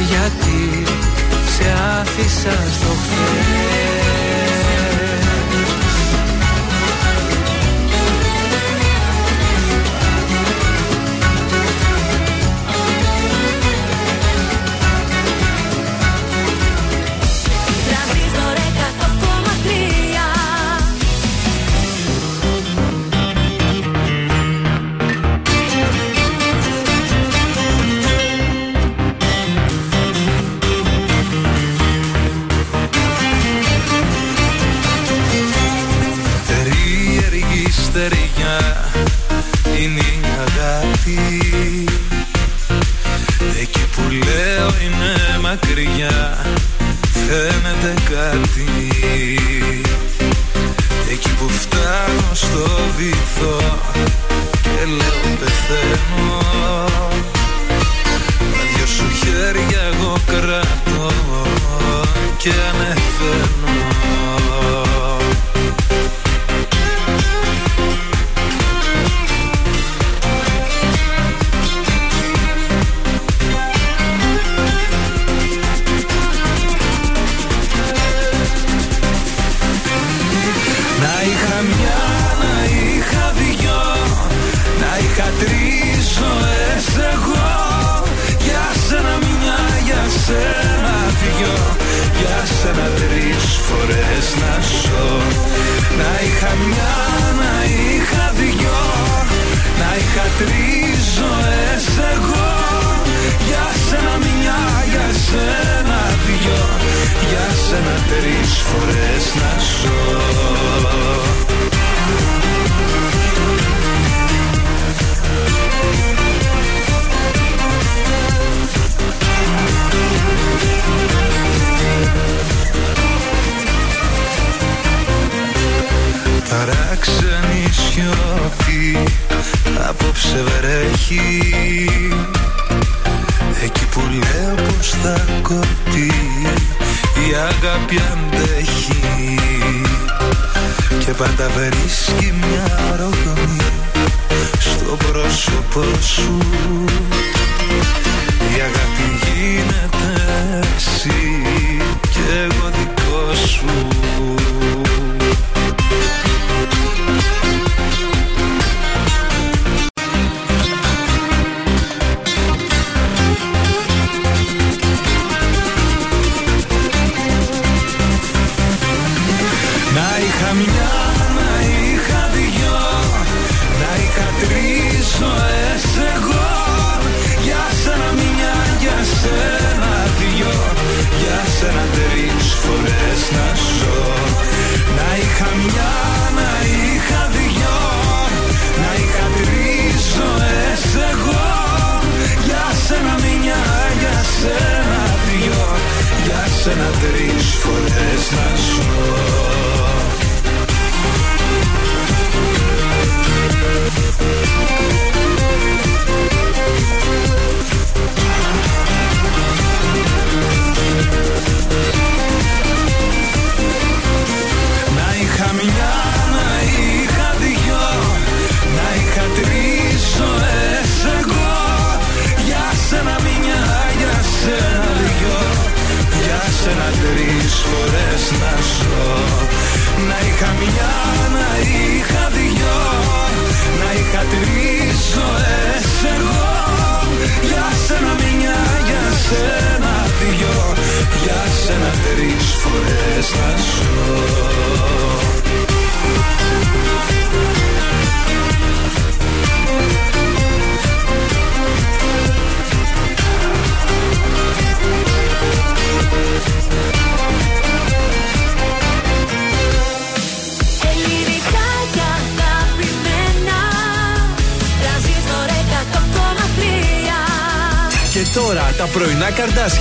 [0.10, 0.84] Γιατί
[1.56, 3.91] σε άφησα στο χθες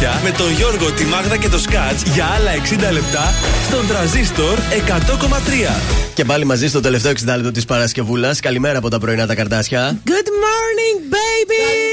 [0.01, 2.51] πρωινά καρδάσια με τον Γιώργο, τη Μάγδα και το Σκάτς για άλλα
[2.89, 3.35] 60 λεπτά
[3.69, 6.11] στον τραζίστορ 100,3.
[6.15, 8.41] Και πάλι μαζί στο τελευταίο 60 λεπτό της Παρασκευούλας.
[8.41, 10.01] Καλημέρα από τα πρωινά τα καρδάσια.
[10.07, 11.91] Good morning, baby!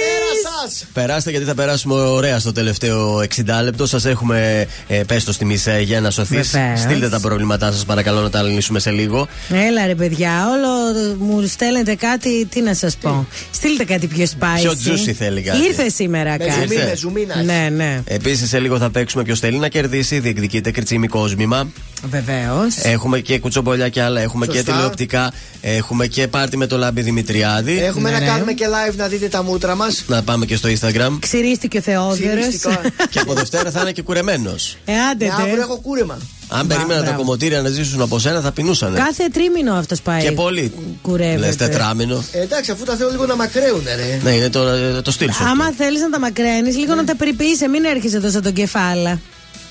[0.94, 3.86] Περάστε γιατί θα περάσουμε ωραία στο τελευταίο 60 λεπτό.
[3.86, 6.52] Σας έχουμε ε, πέσει το τιμή ε, για να σωθείς.
[6.52, 6.80] Βεβαίως.
[6.80, 9.28] Στείλτε τα προβλήματά σας, παρακαλώ, να τα λύσουμε σε λίγο.
[9.68, 10.77] Έλα ρε παιδιά, όλο
[11.20, 13.28] μου στέλνετε κάτι, τι να σας πω.
[13.52, 14.60] Στείλτε κάτι πιο spicy.
[14.62, 15.58] Πιο juicy θέλει κάτι.
[15.66, 16.52] Ήρθε σήμερα Με κάτι.
[16.68, 18.02] ζουμί, με ζουμί να Ναι, ναι.
[18.06, 20.20] Επίσης, σε λίγο θα παίξουμε ποιος θέλει να κερδίσει.
[20.20, 21.68] Διεκδικείται κριτσίμι κόσμημα.
[22.10, 22.76] Βεβαίως.
[22.82, 24.22] Έχουμε και κουτσομπολιά και άλλα.
[24.22, 24.72] Έχουμε και Σωστά.
[24.74, 25.34] τηλεοπτικά.
[25.62, 27.80] Έχουμε και πάρτι με το λάμπη Δημητριάδη.
[27.80, 30.04] Έχουμε Ναι, να κάνουμε και live να δείτε τα μούτρα μας.
[30.08, 31.18] Να πάμε και στο Instagram.
[31.20, 32.20] Ξυρίστηκε ο Θεόδωρος.
[32.20, 32.82] Ξυρίστηκα.
[33.10, 34.78] και από Δευτέρα θα είναι και κουρεμένος.
[34.86, 35.62] Ε, άντε, Ε, αύριο τε.
[35.62, 36.18] έχω κούρεμα.
[36.50, 37.18] Αν περίμενα τα μπράβο.
[37.18, 38.94] κομμωτήρια να ζήσουν από σένα, θα πεινούσαν.
[38.94, 40.22] Κάθε τρίμηνο αυτός πάει.
[40.22, 40.72] Και πολύ.
[41.02, 41.38] Κουρεύεται.
[41.38, 42.24] Λες τετράμινο.
[42.32, 44.20] Ε, εντάξει, αφού τα θέλω λίγο να μακραίουν, ρε.
[44.24, 44.62] Ναι, είναι το,
[45.02, 45.44] το στυλ σου.
[45.44, 49.20] Άμα θέλεις να τα μακραίνεις, λίγο να τα περιποιήσει, μην έρχεσαι εδώ σαν τον κεφάλα.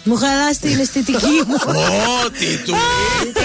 [0.05, 1.55] Μου χαλάσει την αισθητική μου.
[2.25, 2.75] Ό,τι του
[3.29, 3.41] είπε.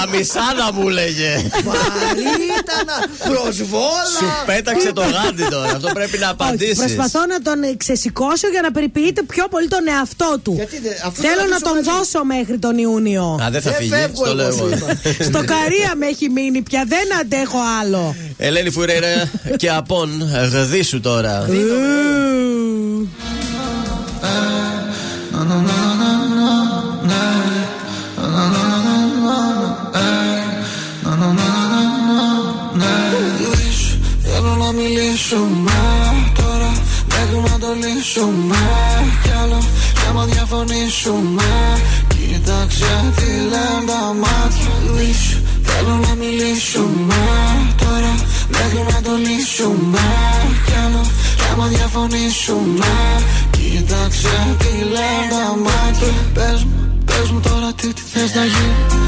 [0.00, 1.32] Τα Γαμισάδα μου λέγε.
[1.68, 2.96] Βαρύτανα,
[3.28, 4.16] προσβόλα.
[4.18, 5.70] Σου πέταξε το γάντι τώρα.
[5.70, 6.78] Αυτό πρέπει να Όχι, απαντήσεις.
[6.78, 10.52] προσπαθώ να τον ε, ξεσηκώσω για να περιποιείται πιο πολύ τον εαυτό του.
[10.56, 11.90] δεν- αφού Θέλω θα να αφήσω τον μαζί.
[11.90, 13.38] δώσω μέχρι τον Ιούνιο.
[13.42, 13.90] Α, δεν θα Δεν φύγει.
[13.90, 14.74] φεύγω Στο εγώ, λέω σου εγώ.
[14.76, 15.24] είπα.
[15.24, 18.16] Στο καρία με έχει μείνει πια, δεν αντέχω άλλο.
[18.36, 20.22] Ελένη Φουρέιρα και Απόν,
[20.52, 21.46] γδίσου τώρα.
[35.20, 36.72] Να μιλήσουμε τώρα
[37.08, 38.56] Μέχρι να το λύσουμε.
[39.22, 39.60] Κι άλλο
[39.94, 41.48] κι άμα διαφωνήσουμε.
[42.08, 47.20] Κοίταξε τι λένε τα μάτια Λύσου, Θέλω να μιλήσουμε.
[47.76, 48.14] Τώρα
[48.48, 50.04] Μέχρι να το λύσουμε.
[50.66, 51.02] Κι άλλο
[51.36, 52.92] κι άμα διαφωνήσουμε.
[53.50, 56.12] Κοίταξε τι λένε τα μάτια.
[56.34, 58.84] Πες μου, πες μου τώρα τι, τι θες να γίνει.
[58.84, 58.99] Ό,τι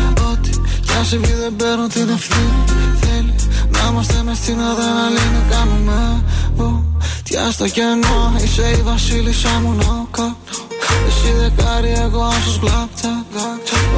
[1.03, 2.65] κι αν συμβεί δεν παίρνω την ευθύνη.
[3.01, 3.35] Θέλει
[3.75, 5.43] να είμαστε μες στην αδρεναλίνη.
[5.51, 6.25] Κάνουμε
[6.57, 10.37] βουτιά στο κενό Είσαι η βασίλισσα μου να κάνω
[11.09, 13.25] Εσύ δεκάρι εγώ άσος γλάπτα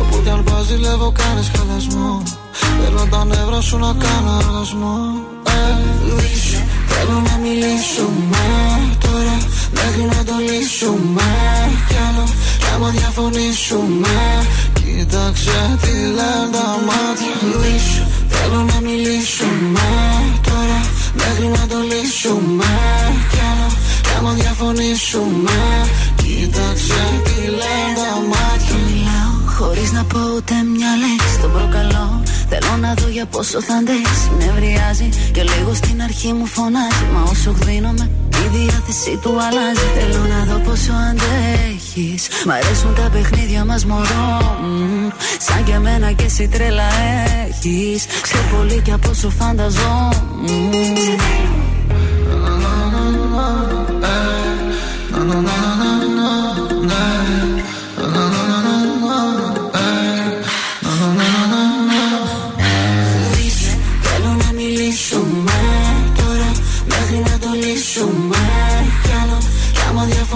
[0.01, 2.22] Όπου κι αν πας ζηλεύω κάνεις χαλασμό.
[2.81, 4.97] Θέλω τα νεύρα σου να κάνω οργασμό
[5.47, 5.76] Ε,
[6.16, 6.64] λύσου,
[6.94, 8.44] Θέλω να μιλήσουμε
[9.04, 9.36] τώρα
[9.76, 11.28] Μέχρι να το λύσουμε.
[11.88, 12.24] Κι άλλο
[12.58, 14.16] κι άμα διαφωνήσουμε.
[14.78, 17.34] Κοίταξε τι λένε τα μάτια.
[17.60, 19.88] Λύσου, Θέλω να μιλήσουμε
[20.48, 20.80] τώρα
[21.20, 22.72] Μέχρι να το λύσουμε.
[23.30, 23.68] Κι άλλο
[24.02, 25.58] κι άμα διαφωνήσουμε.
[26.22, 28.43] Κοίταξε τι λένε τα μάτια
[29.65, 32.23] Μιλάω χωρίς να πω ούτε μια λέξη Τον προκαλώ.
[32.49, 34.31] Θέλω να δω για πόσο θα αντέξει.
[34.39, 37.05] Νευριάζει και λίγο στην αρχή μου φωνάζει.
[37.15, 38.11] Μα όσο γδίνομαι
[38.45, 39.86] η διάθεσή του αλλάζει.
[39.97, 42.28] Θέλω να δω πόσο αντέχεις.
[42.47, 45.09] Μ' αρέσουν τα παιχνίδια μας μωρό Μμμ.
[45.39, 46.89] Σαν και εμένα και εσύ τρέλα
[47.47, 48.07] έχεις.
[48.23, 50.73] Ξέρω πολύ και από όσο φανταζόμουν.
[50.73, 51.16] Λύσου,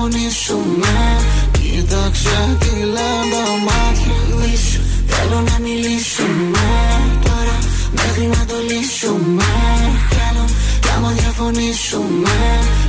[0.08, 0.88] άμα διαφωνήσουμε
[1.52, 6.68] Κοίταξε τι λένε τα μάτια Λύσου, Θέλω να μιλήσουμε
[7.22, 7.58] τώρα
[7.92, 9.44] Μέχρι να το λύσουμε.
[10.10, 10.44] Κι άλλο
[10.80, 12.36] κι άμα διαφωνήσουμε.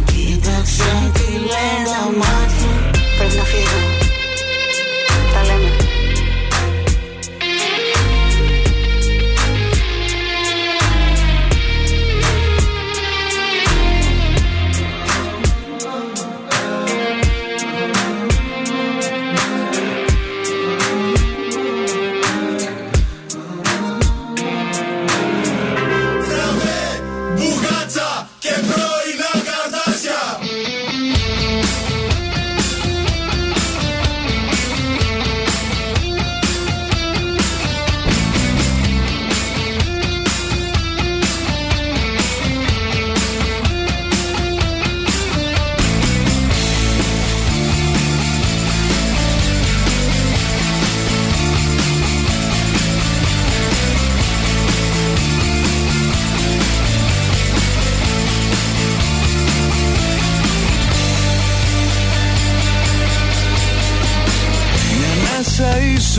[0.05, 3.98] Κοίταξε τι λένε τα μάτια Πρέπει να φύγω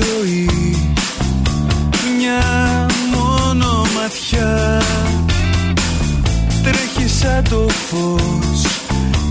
[0.01, 0.48] ζωή.
[2.16, 4.82] Μια μόνο ματιά.
[6.62, 8.62] Τρέχει σαν το φως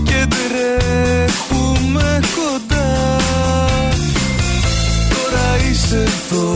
[0.04, 3.16] Και τρέχουμε κοντά.
[5.10, 6.54] Τώρα είσαι εδώ.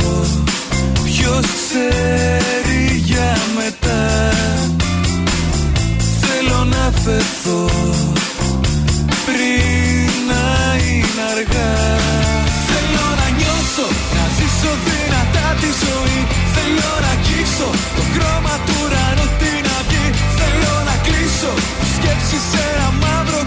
[1.05, 4.31] Ποιος ξέρει για μετά;
[6.21, 7.69] Θέλω να φεθώ.
[9.27, 11.84] Πριν να είναι αργά
[16.57, 20.07] Θέλω να κλείσω το χρώμα του ουρανού την αυγή.
[20.39, 21.53] Θέλω να κλείσω
[21.95, 23.41] σκέψη σε ένα μαύρο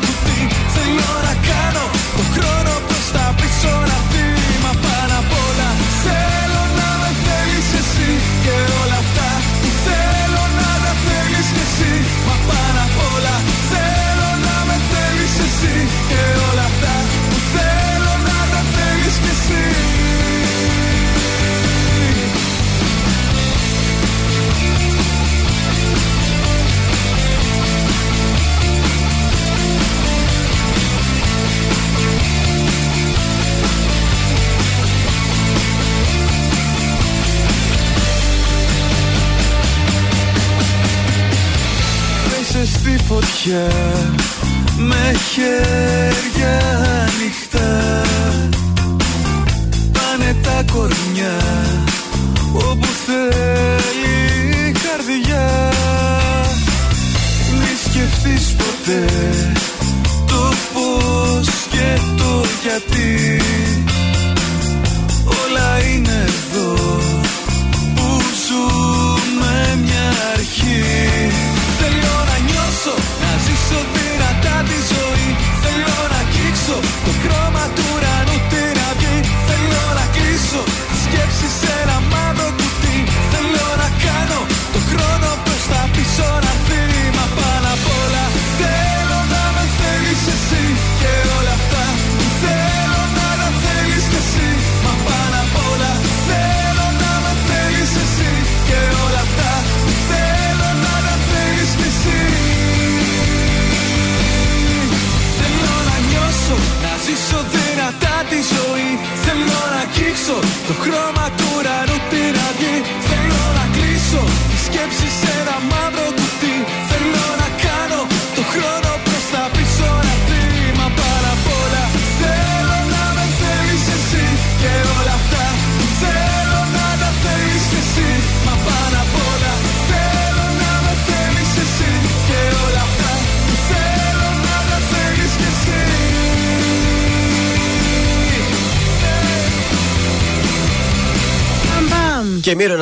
[43.48, 43.97] με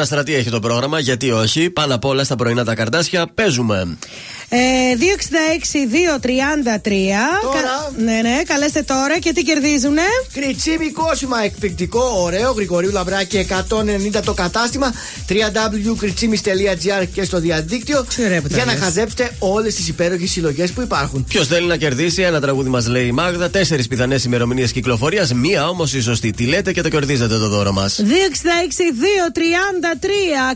[0.06, 1.70] Αναστρατή έχει το πρόγραμμα, γιατί όχι.
[1.70, 3.98] Πάνω απ' όλα στα πρωινά τα καρτάσια παίζουμε.
[4.58, 5.00] Ε, 266-233.
[7.42, 7.62] Τώρα.
[7.62, 10.02] Κα- Ναι, ναι, καλέστε τώρα και τι κερδίζουνε;
[10.34, 14.94] Κριτσίμι κόσμημα εκπληκτικό, ωραίο, Γρηγορίου Λαμπράκη 190 το κατάστημα
[15.30, 18.82] www.κριτσίμι.gr και στο διαδίκτυο ωραία που τα για να λες.
[18.82, 21.26] χαζέψετε όλες τις υπέροχες συλλογές που υπάρχουν.
[21.30, 25.68] Ποιος θέλει να κερδίσει, ένα τραγούδι μας λέει η Μάγδα, τέσσερις πιθανές ημερομηνίες κυκλοφορίας, μία
[25.70, 26.32] όμως η σωστή.
[26.32, 28.02] Τι λέτε και το κερδίζετε το δώρο μας.
[28.04, 28.08] 266-233.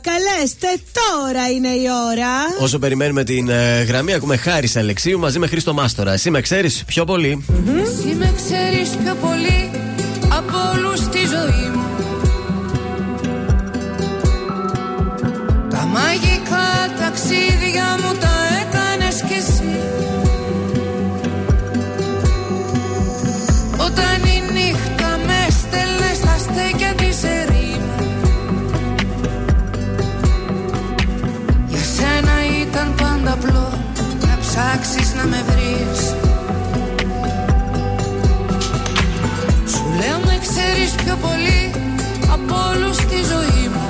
[0.02, 2.64] Καλέστε τώρα είναι η ώρα.
[2.64, 6.14] Όσο περιμένουμε την ε, γραμμή, ακούμε Χάρη Αλεξίου μαζί με Χρήστο Μάστορα.
[6.14, 7.46] Εσύ με ξέρεις πιο πολύ;
[7.82, 9.70] Εσύ με ξέρεις πιο πολύ
[10.38, 11.84] από όλους στη ζωή μου
[15.70, 16.68] Τα μαγικά
[17.00, 19.80] ταξίδια μου τα έκανες κι εσύ
[23.78, 27.94] Όταν η νύχτα με στέλνες στα στέκια της ερήμου
[31.68, 33.79] Για σένα ήταν πάντα απλό να
[34.60, 36.00] ψάξεις να με βρεις.
[39.72, 41.72] Σου λέω με ξέρεις πιο πολύ
[42.34, 43.89] από όλους στη ζωή μου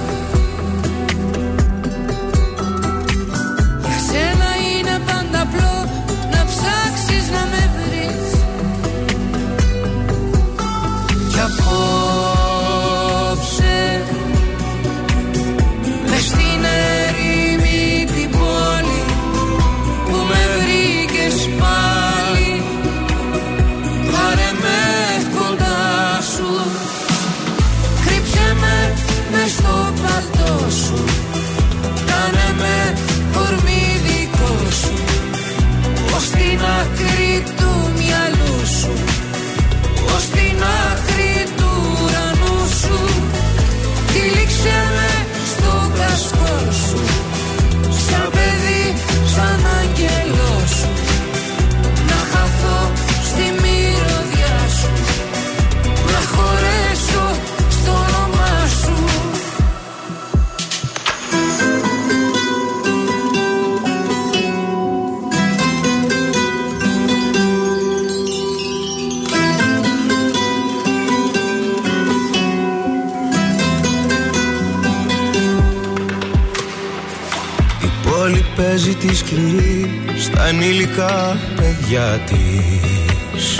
[79.29, 83.59] σκληρή στα ενήλικα παιδιά της.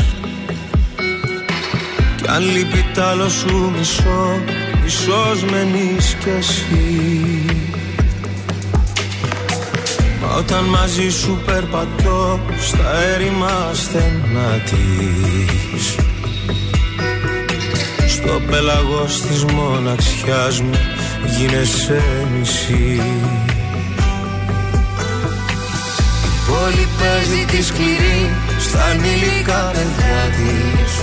[2.16, 4.40] Κι αν λείπει τ' άλλο σου μισό,
[4.84, 7.42] μισός μένεις κι εσύ.
[10.22, 15.96] Μα όταν μαζί σου περπατώ στα έρημα στενά της.
[18.08, 20.80] Στο πέλαγος της μοναξιάς μου
[21.38, 22.04] γίνεσαι
[22.40, 23.02] μισή.
[23.48, 23.59] Η
[26.50, 28.22] πόλη παίζει τη σκληρή
[28.60, 30.94] στα ανήλικα παιδιά της.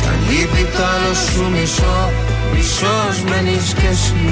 [0.00, 2.00] Κι αν λείπει τ' άλλο σου μισό,
[2.54, 4.30] μισός μένεις κι εσύ.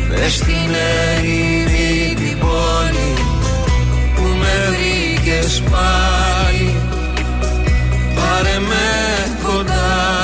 [0.09, 0.69] Μες στην
[1.13, 3.13] ερήμη την πόλη
[4.15, 6.69] που με βρήκες πάλι.
[8.15, 8.85] Πάρε με
[9.43, 9.76] κοντά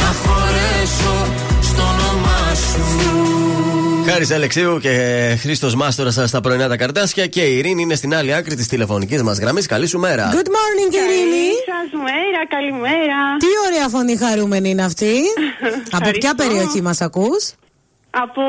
[0.00, 1.32] Να χωρέσω
[1.62, 2.80] στο όνομά σου
[4.10, 4.90] Χάρης Αλεξίου και
[5.40, 9.22] Χρήστος Μάστορας στα πρωινά τα καρτάσια και η Ειρήνη είναι στην άλλη άκρη της τηλεφωνικής
[9.22, 9.66] μας γραμμής.
[9.66, 10.30] Καλή σου μέρα.
[10.32, 11.46] Good morning, Ειρήνη.
[11.66, 13.36] Σας μέρα, καλημέρα.
[13.38, 15.12] Τι ωραία φωνή χαρούμενη είναι αυτή.
[15.96, 17.52] Από ποια περιοχή μας ακούς,
[18.10, 18.42] Από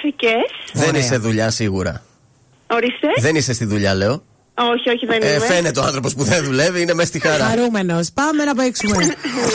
[0.00, 0.50] Σικές.
[0.72, 2.02] Δεν είσαι δουλειά σίγουρα.
[2.66, 3.08] Ορίστε.
[3.20, 4.22] Δεν είσαι στη δουλειά, λέω.
[4.56, 5.44] Όχι, όχι, δεν Ε, είμαι.
[5.46, 7.44] φαίνεται ο άνθρωπος που δεν δουλεύει, είναι μες στη χαρά.
[7.44, 8.10] Χαρούμενος.
[8.14, 8.96] Πάμε να παίξουμε.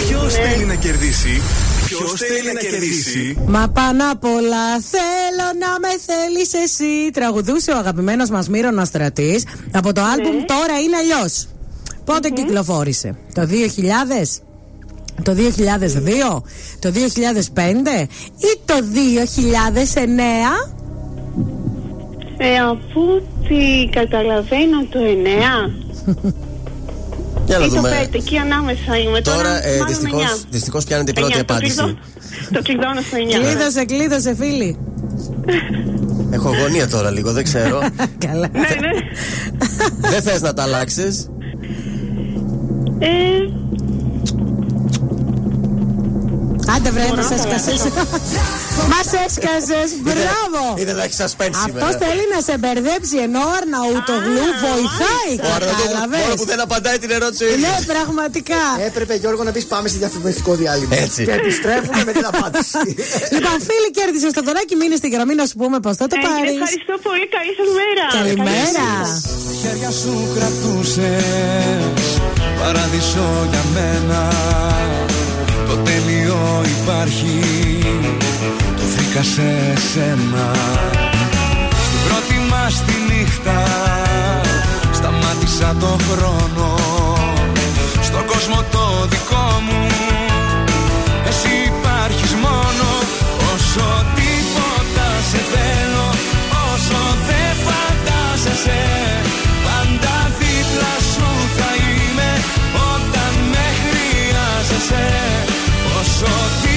[0.08, 1.42] Ποιος θέλει να κερδίσει;
[1.86, 7.10] Ποιος θέλει να κερδίσει; Μα πάνω απ' όλα θέλω να με θέλεις εσύ.
[7.14, 11.48] Τραγουδούσε ο αγαπημένος μας Μύρονα Στρατή από το άλμπουμ Τώρα είναι αλλιώς.
[12.06, 14.42] Πότε κυκλοφόρησε, Το 2000,
[15.24, 16.44] το 2002,
[16.80, 18.08] το 2005
[18.38, 20.79] ή το 2009.
[22.42, 25.72] Ε, από ό,τι καταλαβαίνω το 9.
[27.48, 28.08] Για να ή το δούμε.
[28.12, 29.22] 5, εκεί ανάμεσα είμαι.
[29.22, 30.46] Τώρα ε, μάλλον δυστυχώς, 9.
[30.50, 31.76] δυστυχώς πιάνεται η πρώτη 9, το απάντηση.
[31.76, 31.98] κλειδώ-
[32.52, 33.44] Το κλειδώνω στο 9.
[33.44, 34.78] Κλείδωσε, κλείδωσε, φίλοι.
[36.36, 37.80] Έχω αγωνία τώρα λίγο, δεν ξέρω.
[38.28, 38.50] Καλά.
[38.52, 38.90] Ναι, ναι.
[40.10, 41.30] δεν θες να τα αλλάξεις;
[43.00, 43.08] Ε,
[46.76, 47.80] Άντε βρε, Μπορώ μας να έσκασες.
[48.94, 50.62] Μας έσκασες, μπράβο.
[50.82, 51.98] Είδε να έχεις suspense Αυτός σήμερα.
[52.04, 55.32] θέλει να σε μπερδέψει ενώ ο Αρναούτογλου βοηθάει.
[55.48, 57.86] Ο Αρναούτογλου, Κατάλαβες; μόνο που δεν απαντάει την ερώτηση ο Ναι, ίδιος.
[57.94, 58.64] πραγματικά.
[58.90, 60.96] Έπρεπε Γιώργο να πεις πάμε σε διαφημιστικό διάλειμμα.
[61.06, 61.22] Έτσι.
[61.28, 62.78] Και επιστρέφουμε με την απάντηση.
[63.36, 64.74] Λοιπόν, φίλοι, κέρδισε το δωράκι.
[64.82, 66.58] Μείνε στη γραμμή να σου πούμε πώς θα το ε, πάρεις.
[66.62, 68.06] Ευχαριστώ πολύ, καλή σας μέρα.
[68.20, 68.88] Καλημέρα.
[69.62, 72.04] χέρια σου κρατούσες
[72.62, 74.20] Παράδεισο για μένα
[75.16, 75.19] Το
[76.40, 77.40] τέλειο υπάρχει.
[78.76, 80.52] Το βρήκα σε σένα.
[81.86, 83.64] Στην πρώτη μας τη νύχτα
[84.92, 86.76] Σταμάτησα το χρόνο.
[88.02, 89.88] Στον κόσμο το δικό μου
[91.28, 92.88] Εσύ υπάρχεις μόνο.
[93.54, 96.08] Όσο τίποτα σε θέλω
[96.74, 98.80] Όσο δεν φαντάζεσαι
[106.22, 106.69] Όσο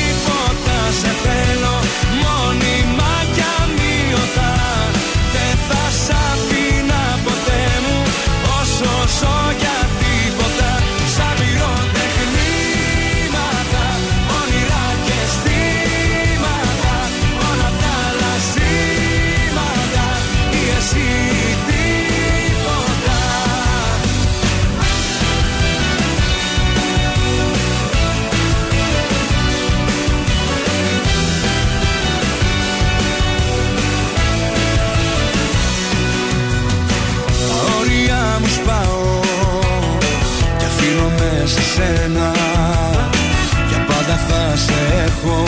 [45.13, 45.43] έχω.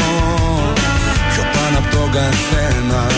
[1.32, 3.13] Πιο πάνω από τον καθένα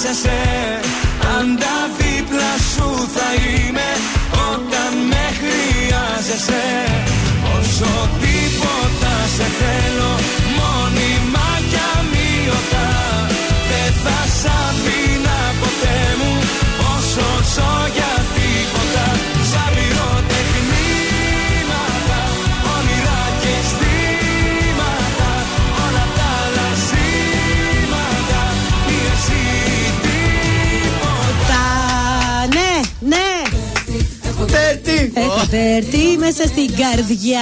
[0.00, 0.80] Όσο δεν φαντάζεσαι
[1.22, 3.90] Πάντα δίπλα σου θα είμαι
[4.52, 6.64] όταν με χρειάζεσαι
[7.58, 10.19] Όσο τίποτα σε θέλω
[35.50, 35.58] Τέρτη!
[35.60, 37.40] Έχω τέρτη μέσα στην καρδιά.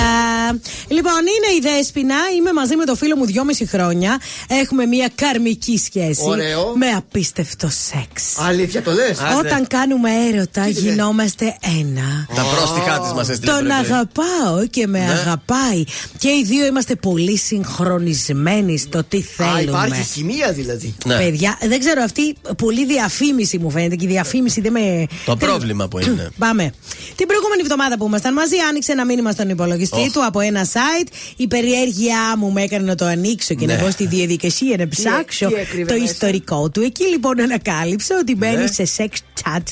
[0.89, 2.15] Λοιπόν, είναι η Δέσποινα.
[2.39, 4.21] Είμαι μαζί με το φίλο μου δυόμιση χρόνια.
[4.49, 6.21] Έχουμε μια καρμική σχέση.
[6.25, 6.73] Ωραίο.
[6.77, 8.39] Με απίστευτο σεξ.
[8.39, 12.27] Αλήθεια το λες; Όταν κάνουμε έρωτα, γινόμαστε ένα.
[12.35, 13.53] Τα πρόστιχά της μας έστειλε.
[13.53, 13.73] Τον πριν.
[13.73, 15.11] αγαπάω και με Ναι.
[15.13, 15.85] αγαπάει.
[16.19, 19.61] Και οι δύο είμαστε πολύ συγχρονισμένοι στο τι Α, θέλουμε.
[19.61, 20.95] υπάρχει χημεία δηλαδή.
[21.05, 21.17] Ναι.
[21.17, 25.07] Παιδιά, δεν ξέρω, αυτή πολύ διαφήμιση μου φαίνεται και η διαφήμιση δεν με.
[25.25, 26.31] Το δεν- πρόβλημα που είναι.
[26.39, 26.73] Πάμε.
[27.17, 30.13] Την προηγούμενη εβδομάδα που ήμασταν μαζί, άνοιξε ένα μήνυμα στον υπολογιστή Οχ.
[30.13, 31.09] του από ένα site.
[31.37, 33.75] Η περιέργειά μου με έκανε να το ανοίξω και Ναι.
[33.75, 36.81] να μπω στη διαδικασία να ψάξω τι έκρυβε το μέσα; ιστορικό του.
[36.81, 38.67] Εκεί λοιπόν ανακάλυψα ότι μπαίνει Ναι.
[38.67, 39.63] σε sex chat,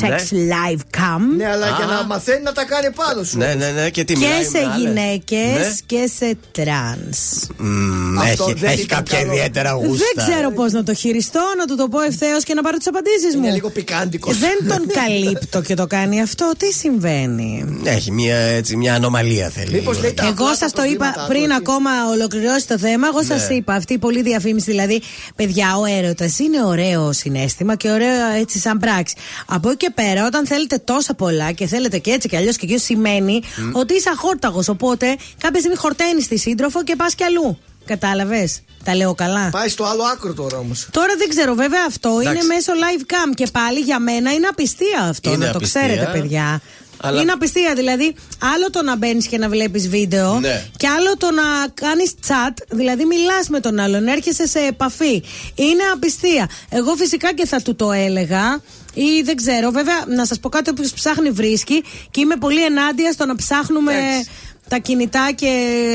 [0.00, 0.18] sex
[0.52, 1.22] live cam.
[1.36, 1.86] Ναι, αλλά για Α.
[2.00, 3.38] να μαθαίνει να τα κάνει πάνω σου.
[3.38, 4.76] Ναι, ναι, ναι, και τι Και μιλάει σε με άλλες.
[4.78, 5.74] γυναίκες Ναι.
[5.86, 7.18] και σε τρανς.
[7.56, 9.32] Μμμ, Αυτό Έχει, δεν έχει ήταν κάποια καλό.
[9.32, 10.04] ιδιαίτερα γούστα.
[10.14, 12.86] Δεν ξέρω πώς να το χειριστώ, να του το πω ευθέως και να πάρω τις
[12.86, 13.42] απαντήσεις μου.
[13.44, 14.38] Είναι λίγο πικάντικος.
[14.38, 16.52] Δεν τον καλύπτω και το κάνει αυτό.
[16.58, 19.72] Τι συμβαίνει; Έχει μια, έτσι, μια ανομαλία θέλει.
[19.72, 22.78] Μήπως λέει τα Εγώ απλά σας τα το είπα προβλήματά πριν του, ακόμα ολοκληρώσει το
[22.78, 23.06] θέμα.
[23.06, 23.38] Εγώ Ναι.
[23.38, 24.70] σα είπα αυτή η πολλή διαφήμιση.
[24.70, 25.02] Δηλαδή,
[25.36, 29.14] παιδιά, ο έρωτας είναι ωραίο συνέστημα και ωραίο έτσι σαν πράξη.
[29.46, 32.66] Από εκεί και πέρα, όταν θέλετε τόσα πολλά και θέλετε και έτσι και αλλιώς και
[32.66, 34.68] εκεί σημαίνει ότι είσαι αχόρταγος.
[34.68, 37.58] Οπότε κάποια στιγμή χορταίνεις τη σύντροφο και πας κι αλλού.
[37.84, 40.88] Κατάλαβες; Τα λέω καλά; Πάει στο άλλο άκρο τώρα όμως.
[40.90, 42.28] Τώρα δεν ξέρω, βέβαια αυτό Εντάξει.
[42.44, 45.32] είναι μέσω live cam και πάλι για μένα είναι απιστία αυτό.
[45.32, 46.60] Είναι να το απιστία, ξέρετε, παιδιά.
[47.00, 48.14] Αλλά- Είναι απιστία, δηλαδή
[48.54, 50.64] άλλο το να μπαίνεις και να βλέπεις βίντεο Ναι.
[50.76, 51.42] και άλλο το να
[51.74, 55.22] κάνεις chat, δηλαδή μιλάς με τον άλλον, έρχεσαι σε επαφή.
[55.54, 56.48] Είναι απιστία.
[56.70, 58.60] Εγώ φυσικά και θα του το έλεγα.
[58.94, 63.12] Ή δεν ξέρω, βέβαια, να σας πω κάτι: Όποιος ψάχνει βρίσκει και είμαι πολύ ενάντια
[63.12, 64.30] στο να ψάχνουμε Εντάξει.
[64.70, 65.48] Τα κινητά και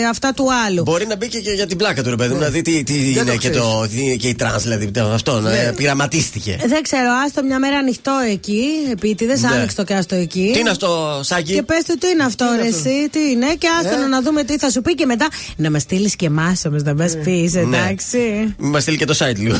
[0.09, 0.83] αυτά του άλλου.
[0.83, 2.93] Μπορεί να μπει και για την πλάκα του, ρε παιδί μου, να δει τι, τι
[2.93, 3.57] Δεν είναι το και, ξέρεις.
[3.57, 4.91] το, τι είναι και η τρανς, δηλαδή.
[5.13, 5.73] Αυτό, να Ναι.
[5.75, 6.59] πειραματίστηκε.
[6.67, 9.47] Δεν ξέρω, άστο μια μέρα ανοιχτό εκεί, επίτηδες, Ναι.
[9.47, 10.49] άνοιξε το και άστο εκεί.
[10.53, 13.19] Τι είναι αυτό, Σάκη; Και πες του τι είναι αυτό, είναι ρε, αυτό; εσύ, τι
[13.19, 14.07] είναι, και άστο Ε.
[14.07, 16.93] να δούμε τι θα σου πει και μετά να μας στείλεις και εμάς όμως, να
[16.93, 17.59] μας πεις, Ναι.
[17.61, 18.17] εντάξει.
[18.57, 19.55] Μην μας στείλει και το site λίγο.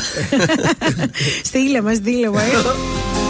[1.48, 2.42] στείλε μας, στείλε μας.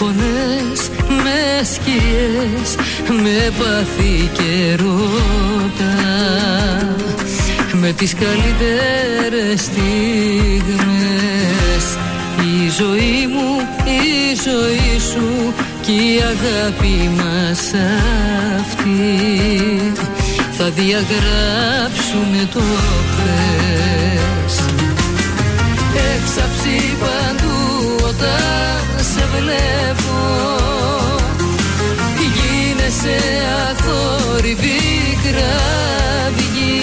[0.00, 0.80] φωνές,
[1.24, 1.40] με
[1.72, 2.68] σκιές,
[3.22, 5.96] με πάθη και ρώτα
[7.72, 9.84] Με τις καλύτερες στιγμές.
[12.38, 13.50] Η ζωή μου,
[13.84, 17.72] η ζωή σου και η αγάπη μας
[18.60, 19.92] αυτή.
[20.52, 22.60] Θα διαγράψουνε το
[23.10, 24.54] χθες.
[26.14, 27.58] Έξαψη παντού
[28.08, 28.69] όταν
[29.14, 30.18] σε βλέπω.
[32.36, 33.18] Γίνεσαι
[33.70, 34.80] αθόρυβη
[35.24, 36.80] κραυγή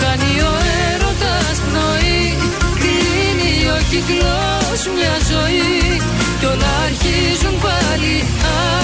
[0.00, 0.52] Χάνει ο
[0.92, 2.36] έρωτας πνοή
[2.80, 6.00] Κλείνει ο κύκλος μια ζωή.
[6.38, 8.24] Κι όλα αρχίζουν πάλι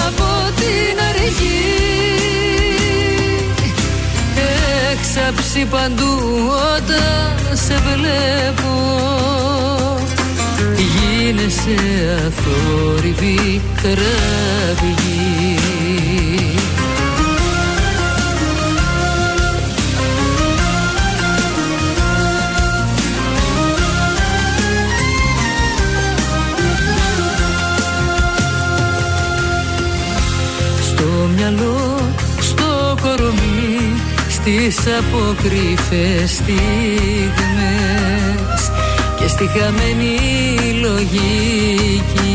[0.07, 0.29] από
[0.59, 1.63] την αρχή.
[4.91, 6.13] Έξαψη παντού
[6.75, 8.73] όταν σε βλέπω
[11.29, 11.75] Γίνεσαι
[12.27, 15.59] αθόρυβη κραυγή.
[30.81, 31.99] Στο μυαλό,
[32.39, 33.93] στο κορμί
[34.29, 37.39] Στις αποκρύφες στιγμές.
[37.39, 38.18] Και
[39.29, 40.17] στη χαμένη
[40.81, 42.29] λογική.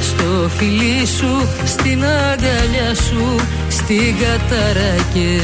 [0.00, 5.40] Στο φιλί σου, στην αγκαλιά σου Στην κατάρα και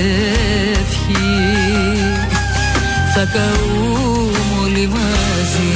[0.73, 1.37] ευχή.
[3.15, 5.75] Θα καούμε όλοι μαζί.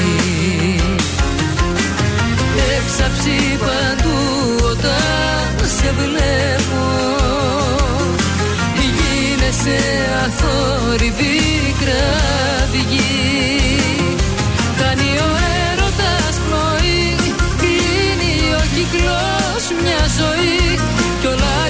[2.78, 4.18] Έξαψη παντού
[4.70, 6.85] όταν σε βλέπω.
[8.77, 9.78] Γίνεσαι
[10.24, 13.49] αθόρυβη κραυγή
[19.82, 20.78] μια ζωή
[21.20, 21.60] Κι όλα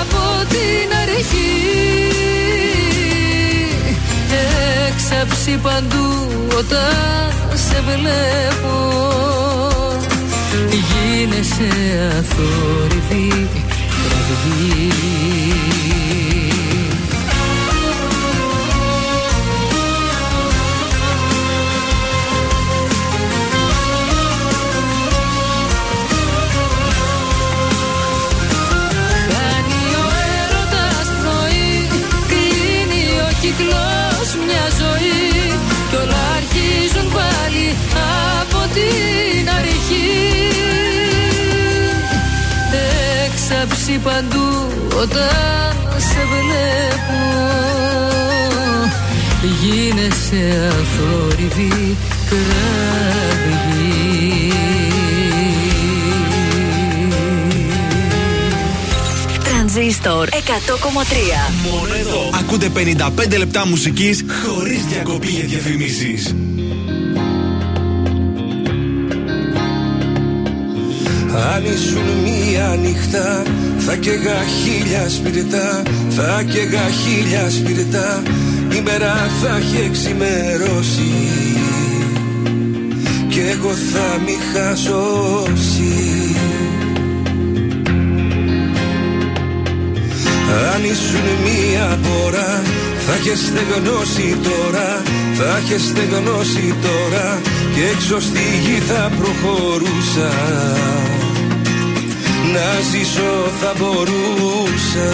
[0.00, 1.54] από την αρχή.
[4.88, 8.76] Έξαψη παντού όταν σε βλέπω.
[10.70, 11.70] Γίνεσαι
[12.18, 13.48] αθόρυβη
[13.88, 14.92] κραυγή
[33.56, 35.58] κύκλος μια ζωή
[35.90, 37.66] Κι όλα αρχίζουν πάλι
[38.40, 40.10] από την αρχή.
[43.26, 44.48] Έξαψη παντού
[45.02, 47.20] όταν σε βλέπω.
[49.60, 51.96] Γίνεσαι αθόρυβη
[59.74, 60.36] Τρανζίστορ 100,3.
[61.70, 62.30] Μόνο εδώ.
[62.38, 62.68] Ακούτε
[63.34, 66.34] 55 λεπτά μουσικής χωρίς διακοπή για διαφημίσεις.
[71.54, 73.42] Αν ήσουν μία νύχτα
[73.78, 78.22] θα καίγα χίλια σπιρτά Θα καίγα χίλια σπιρτά
[78.76, 81.12] Η μέρα θα έχει εξημερώσει
[83.28, 86.11] Κι εγώ θα μη χασώσει
[90.74, 92.62] Αν ήσουν μία πορά
[93.06, 95.02] θα είχες στεγνώσει τώρα
[95.34, 97.40] Θα είχες στεγνώσει τώρα
[97.74, 100.30] Και έξω στη γη θα προχωρούσα.
[102.54, 105.10] Να ζήσω θα μπορούσα.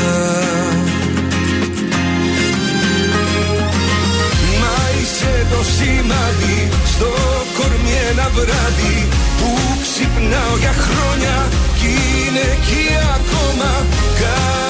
[4.61, 7.11] Μα είσαι το σημάδι στο
[7.57, 9.09] κορμί ένα βράδυ
[9.39, 9.51] Που
[9.83, 11.37] ξυπνάω για χρόνια
[11.79, 11.93] κι
[12.27, 12.87] είναι εκεί
[13.17, 13.71] ακόμα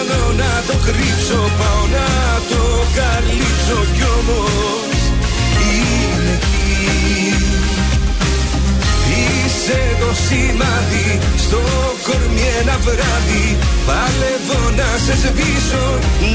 [0.08, 2.08] Κάνω να το κρύψω, πάω να
[2.50, 2.62] το
[2.98, 4.98] καλύψω κι όμως
[5.68, 7.34] είναι εκεί.
[9.20, 11.08] Είσαι το σημάδι
[11.44, 11.60] στο
[12.06, 13.46] κορμί ένα βράδυ.
[13.86, 15.86] Παλεύω να σε σβήσω,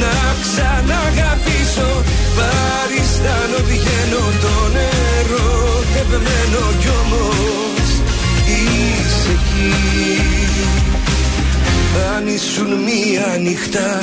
[0.01, 1.89] να ξαναγαπήσω.
[2.37, 5.51] Παριστάνω βγαίνω το νερό
[5.93, 7.87] τευμένο κι όμως
[8.53, 10.13] είσαι εκεί
[12.15, 13.99] αν ήσουν μία νύχτα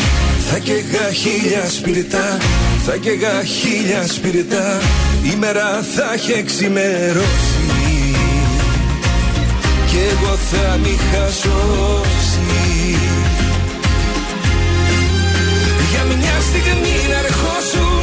[0.53, 2.39] θα καίγα χίλια σπιρτά
[2.87, 4.79] Θα καίγα χίλια σπιρτά.
[5.23, 7.71] Η μέρα θα έχει εξημερώσει
[9.87, 12.41] Κι εγώ θα μη χασώσει.
[15.91, 18.03] Για μια στιγμή να ερχόσουν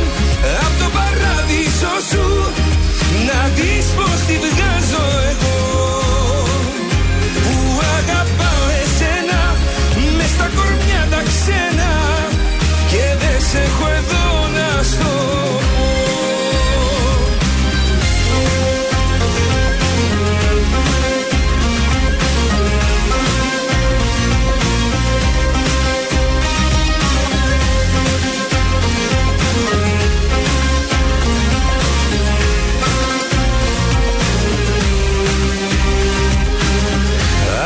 [0.66, 2.52] Απ' το παράδεισο σου
[3.28, 5.77] Να δεις πως τη βγάζω εγώ
[11.38, 11.92] κορμιά τα ξένα
[12.88, 15.06] Και δεν σε έχω εδώ να στο
[15.76, 15.88] πω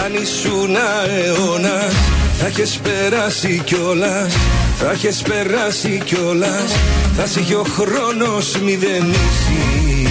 [0.04, 2.01] Αν ήσουν αιώνα
[2.44, 4.34] θα έχεις περάσει κιόλας.
[4.80, 6.72] Θα έχεις περάσει κιόλας.
[7.18, 10.08] Θα σε είχε ο χρόνος μηδενίσει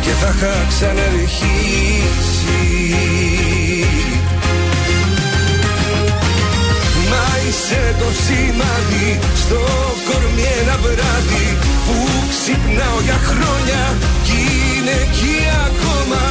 [0.00, 1.98] Και θα είχα ξαναρχίσει
[7.10, 9.60] Μα είσαι το σημάδι στο
[10.10, 13.82] κορμί ένα βράδυ Που ξυπνάω για χρόνια
[14.26, 14.38] κι
[14.78, 16.22] είναι εκεί ακόμα.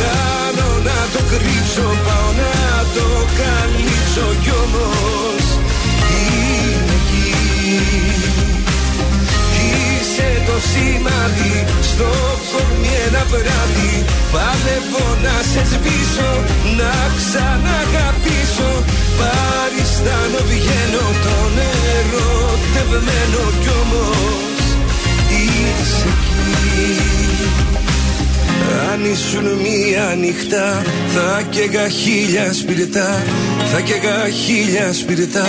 [0.00, 2.54] Κάνω να το κρύψω, πάω να
[2.96, 3.06] το
[3.40, 5.44] καλύψω κι όμως
[6.20, 7.30] είναι εκεί.
[9.66, 11.54] Είσαι το σημάδι
[11.90, 12.10] στο
[12.50, 13.94] κορμί ένα βράδυ.
[14.32, 16.32] Παλεύω να σε σβήσω,
[16.80, 18.70] να ξαναγαπήσω.
[19.18, 22.32] Παριστάνω βγαίνω το νερό
[22.74, 24.53] τευμένο κι όμως
[25.64, 26.08] είσαι
[26.52, 26.98] εκεί.
[28.92, 30.82] Αν ήσουν μία νύχτα
[31.14, 33.22] θα καίγα χίλια σπιρτά
[33.72, 35.46] Θα καίγα χίλια σπιρτά.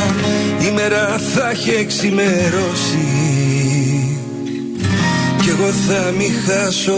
[0.68, 3.25] Η μέρα θα έχει εξημερώσει
[5.56, 6.95] Κι εγώ θα μη χάσω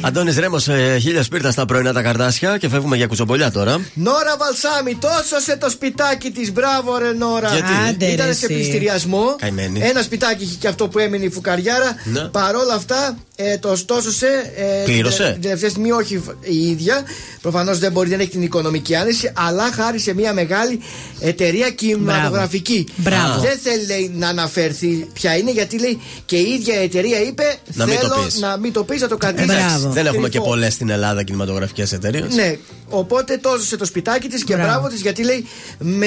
[0.00, 3.80] Αντώνης Ρέμος, ε, χίλια σπίρτα στα πρωινά τα καρδάσια και φεύγουμε για κουτσομπολιά τώρα.
[3.94, 6.52] Νόρα Βαλσάμι, τόσο σε το σπιτάκι της.
[6.52, 7.48] Μπράβο, ρε Νόρα.
[7.52, 8.46] Γιατί; Άντε, ρε, Ήταν σε εσύ.
[8.46, 9.36] πληστηριασμό.
[9.38, 9.80] Καημένη.
[9.82, 11.96] Ένα σπιτάκι είχε και αυτό που έμεινε η φουκαριάρα.
[12.04, 12.20] Ναι.
[12.20, 14.52] Παρόλα αυτά, ε, το στόσωσε.
[14.56, 15.22] Ε, Πλήρωσε.
[15.24, 17.02] Την, την τελευταία στιγμή όχι η ίδια.
[17.42, 19.32] Προφανώς δεν μπορεί, δεν έχει την οικονομική άνεση.
[19.34, 20.80] Αλλά χάρη σε μια μεγάλη
[21.20, 22.86] εταιρεία κινηματογραφική.
[22.96, 23.40] Μπράβο.
[23.40, 27.56] Δεν θέλει λέει, να αναφερθεί ποια είναι, γιατί λέει και η ίδια η εταιρεία είπε:
[27.72, 28.38] Να μην το Θέλω πεις.
[28.38, 29.86] να μην το πεις, να το κρατήσεις.
[29.88, 32.34] Δεν έχουμε και πολλές στην Ελλάδα κινηματογραφικές εταιρείες.
[32.34, 32.56] Ναι,
[32.88, 34.70] οπότε το έδωσε το σπιτάκι της και Μπράβο.
[34.70, 35.46] μπράβο της γιατί λέει
[35.78, 36.06] με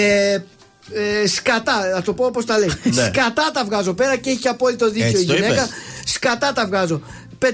[1.24, 2.72] ε, σκατά, να το πω όπως τα λέει.
[2.84, 3.04] Ναι.
[3.04, 5.54] Σκατά τα βγάζω πέρα και έχει και απόλυτο δίκιο Έτσι η το γυναίκα.
[5.54, 5.70] είπες.
[6.06, 7.01] Σκατά τα βγάζω.
[7.40, 7.48] 500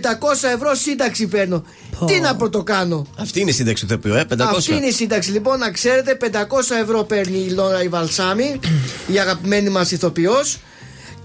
[0.54, 1.64] ευρώ σύνταξη παίρνω.
[2.06, 3.06] Τι να πρωτοκάνω.
[3.18, 4.58] Αυτή είναι η σύνταξη του ηθοποιού, ε, 500.
[4.58, 5.32] Αυτή είναι η σύνταξη.
[5.32, 8.60] Λοιπόν, να ξέρετε, 500 ευρώ παίρνει η Λόρα η Βαλσάμι,
[9.08, 10.60] η αγαπημένη μας ηθοποιός.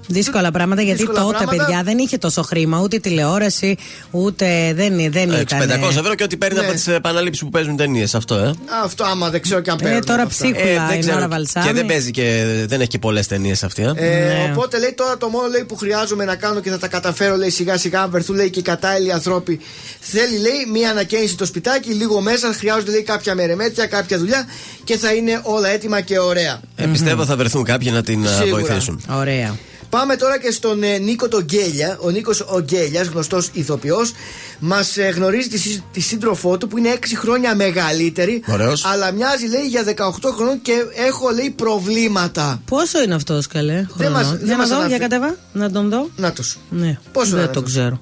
[0.08, 1.64] Δύσκολα πράγματα γιατί Δύσκολα τότε, πράγματα.
[1.64, 3.76] παιδιά, δεν είχε τόσο χρήμα, ούτε τηλεόραση,
[4.10, 5.60] ούτε δεν, δεν Ε, ήταν.
[5.60, 6.66] 500 ευρώ και ό,τι παίρνει Ναι.
[6.66, 8.14] από τι επαναλήψεις που παίζουν ταινίες.
[8.14, 8.54] Αυτό, ε.
[8.84, 10.00] Αυτό άμα δεν ξέρω και αν παίρνει.
[10.04, 11.14] τώρα ψίχουλα Ε, δεν η ξέρω.
[11.14, 11.66] Νόρα Βαλσάμι.
[11.66, 13.82] Και δεν παίζει και δεν έχει και πολλές ταινίες αυτή.
[13.82, 13.86] Ε.
[13.86, 14.52] Ε, Ναι.
[14.52, 17.50] Οπότε λέει τώρα το μόνο λέει, που χρειάζομαι να κάνω και θα τα καταφέρω λέει
[17.50, 19.60] σιγά σιγά αν βρεθούν λέει και οι κατάλληλοι άνθρωποι.
[20.00, 24.46] Θέλει λέει μία ανακαίνιση το σπιτάκι, λίγο μέσα χρειάζονται λέει κάποια μερεμέτια, κάποια δουλειά
[24.84, 26.60] και θα είναι όλα έτοιμα και ωραία.
[26.76, 28.50] Ε, πιστεύω θα βρεθούν κάποιοι να την ε, Σίγουρα.
[28.62, 29.02] βοηθήσουν.
[29.10, 29.56] Ωραία.
[29.90, 31.98] Πάμε τώρα και στον ε, Νίκο τον Γκέλια.
[32.00, 34.12] Ο Νίκος ο Γκέλιας, γνωστός ηθοποιός,
[34.58, 38.42] μας γνωρίζει τη, σύ- τη σύντροφό του που είναι 6 χρόνια μεγαλύτερη.
[38.48, 38.84] Ωραίος.
[38.84, 40.72] Αλλά μοιάζει λέει για 18 χρόνων και
[41.06, 42.62] έχω λέει προβλήματα.
[42.64, 45.02] Πόσο είναι αυτός, καλέ, Δεν μας- χρονών; δεν Για να μας δω, για αναφέρει.
[45.10, 46.10] κατέβα, να τον δω.
[46.16, 46.58] Να τους.
[46.70, 46.98] Ναι.
[47.12, 47.98] Πόσο δεν είναι το αυτός; ξέρω.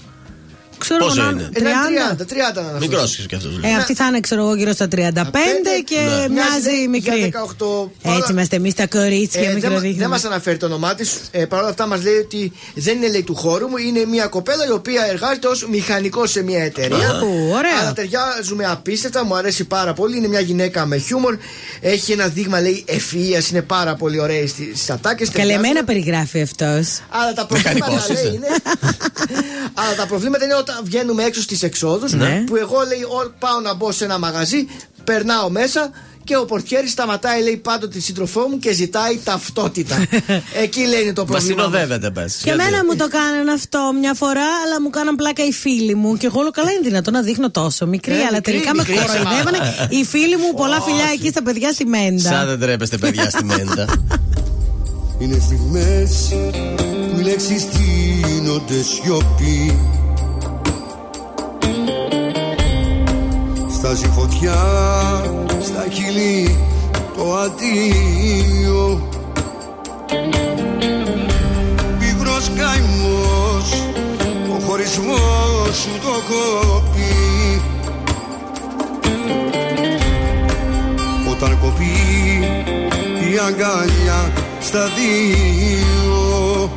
[0.84, 1.58] Ξέρω Πόσο να- είναι; 30.
[1.58, 3.52] Ένα 30, 30 να Μικρός και αυτός.
[3.62, 4.98] Ε, αυτή θα είναι, ξέρω εγώ, γύρω στα 35
[5.84, 6.28] και Ναι.
[6.28, 7.16] μοιάζει λέει, μικρή.
[7.18, 7.90] Για 18.
[8.18, 9.98] Έτσι είμαστε εμείς τα κορίτσια, Ε, δεν, μα- μικροδείχνουμε.
[10.00, 11.20] δεν μας αναφέρει το όνομά της.
[11.30, 13.76] Ε, Παρ' όλα αυτά μας λέει ότι δεν είναι λέει, του χώρου μου.
[13.76, 17.08] Είναι μια κοπέλα η οποία εργάζεται ως μηχανικός σε μια εταιρεία.
[17.10, 17.18] Α,
[17.52, 17.78] ωραία.
[17.80, 19.24] Αλλά ταιριάζουμε απίστευτα.
[19.24, 20.16] Μου αρέσει πάρα πολύ.
[20.16, 21.36] Είναι μια γυναίκα με χιούμορ.
[21.80, 23.42] Έχει ένα δείγμα λέει ευφυία.
[23.50, 25.28] Είναι πάρα πολύ ωραία στις ατάκες.
[25.30, 26.86] Καλεμένα περιγράφει αυτός.
[27.08, 28.34] Αλλά τα προβλήματα Μηχανικός λέει είσαι.
[28.34, 28.46] είναι.
[29.80, 32.12] Αλλά τα προβλήματα είναι όταν βγαίνουμε έξω στις εξόδους.
[32.12, 32.42] Ναι.
[32.46, 34.66] Που εγώ λέει ό, πάω να μπω σε ένα μαγαζί,
[35.04, 35.90] περνάω μέσα
[36.24, 39.96] και ο πορτιέρης σταματάει λέει πάντοτε τη σύντροφό μου και ζητάει ταυτότητα.
[40.64, 41.62] Εκεί λέει είναι το Μα πρόβλημα.
[41.62, 41.70] μας.
[41.70, 42.40] συνοδεύεται, πες.
[42.44, 46.16] Και εμένα μου το κάνανε αυτό μια φορά, αλλά μου κάναν πλάκα οι φίλοι μου.
[46.16, 48.94] Και εγώ όλο καλά είναι δυνατόν να δείχνω τόσο μικρή, Ε, αλλά μικρή, τελικά μικρή,
[48.94, 49.58] με κοροϊδεύανε.
[49.88, 52.28] οι φίλοι μου, πολλά φιλιά εκεί στα παιδιά στη Μέντα.
[52.30, 53.86] Σαν δεν τρέπεστε, παιδιά, στη μέντα.
[55.18, 56.28] Είναι στιγμές
[57.12, 59.78] που οι λέξεις τίνονται σιωπή
[63.84, 64.54] Στάζει φωτιά
[65.60, 66.58] στα χείλη
[67.16, 69.08] το αντίο.
[71.98, 73.82] Πίγρος καημός
[74.56, 77.60] ο χωρισμός σου το κόπει
[81.30, 81.94] Όταν κοπεί
[83.32, 86.70] η αγκαλιά στα δύο.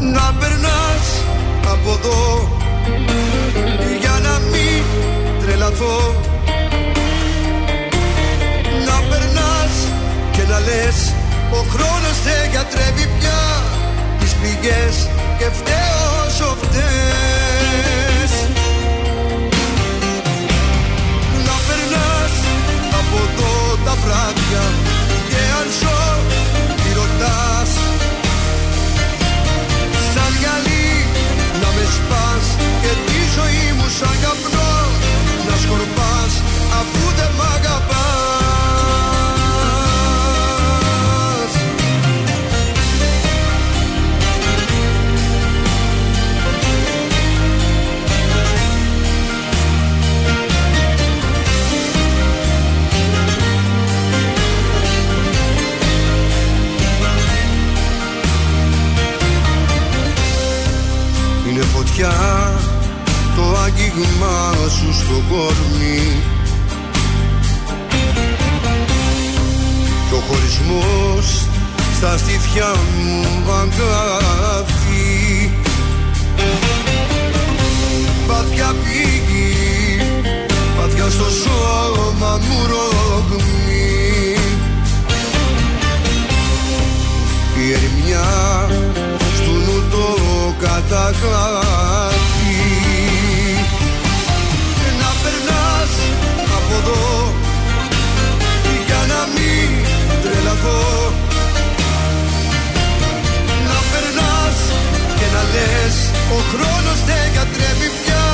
[0.00, 1.22] Να περνάς
[1.72, 2.48] από εδώ
[3.60, 3.99] για να μην
[5.70, 6.14] τρελαθώ
[8.86, 9.74] Να περνάς
[10.30, 11.14] και να λες
[11.50, 13.42] ο χρόνος δεν γιατρεύει πια.
[14.18, 15.08] Τις πληγές
[15.38, 18.32] και φταίω όσο φταίς.
[21.46, 22.34] Να περνάς
[23.00, 24.64] από εδώ τα βράδια
[25.30, 26.02] και αν ζω
[26.82, 27.70] τι ρωτάς.
[30.12, 30.90] Σαν γυαλί
[31.60, 32.46] να με σπάς
[32.82, 34.59] και τη ζωή μου σαν καπνό
[35.70, 36.42] να σκορπάς
[36.80, 37.90] αφού δεν μ' αγαπάς.
[61.48, 62.49] Είναι φωτιά
[63.50, 66.22] το άγγιγμα σου στο κορμί.
[70.08, 71.46] Και ο χωρισμός
[71.96, 75.50] στα στήθια μου αγκάθει
[78.26, 79.54] Πάθια πήγη,
[80.76, 84.36] πάθια στο σώμα μου ρογμή
[87.56, 88.30] Η ερημιά
[89.34, 90.06] στου νου το
[90.58, 92.39] καταγράφει
[100.60, 101.12] έχω.
[103.70, 104.58] Να περνάς
[105.18, 105.96] και να λες
[106.36, 108.26] Ο χρόνος δεν κατρέπει πια.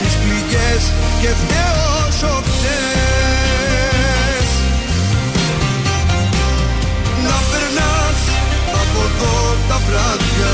[0.00, 0.82] Τις πληγές
[1.20, 2.80] και φταίω όσο φταίς
[7.28, 8.20] Να περνάς
[8.82, 9.36] από εδώ
[9.68, 10.52] τα βράδια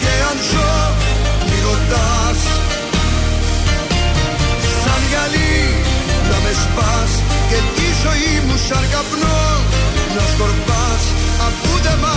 [0.00, 0.74] Και αν ζω
[1.48, 2.40] μη ρωτάς.
[4.82, 5.56] Σαν γυαλί
[6.30, 7.12] να με σπάς
[7.48, 9.65] και τη ζωή μου σαν καπνό
[10.16, 11.02] να σκορπάς
[11.46, 12.08] αφού δεν μ'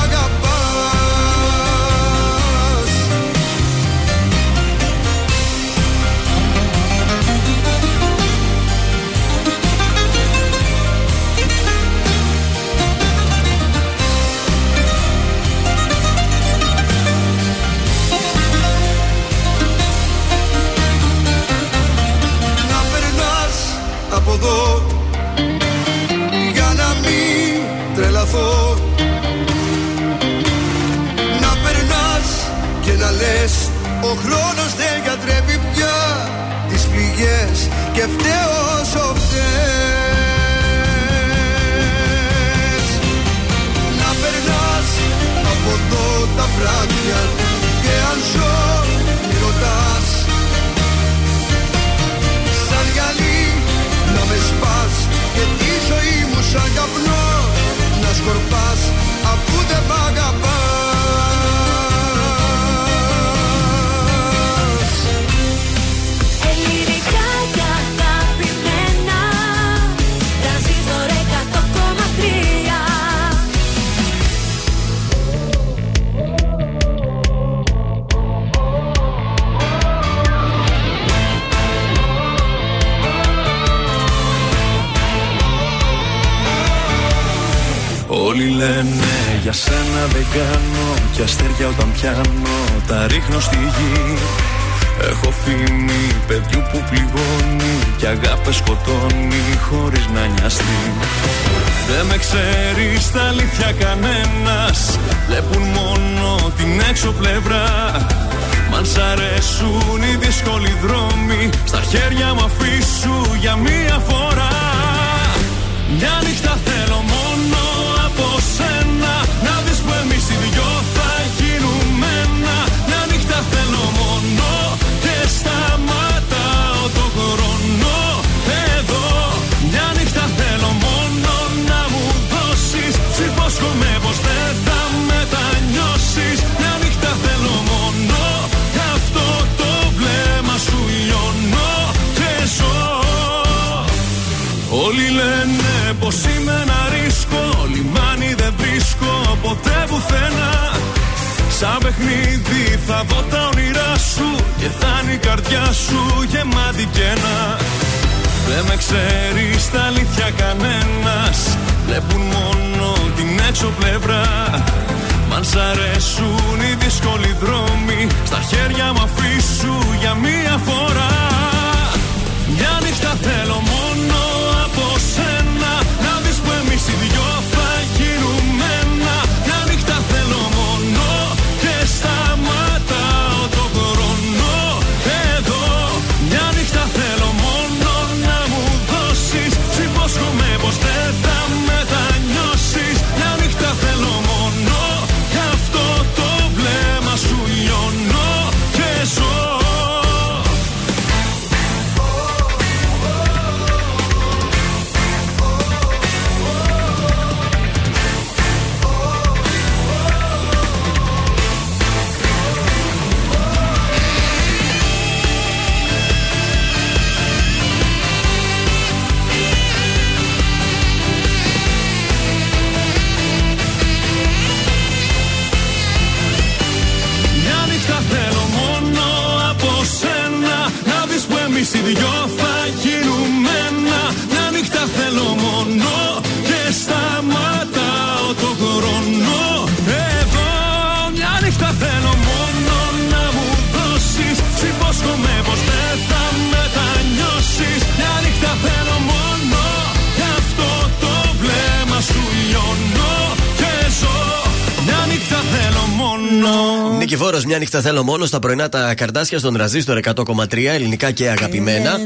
[257.60, 262.00] Νικηφόρο, μια νύχτα θέλω μόνο στα πρωινά τα καρτάσια στον Ραζίστορ 100,3 ελληνικά και αγαπημένα.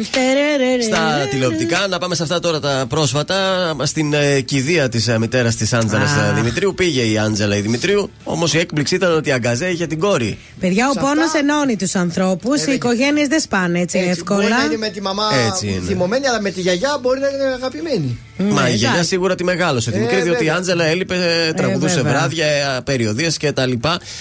[0.83, 3.35] Στα τηλεοπτικά, να πάμε σε αυτά τώρα τα πρόσφατα.
[3.83, 6.33] Στην ε, κηδεία της ε, μητέρας της Άντζελας Α.
[6.33, 8.09] Δημητρίου πήγε η Άντζελα η Δημητρίου.
[8.23, 10.37] Όμως η έκπληξη ήταν ότι η Αγκαζέ είχε την κόρη.
[10.63, 12.65] Παιδιά, ο Σε πόνος αυτά- ενώνει τους ανθρώπους.
[12.65, 14.39] Οι οικογένειες δεν σπάνε έτσι, Έτσι, εύκολα.
[14.41, 15.85] Μπορεί να είναι με τη μαμά Έτσι είναι.
[15.87, 18.17] θυμωμένη, αλλά με τη γιαγιά μπορεί να είναι αγαπημένη.
[18.37, 20.55] Ναι, Μα η γιαγιά σίγουρα τη μεγάλωσε τη Ε, μικρή, διότι η βέβαια.
[20.55, 21.15] Άντζελα έλειπε,
[21.47, 22.11] ε, τραγουδούσε βέβαια.
[22.11, 23.71] βράδια, ε, περιοδίες κτλ.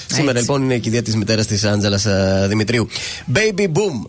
[0.07, 2.07] Σήμερα λοιπόν είναι η κηδεία της μητέρας της Άντζελας
[2.49, 2.89] Δημητρίου.
[3.35, 4.07] Baby boom.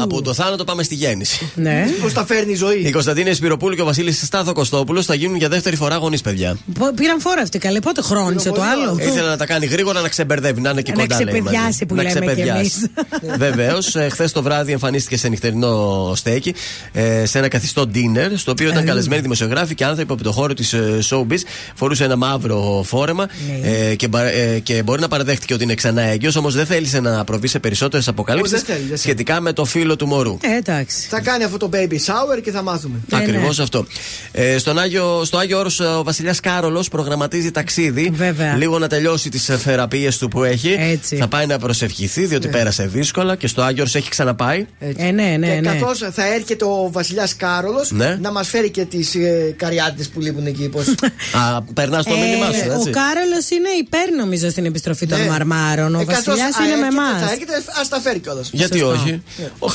[0.00, 1.50] Από το θάνατο πάμε στη γέννηση.
[1.54, 1.84] Ναι.
[2.02, 5.36] Πώς τα φέρνει η ζωή; Η Κωνσταντίνη Σπυροπούλου και ο Βασίλης Στάθο Κωστόπουλο θα γίνουν
[5.36, 6.56] για δεύτερη φορά γονεί, παιδιά.
[6.78, 7.80] Πο- Πήραν φόρα αυτή καλέ.
[7.80, 11.00] Πότε χρόνισε το άλλο; Ήθελε να τα κάνει γρήγορα να ξεμπερδεύει, να είναι και Να
[11.00, 11.40] κοντά λέει, μαζί.
[11.42, 12.90] ξεπεδιάσει που να λέμε κι ξεπεδιάσει.
[13.46, 16.54] Βεβαίως, χθες το βράδυ εμφανίστηκε σε νυχτερινό στέκι
[16.92, 20.54] ε, σε ένα καθιστό dinner, στο οποίο ήταν καλεσμένοι δημοσιογράφοι και άνθρωποι από το χώρο
[20.54, 20.74] της
[21.10, 21.38] showbiz.
[21.74, 23.26] Φορούσε ένα μαύρο φόρεμα
[23.62, 23.68] Ναι.
[23.68, 27.00] ε, και, μπα- ε, και μπορεί να παραδέχτηκε ότι είναι ξανά έγκυος, όμως δεν θέλησε
[27.00, 28.98] να προβεί σε περισσότερες Όχι, αποκαλύψεις δεν θέλει, δεν θέλει.
[28.98, 30.36] σχετικά με με το φίλο του μωρού.
[30.42, 31.06] Ε, εντάξει.
[31.08, 32.96] Θα κάνει αυτό το baby shower και θα μάθουμε.
[33.12, 33.86] Ακριβώς αυτό.
[34.32, 38.10] Ε, στον Άγιο, στο Άγιο Όρος ο Βασιλιάς Κάρολος προγραμματίζει ταξίδι.
[38.14, 38.56] Βέβαια.
[38.56, 40.76] Λίγο να τελειώσει τις θεραπείες του που έχει.
[40.78, 41.16] Έτσι.
[41.16, 44.66] Θα πάει να προσευχηθεί, διότι πέρασε δύσκολα και στο Άγιο Όρος έχει ξαναπάει.
[44.78, 45.60] Ε, ναι, ναι, και ναι.
[45.60, 48.16] καθώς θα έρχεται ο Βασιλιάς Κάρολος Ναι.
[48.20, 50.68] να μας φέρει και τις ε, καριάτε που λείπουν εκεί.
[50.68, 50.84] Πώς...
[51.54, 52.90] Α, περνάς το Ε, μήνυμά σου, ο έτσι.
[52.90, 55.26] Κάρολος είναι υπέρ, νομίζω, στην επιστροφή των Ναι.
[55.26, 55.94] μαρμάρων.
[55.94, 57.20] Ο Ε, καθώς, Βασιλιάς α, είναι με έρχεται- εμάς.
[57.26, 58.50] Θα έρχεται, ας τα φέρει κιόλας.
[58.52, 58.92] Γιατί Σωστό.
[59.02, 59.22] όχι.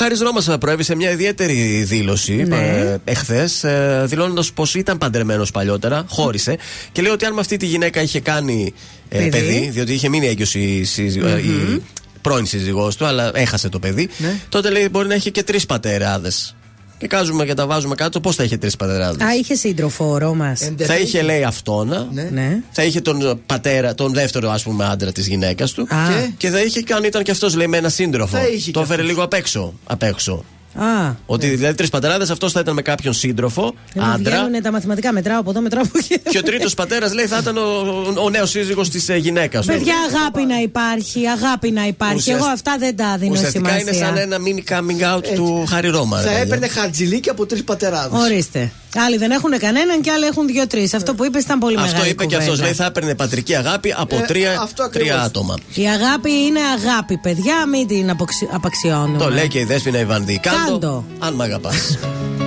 [0.00, 2.56] Χάρη Ρώμα προέβη σε μια ιδιαίτερη δήλωση Ναι.
[2.56, 6.56] ε, εχθές, ε, δηλώνοντας πως ήταν παντρεμένος παλιότερα, χώρισε
[6.92, 8.72] και λέει ότι αν με αυτή τη γυναίκα είχε κάνει
[9.08, 9.30] ε, Παιδί.
[9.30, 9.68] παιδί.
[9.72, 11.82] διότι είχε μείνει έγκυος η, σύζυ- ε, η
[12.22, 14.34] πρώην σύζυγός του, αλλά έχασε το παιδί, Ναι.
[14.48, 16.56] τότε λέει μπορεί να έχει και τρεις πατεράδες.
[16.98, 20.18] Και κάζουμε και τα βάζουμε κάτω, πώς θα είχε τρεις πατεράδες; Α, είχε σύντροφο ο
[20.18, 20.56] Ρώμα.
[20.78, 22.58] Θα είχε λέει αυτόνα, Ναι.
[22.70, 25.82] θα είχε τον πατέρα, τον δεύτερο ας πούμε άντρα της γυναίκας του.
[25.82, 25.86] Α.
[25.86, 28.36] Και, και θα είχε κάνει, ήταν και αυτός λέει με ένα σύντροφο.
[28.36, 29.06] Θα είχε Το κι έφερε αυτός.
[29.08, 29.72] λίγο απ' έξω.
[29.84, 30.44] Απ έξω.
[30.74, 31.14] Α.
[31.26, 34.36] Ότι δηλαδή τρεις πατεράδες, αυτός θα ήταν με κάποιον σύντροφο, Δεν μου άντρα.
[34.44, 36.18] βγαίνουν τα μαθηματικά, μετράω από εδώ, μετράω από εκεί.
[36.30, 39.72] Και ο τρίτος πατέρας λέει θα ήταν ο, ο, ο νέος σύζυγος της γυναίκας του.
[39.72, 42.16] Παιδιά, αγάπη να υπάρχει, αγάπη να υπάρχει.
[42.16, 43.92] Ουσιαστικά- Εγώ αυτά δεν τα δίνω Ουσιαστικά σημασία.
[43.92, 46.16] είναι σαν ένα mini coming out του Χάρη Ρώμα.
[46.16, 46.42] ρε Θα παιδιά.
[46.44, 48.20] έπαιρνε χαρτζιλίκι από τρεις πατεράδες.
[48.20, 48.72] Ορίστε.
[48.96, 50.94] Άλλοι δεν έχουν κανέναν και άλλοι έχουν δύο-τρεις.
[50.94, 51.96] Αυτό που είπες ήταν πολύ μεγάλο.
[51.96, 52.60] Αυτό είπε και αυτός.
[52.60, 55.08] Λέει θα έπαιρνε πατρική αγάπη από Ε, τρία, αυτό ακριβώς.
[55.08, 55.54] τρία άτομα.
[55.74, 58.48] Η αγάπη είναι αγάπη, παιδιά, μην την αποξι...
[58.52, 59.18] απαξιώνουμε.
[59.18, 60.38] Το λέει και η Δέσποινα Ιβανδί.
[60.42, 61.04] Κάντο, Κάντο.
[61.18, 61.98] αν μ' αγαπάς.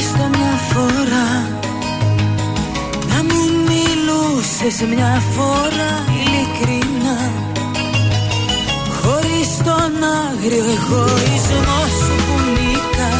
[0.00, 1.28] Έστω μια φορά.
[3.10, 7.18] Να μου μιλούσες μια φορά ειλικρινά.
[9.00, 9.92] Χωρίς τον
[10.24, 13.12] άγριο εγωισμό σου που νίκα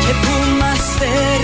[0.00, 1.37] Και που μας φέρνει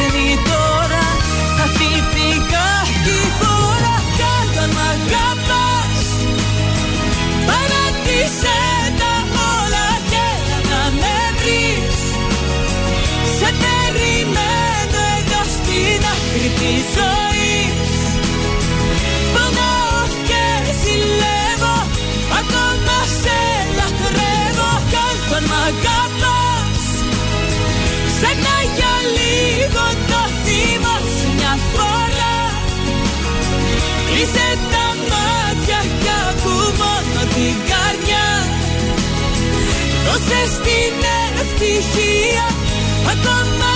[40.57, 40.97] στην
[41.43, 42.47] ευτυχία
[43.13, 43.74] ακόμα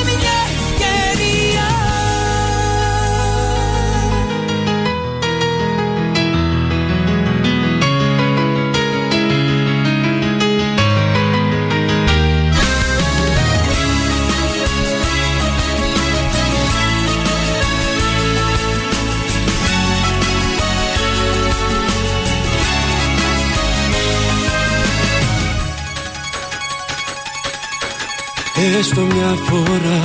[28.78, 30.02] Έστω μια φορά.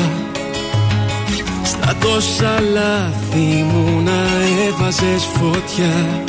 [1.63, 4.21] Στα τόσα λάθη μου να
[4.67, 6.23] έβαζες φωτιά.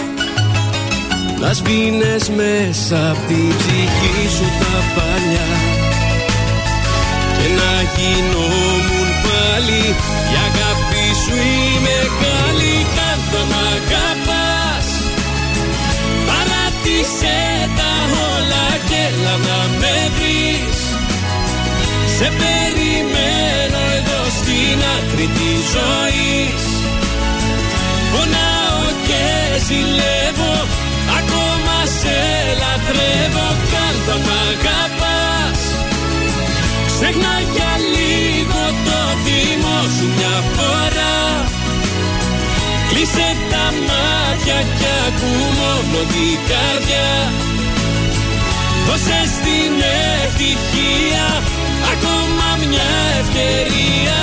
[1.41, 5.51] Να σβήνες μέσα απ' την ψυχή σου τα παλιά.
[7.37, 9.83] Και να γινόμουν πάλι
[10.33, 11.64] Η αγάπη σου η
[22.25, 26.65] σε περιμένω εδώ στην άκρη της ζωής.
[28.11, 29.25] Πονάω και
[29.67, 30.55] ζηλεύω
[31.19, 32.19] Ακόμα σε
[32.61, 35.61] λατρεύω Κάλτα μ' αγαπάς.
[36.89, 41.19] Ξέχνα για λίγο το θυμό σου μια φορά.
[42.89, 47.13] Κλείσε τα μάτια κι ακού μόνο την καρδιά.
[48.87, 49.73] Δώσε στην
[50.23, 51.27] ευτυχία
[52.05, 54.19] ακόμα μια ευκαιρία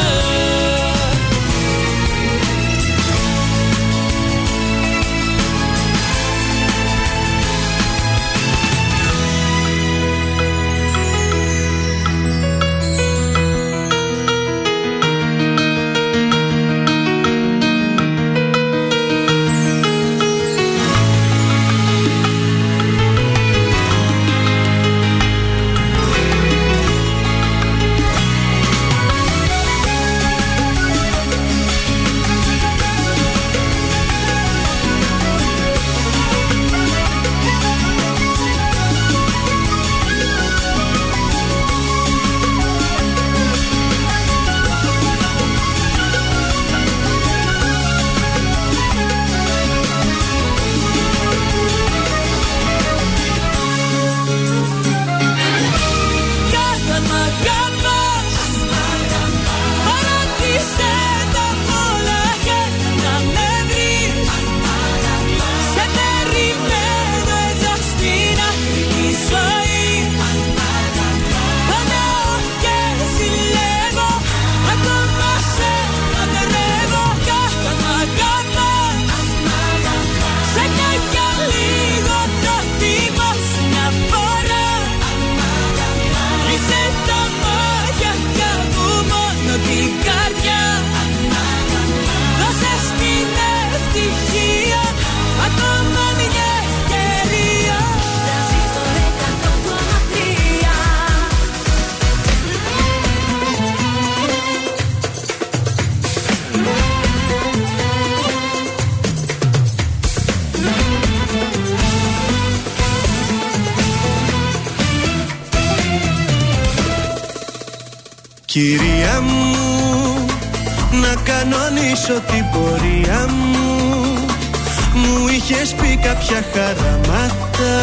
[125.63, 127.77] είχες πει κάποια χαραμάτα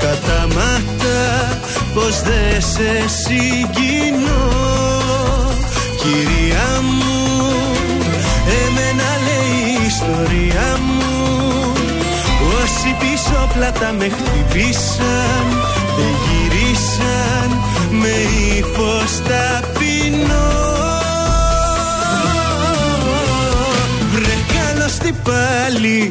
[0.00, 1.58] Καταμάτα
[1.94, 4.48] πως δεν σε συγκινώ.
[6.00, 7.30] Κυρία μου
[8.60, 11.72] εμένα λέει η ιστορία μου.
[12.62, 15.46] Όσοι πίσω πλάτα με χτυπήσαν
[15.96, 17.50] Δεν γυρίσαν
[17.90, 18.14] με
[18.58, 20.50] ύφος ταπεινό
[24.12, 26.10] Βρε καλώς τι πάλι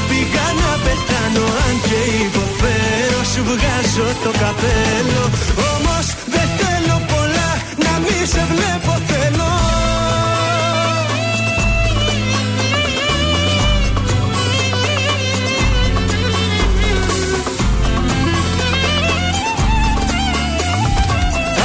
[0.21, 5.23] πήγα να πεθάνω Αν και υποφέρω σου βγάζω το καπέλο.
[5.73, 7.49] Όμως δεν θέλω πολλά
[7.83, 9.51] να μη σε βλέπω θέλω.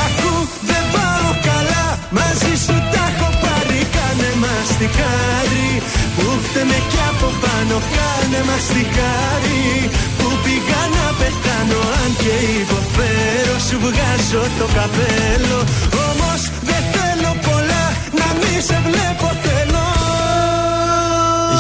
[0.04, 0.34] Ακού
[0.70, 1.84] δεν πάω καλά
[2.18, 5.68] μαζί σου τα έχω πάρει Κάνε μας τη χάρη
[6.16, 7.05] που φταίμε κι
[7.66, 9.62] από πάνω Κάνε μας τη χάρη
[10.18, 15.58] που πήγα να πεθάνω Αν και υποφέρω σου βγάζω το καπέλο
[16.08, 17.84] Όμως δεν θέλω πολλά
[18.18, 19.84] να μη σε βλέπω θέλω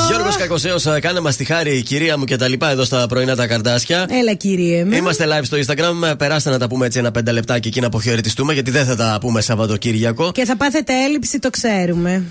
[0.08, 3.46] Γιώργος Κακοσέος, κάνε μας τη χάρη, κυρία μου και τα λοιπά εδώ στα πρωινά τα
[3.46, 4.06] καρτάσια.
[4.10, 4.92] Έλα, κύριε μου.
[4.94, 6.16] Είμαστε live στο Instagram.
[6.18, 9.18] Περάστε να τα πούμε έτσι ένα πέντε λεπτάκι εκεί να αποχαιρετιστούμε, γιατί δεν θα τα
[9.20, 10.32] πούμε Σαββατοκύριακο.
[10.32, 12.22] Και θα πάθετε έλλειψη, το ξέρουμε.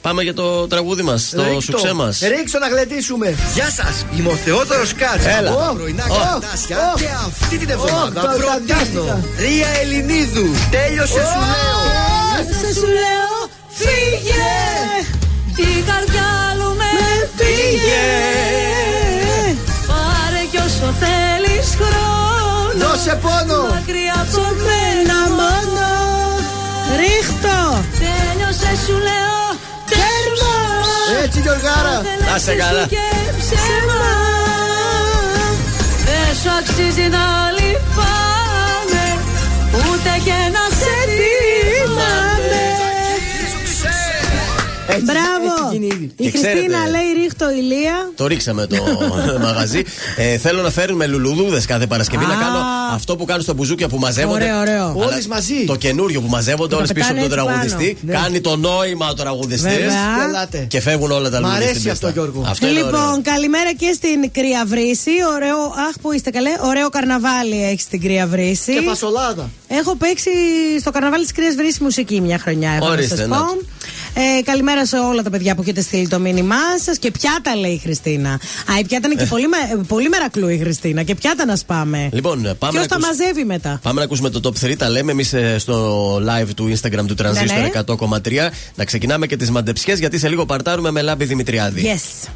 [0.00, 1.60] Πάμε για το τραγούδι μας, το Ρίκτο.
[1.60, 2.18] σουξέ μας.
[2.20, 3.34] Ρίξω να γλεντήσουμε.
[3.54, 5.30] Γεια σας, είμαι ο Θεόδωρος Κάτσα.
[5.38, 5.50] Έλα.
[5.50, 9.24] Από τα πρωινά Ω, καρτάσια ω, και αυτή την εβδομάδα ω, προτείνω καρτάσια.
[9.38, 10.46] Ρία Ελληνίδου.
[10.70, 11.80] Τέλειωσε σου λέω.
[12.60, 13.32] Σε σου λέω
[13.80, 14.50] φύγε
[15.56, 16.92] Η καρδιά μου με
[17.36, 18.06] πήγε
[19.86, 23.62] Πάρε κι όσο θέλεις χρόνο Δώσε πόνο.
[23.74, 25.86] Μακριά από μένα μόνο
[27.00, 27.82] Ρίχτω!
[27.98, 29.47] Τέλειωσε σου λέω τέρμα Έτσι, Γιωργάρα.
[32.38, 32.86] Να σε καλά.
[32.86, 33.08] και
[33.38, 34.00] ψέμα
[36.04, 37.26] Δεν σου αξίζει να
[37.58, 39.06] λυπάμαι
[39.72, 40.67] Ούτε και να
[44.90, 45.48] Έτσι, Μπράβο!
[45.64, 46.04] έτσι γίνει ήδη.
[46.16, 48.10] Η Και Χριστίνα ξέρετε- λέει ρίχτω ηλία.
[48.14, 48.76] Το ρίξαμε το
[49.46, 49.82] μαγαζί.
[50.16, 52.24] Ε, θέλω να φέρουμε λουλουδούδες κάθε Παρασκευή.
[52.24, 52.28] Α.
[52.28, 52.58] Να κάνω
[52.94, 54.44] αυτό που κάνουν στα μπουζούκια που μαζεύονται.
[54.44, 54.84] Ωραίο, ωραίο.
[54.84, 55.64] Αλλά Όλες μαζί.
[55.66, 57.96] Το καινούριο που μαζεύονται τα όλες πίσω από τον πετάνε έτσι τραγουδιστή.
[58.06, 58.12] πάνω.
[58.12, 58.22] Ναι.
[58.24, 59.62] Κάνει το νόημα ο τραγουδιστής.
[59.74, 60.24] Βέβαια.
[60.28, 60.64] Ελάτε.
[60.68, 61.64] Και φεύγουν όλα τα Μ' λουλούδια.
[61.64, 62.20] αρέσει στην αυτό, πίστα.
[62.22, 62.44] Γιώργο.
[62.48, 63.20] Αυτό είναι λοιπόν, ωραίο.
[63.22, 65.10] καλημέρα και στην Κρύα Βρύση.
[65.34, 65.58] Ωραίο,
[65.88, 66.50] αχ, που είστε καλέ.
[66.60, 68.72] Ωραίο καρναβάλι έχει στην Κρύα Βρύση.
[68.72, 69.50] Και φασολάδα.
[69.68, 70.30] Έχω παίξει
[70.80, 73.56] στο καρναβάλι της Κρύας Βρύσης μουσική μια χρονιά, έχω Ορίστε, να σας να πω.
[74.18, 74.22] Το.
[74.38, 76.98] Ε, καλημέρα σε όλα τα παιδιά που έχετε στείλει το μήνυμά σας.
[76.98, 78.30] Και πιάτα λέει η Χριστίνα.
[78.32, 79.56] Α, η πιάτα είναι και πολύ, με,
[79.88, 81.02] πολύ μερακλού η Χριστίνα.
[81.02, 82.08] Και πιάτα να σπάμε.
[82.12, 84.76] Λοιπόν, πάμε Ποιος να τα ακούσουμε- μαζεύει μετά; Πάμε να ακούσουμε το top 3.
[84.76, 87.68] Τα λέμε εμείς στο live του Instagram του Transistor Ναι, ναι.
[87.68, 88.50] 100,3.
[88.74, 91.82] Να ξεκινάμε και τις μαντεψιές γιατί σε λίγο παρτάρουμε με λάμπη Δημητριάδη.
[91.94, 92.28] Yes.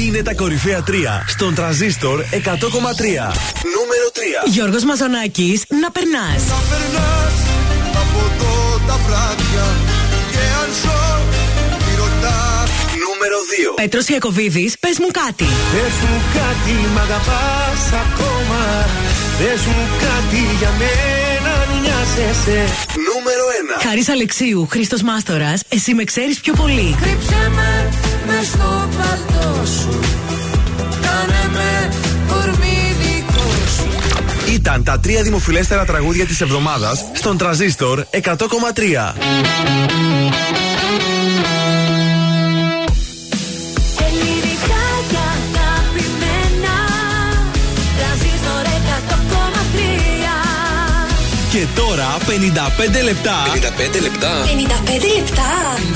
[0.00, 0.92] Είναι τα κορυφαία 3
[1.26, 3.32] στον Τραζίστορ 100,3.
[3.76, 4.06] Νούμερο
[4.46, 4.50] 3.
[4.52, 6.42] Γιώργος Μαζονάκης, να περνάς.
[6.48, 7.34] Να περνάς
[8.02, 9.66] από εδώ τα βράδια
[10.32, 11.15] Και αν ζω μη ρωτάς
[13.26, 13.82] Νούμερο 2.
[13.82, 15.44] Πέτρος Ιακωβίδης, πες μου κάτι.
[15.44, 18.60] Πες μου κάτι, μ' αγαπάς ακόμα
[19.38, 22.58] Πες μου κάτι για μένα, αν νοιάζεσαι
[23.08, 23.44] Νούμερο
[23.78, 23.82] 1.
[23.86, 26.96] Χαρίς Αλεξίου, Χρήστος Μάστορας, εσύ με ξέρεις πιο πολύ.
[27.02, 27.88] Κρύψε με
[28.26, 29.98] μες στο παλτό σου
[31.04, 31.88] Κάνε με
[32.28, 33.88] κορμί δικό σου
[34.52, 39.14] Ήταν τα τρία δημοφιλέστερα τραγούδια της εβδομάδας στον Τραζίστορ 100,3.
[51.56, 53.32] Και τώρα 55 λεπτά.
[53.52, 54.44] 55 λεπτά.
[54.44, 55.48] 55 λεπτά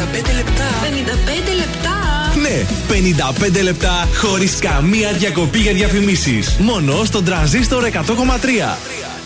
[0.03, 0.69] 55 λεπτά.
[0.83, 2.01] 55 λεπτά
[2.41, 2.67] Ναι,
[3.59, 6.57] 55 λεπτά χωρίς καμία διακοπή για διαφημίσεις.
[6.59, 8.79] Μόνο στον Τραζίστορ 100,3.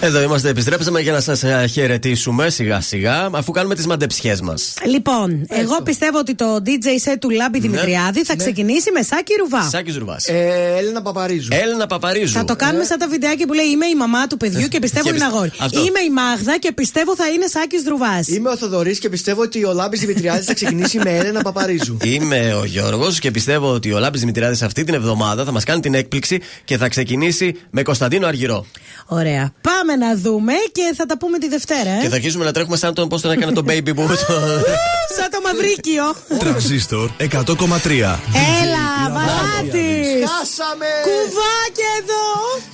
[0.04, 4.74] Εδώ είμαστε, επιστρέψαμε για να σας χαιρετήσουμε σιγά σιγά, αφού κάνουμε τις μαντεψιές μας.
[4.86, 9.62] Λοιπόν, εγώ πιστεύω ότι το DJ set του Λάμπη Δημητριάδη θα ξεκινήσει με Σάκη Ρουβά.
[9.68, 10.26] Σάκη Ρουβάς.
[10.28, 11.48] Ε, Έλενα Παπαρίζου.
[11.52, 12.32] Έλληνα Παπαρίζου.
[12.32, 15.04] Θα το κάνουμε σαν τα βιντεάκια που λέει Είμαι η μαμά του παιδιού και πιστεύω
[15.04, 15.50] Και είναι πιστε- αγόρι.
[15.58, 15.78] αυτό.
[15.80, 18.28] Είμαι η Μάγδα και πιστεύω θα είναι Σάκης Ρουβάς.
[18.28, 21.96] Είμαι ο Θοδωρής και πιστεύω ότι ο Λάμπης Δημητριάδης θα ξεκινήσει με Έλενα Παπαρίζου.
[22.04, 25.80] Είμαι ο Γιώργος και πιστεύω ότι ο Λάμπης Δημητριάδης αυτή την εβδομάδα θα μας κάνει
[25.80, 28.66] την έκπληξη και θα ξεκινήσει με Κωνσταντίνο Αργυρό.
[29.06, 29.52] Ωραία.
[29.60, 31.90] Πάμε να δούμε και θα τα πούμε τη Δευτέρα.
[31.90, 32.00] Ε.
[32.00, 34.10] Και θα αρχίσουμε να τρέχουμε σαν τον πώς τον έκανε τον baby boom.
[35.16, 36.04] Σαν το μαυρίκιο.
[36.38, 37.24] Τραζίστορ 100,3.
[37.24, 39.88] Έλα, βαλάτη.
[40.26, 40.86] Χάσαμε!
[41.02, 42.24] Κουβάκι εδώ.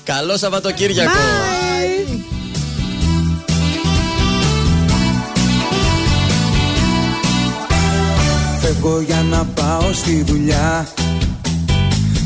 [0.05, 1.11] Καλό Σαββατοκύριακο.
[1.11, 2.31] Bye.
[8.61, 10.89] Φεύγω για να πάω στη δουλειά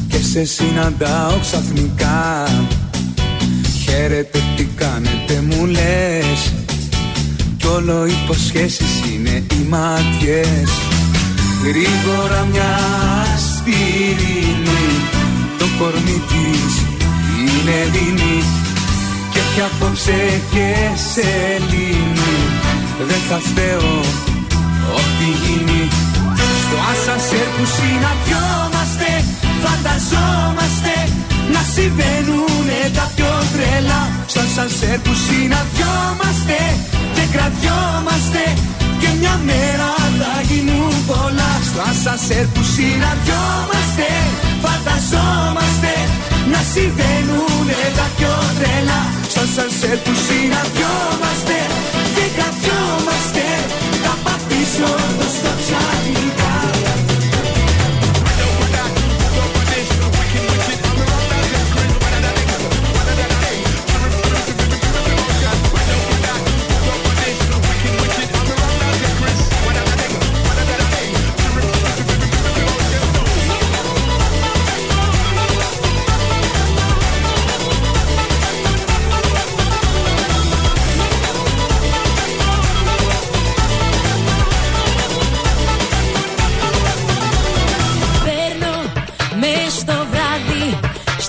[0.08, 2.46] Και σε συναντάω ξαφνικά
[3.96, 6.52] Χαίρετε τι κάνετε μου λες.
[7.56, 10.70] Κι όλο υποσχέσεις είναι οι μάτιες.
[11.64, 12.74] Γρήγορα μια
[13.48, 14.86] σπυρίνη
[15.58, 16.74] Το κορμί της
[17.40, 18.38] είναι δίνη
[19.32, 20.68] Και έχει απόψε και
[21.12, 22.34] σελήνη
[23.08, 23.94] Δεν θα φταίω
[24.98, 25.82] ό,τι γίνει.
[26.64, 29.10] Στο ασανσέρ που συναντιόμαστε
[29.62, 30.94] Φανταζόμαστε
[31.54, 34.02] να συμβαίνουνε τα πιο τρελά.
[34.32, 36.58] Στο ασανσέρ που συναντιόμαστε
[37.16, 38.42] Και κρατιόμαστε.
[39.00, 41.52] Και μια μέρα θα γίνουν πολλά.
[41.68, 44.08] Στο ασανσέρ που συναντιόμαστε
[44.64, 45.92] Φανταζόμαστε.
[46.52, 49.02] Να συμβαίνουνε τα πιο τρελά.
[49.32, 51.58] Στο ασανσέρ που συναντιόμαστε
[52.16, 53.46] Και κρατιόμαστε.
[54.04, 55.53] Τα πατήσω το στο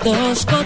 [0.05, 0.64] the sky.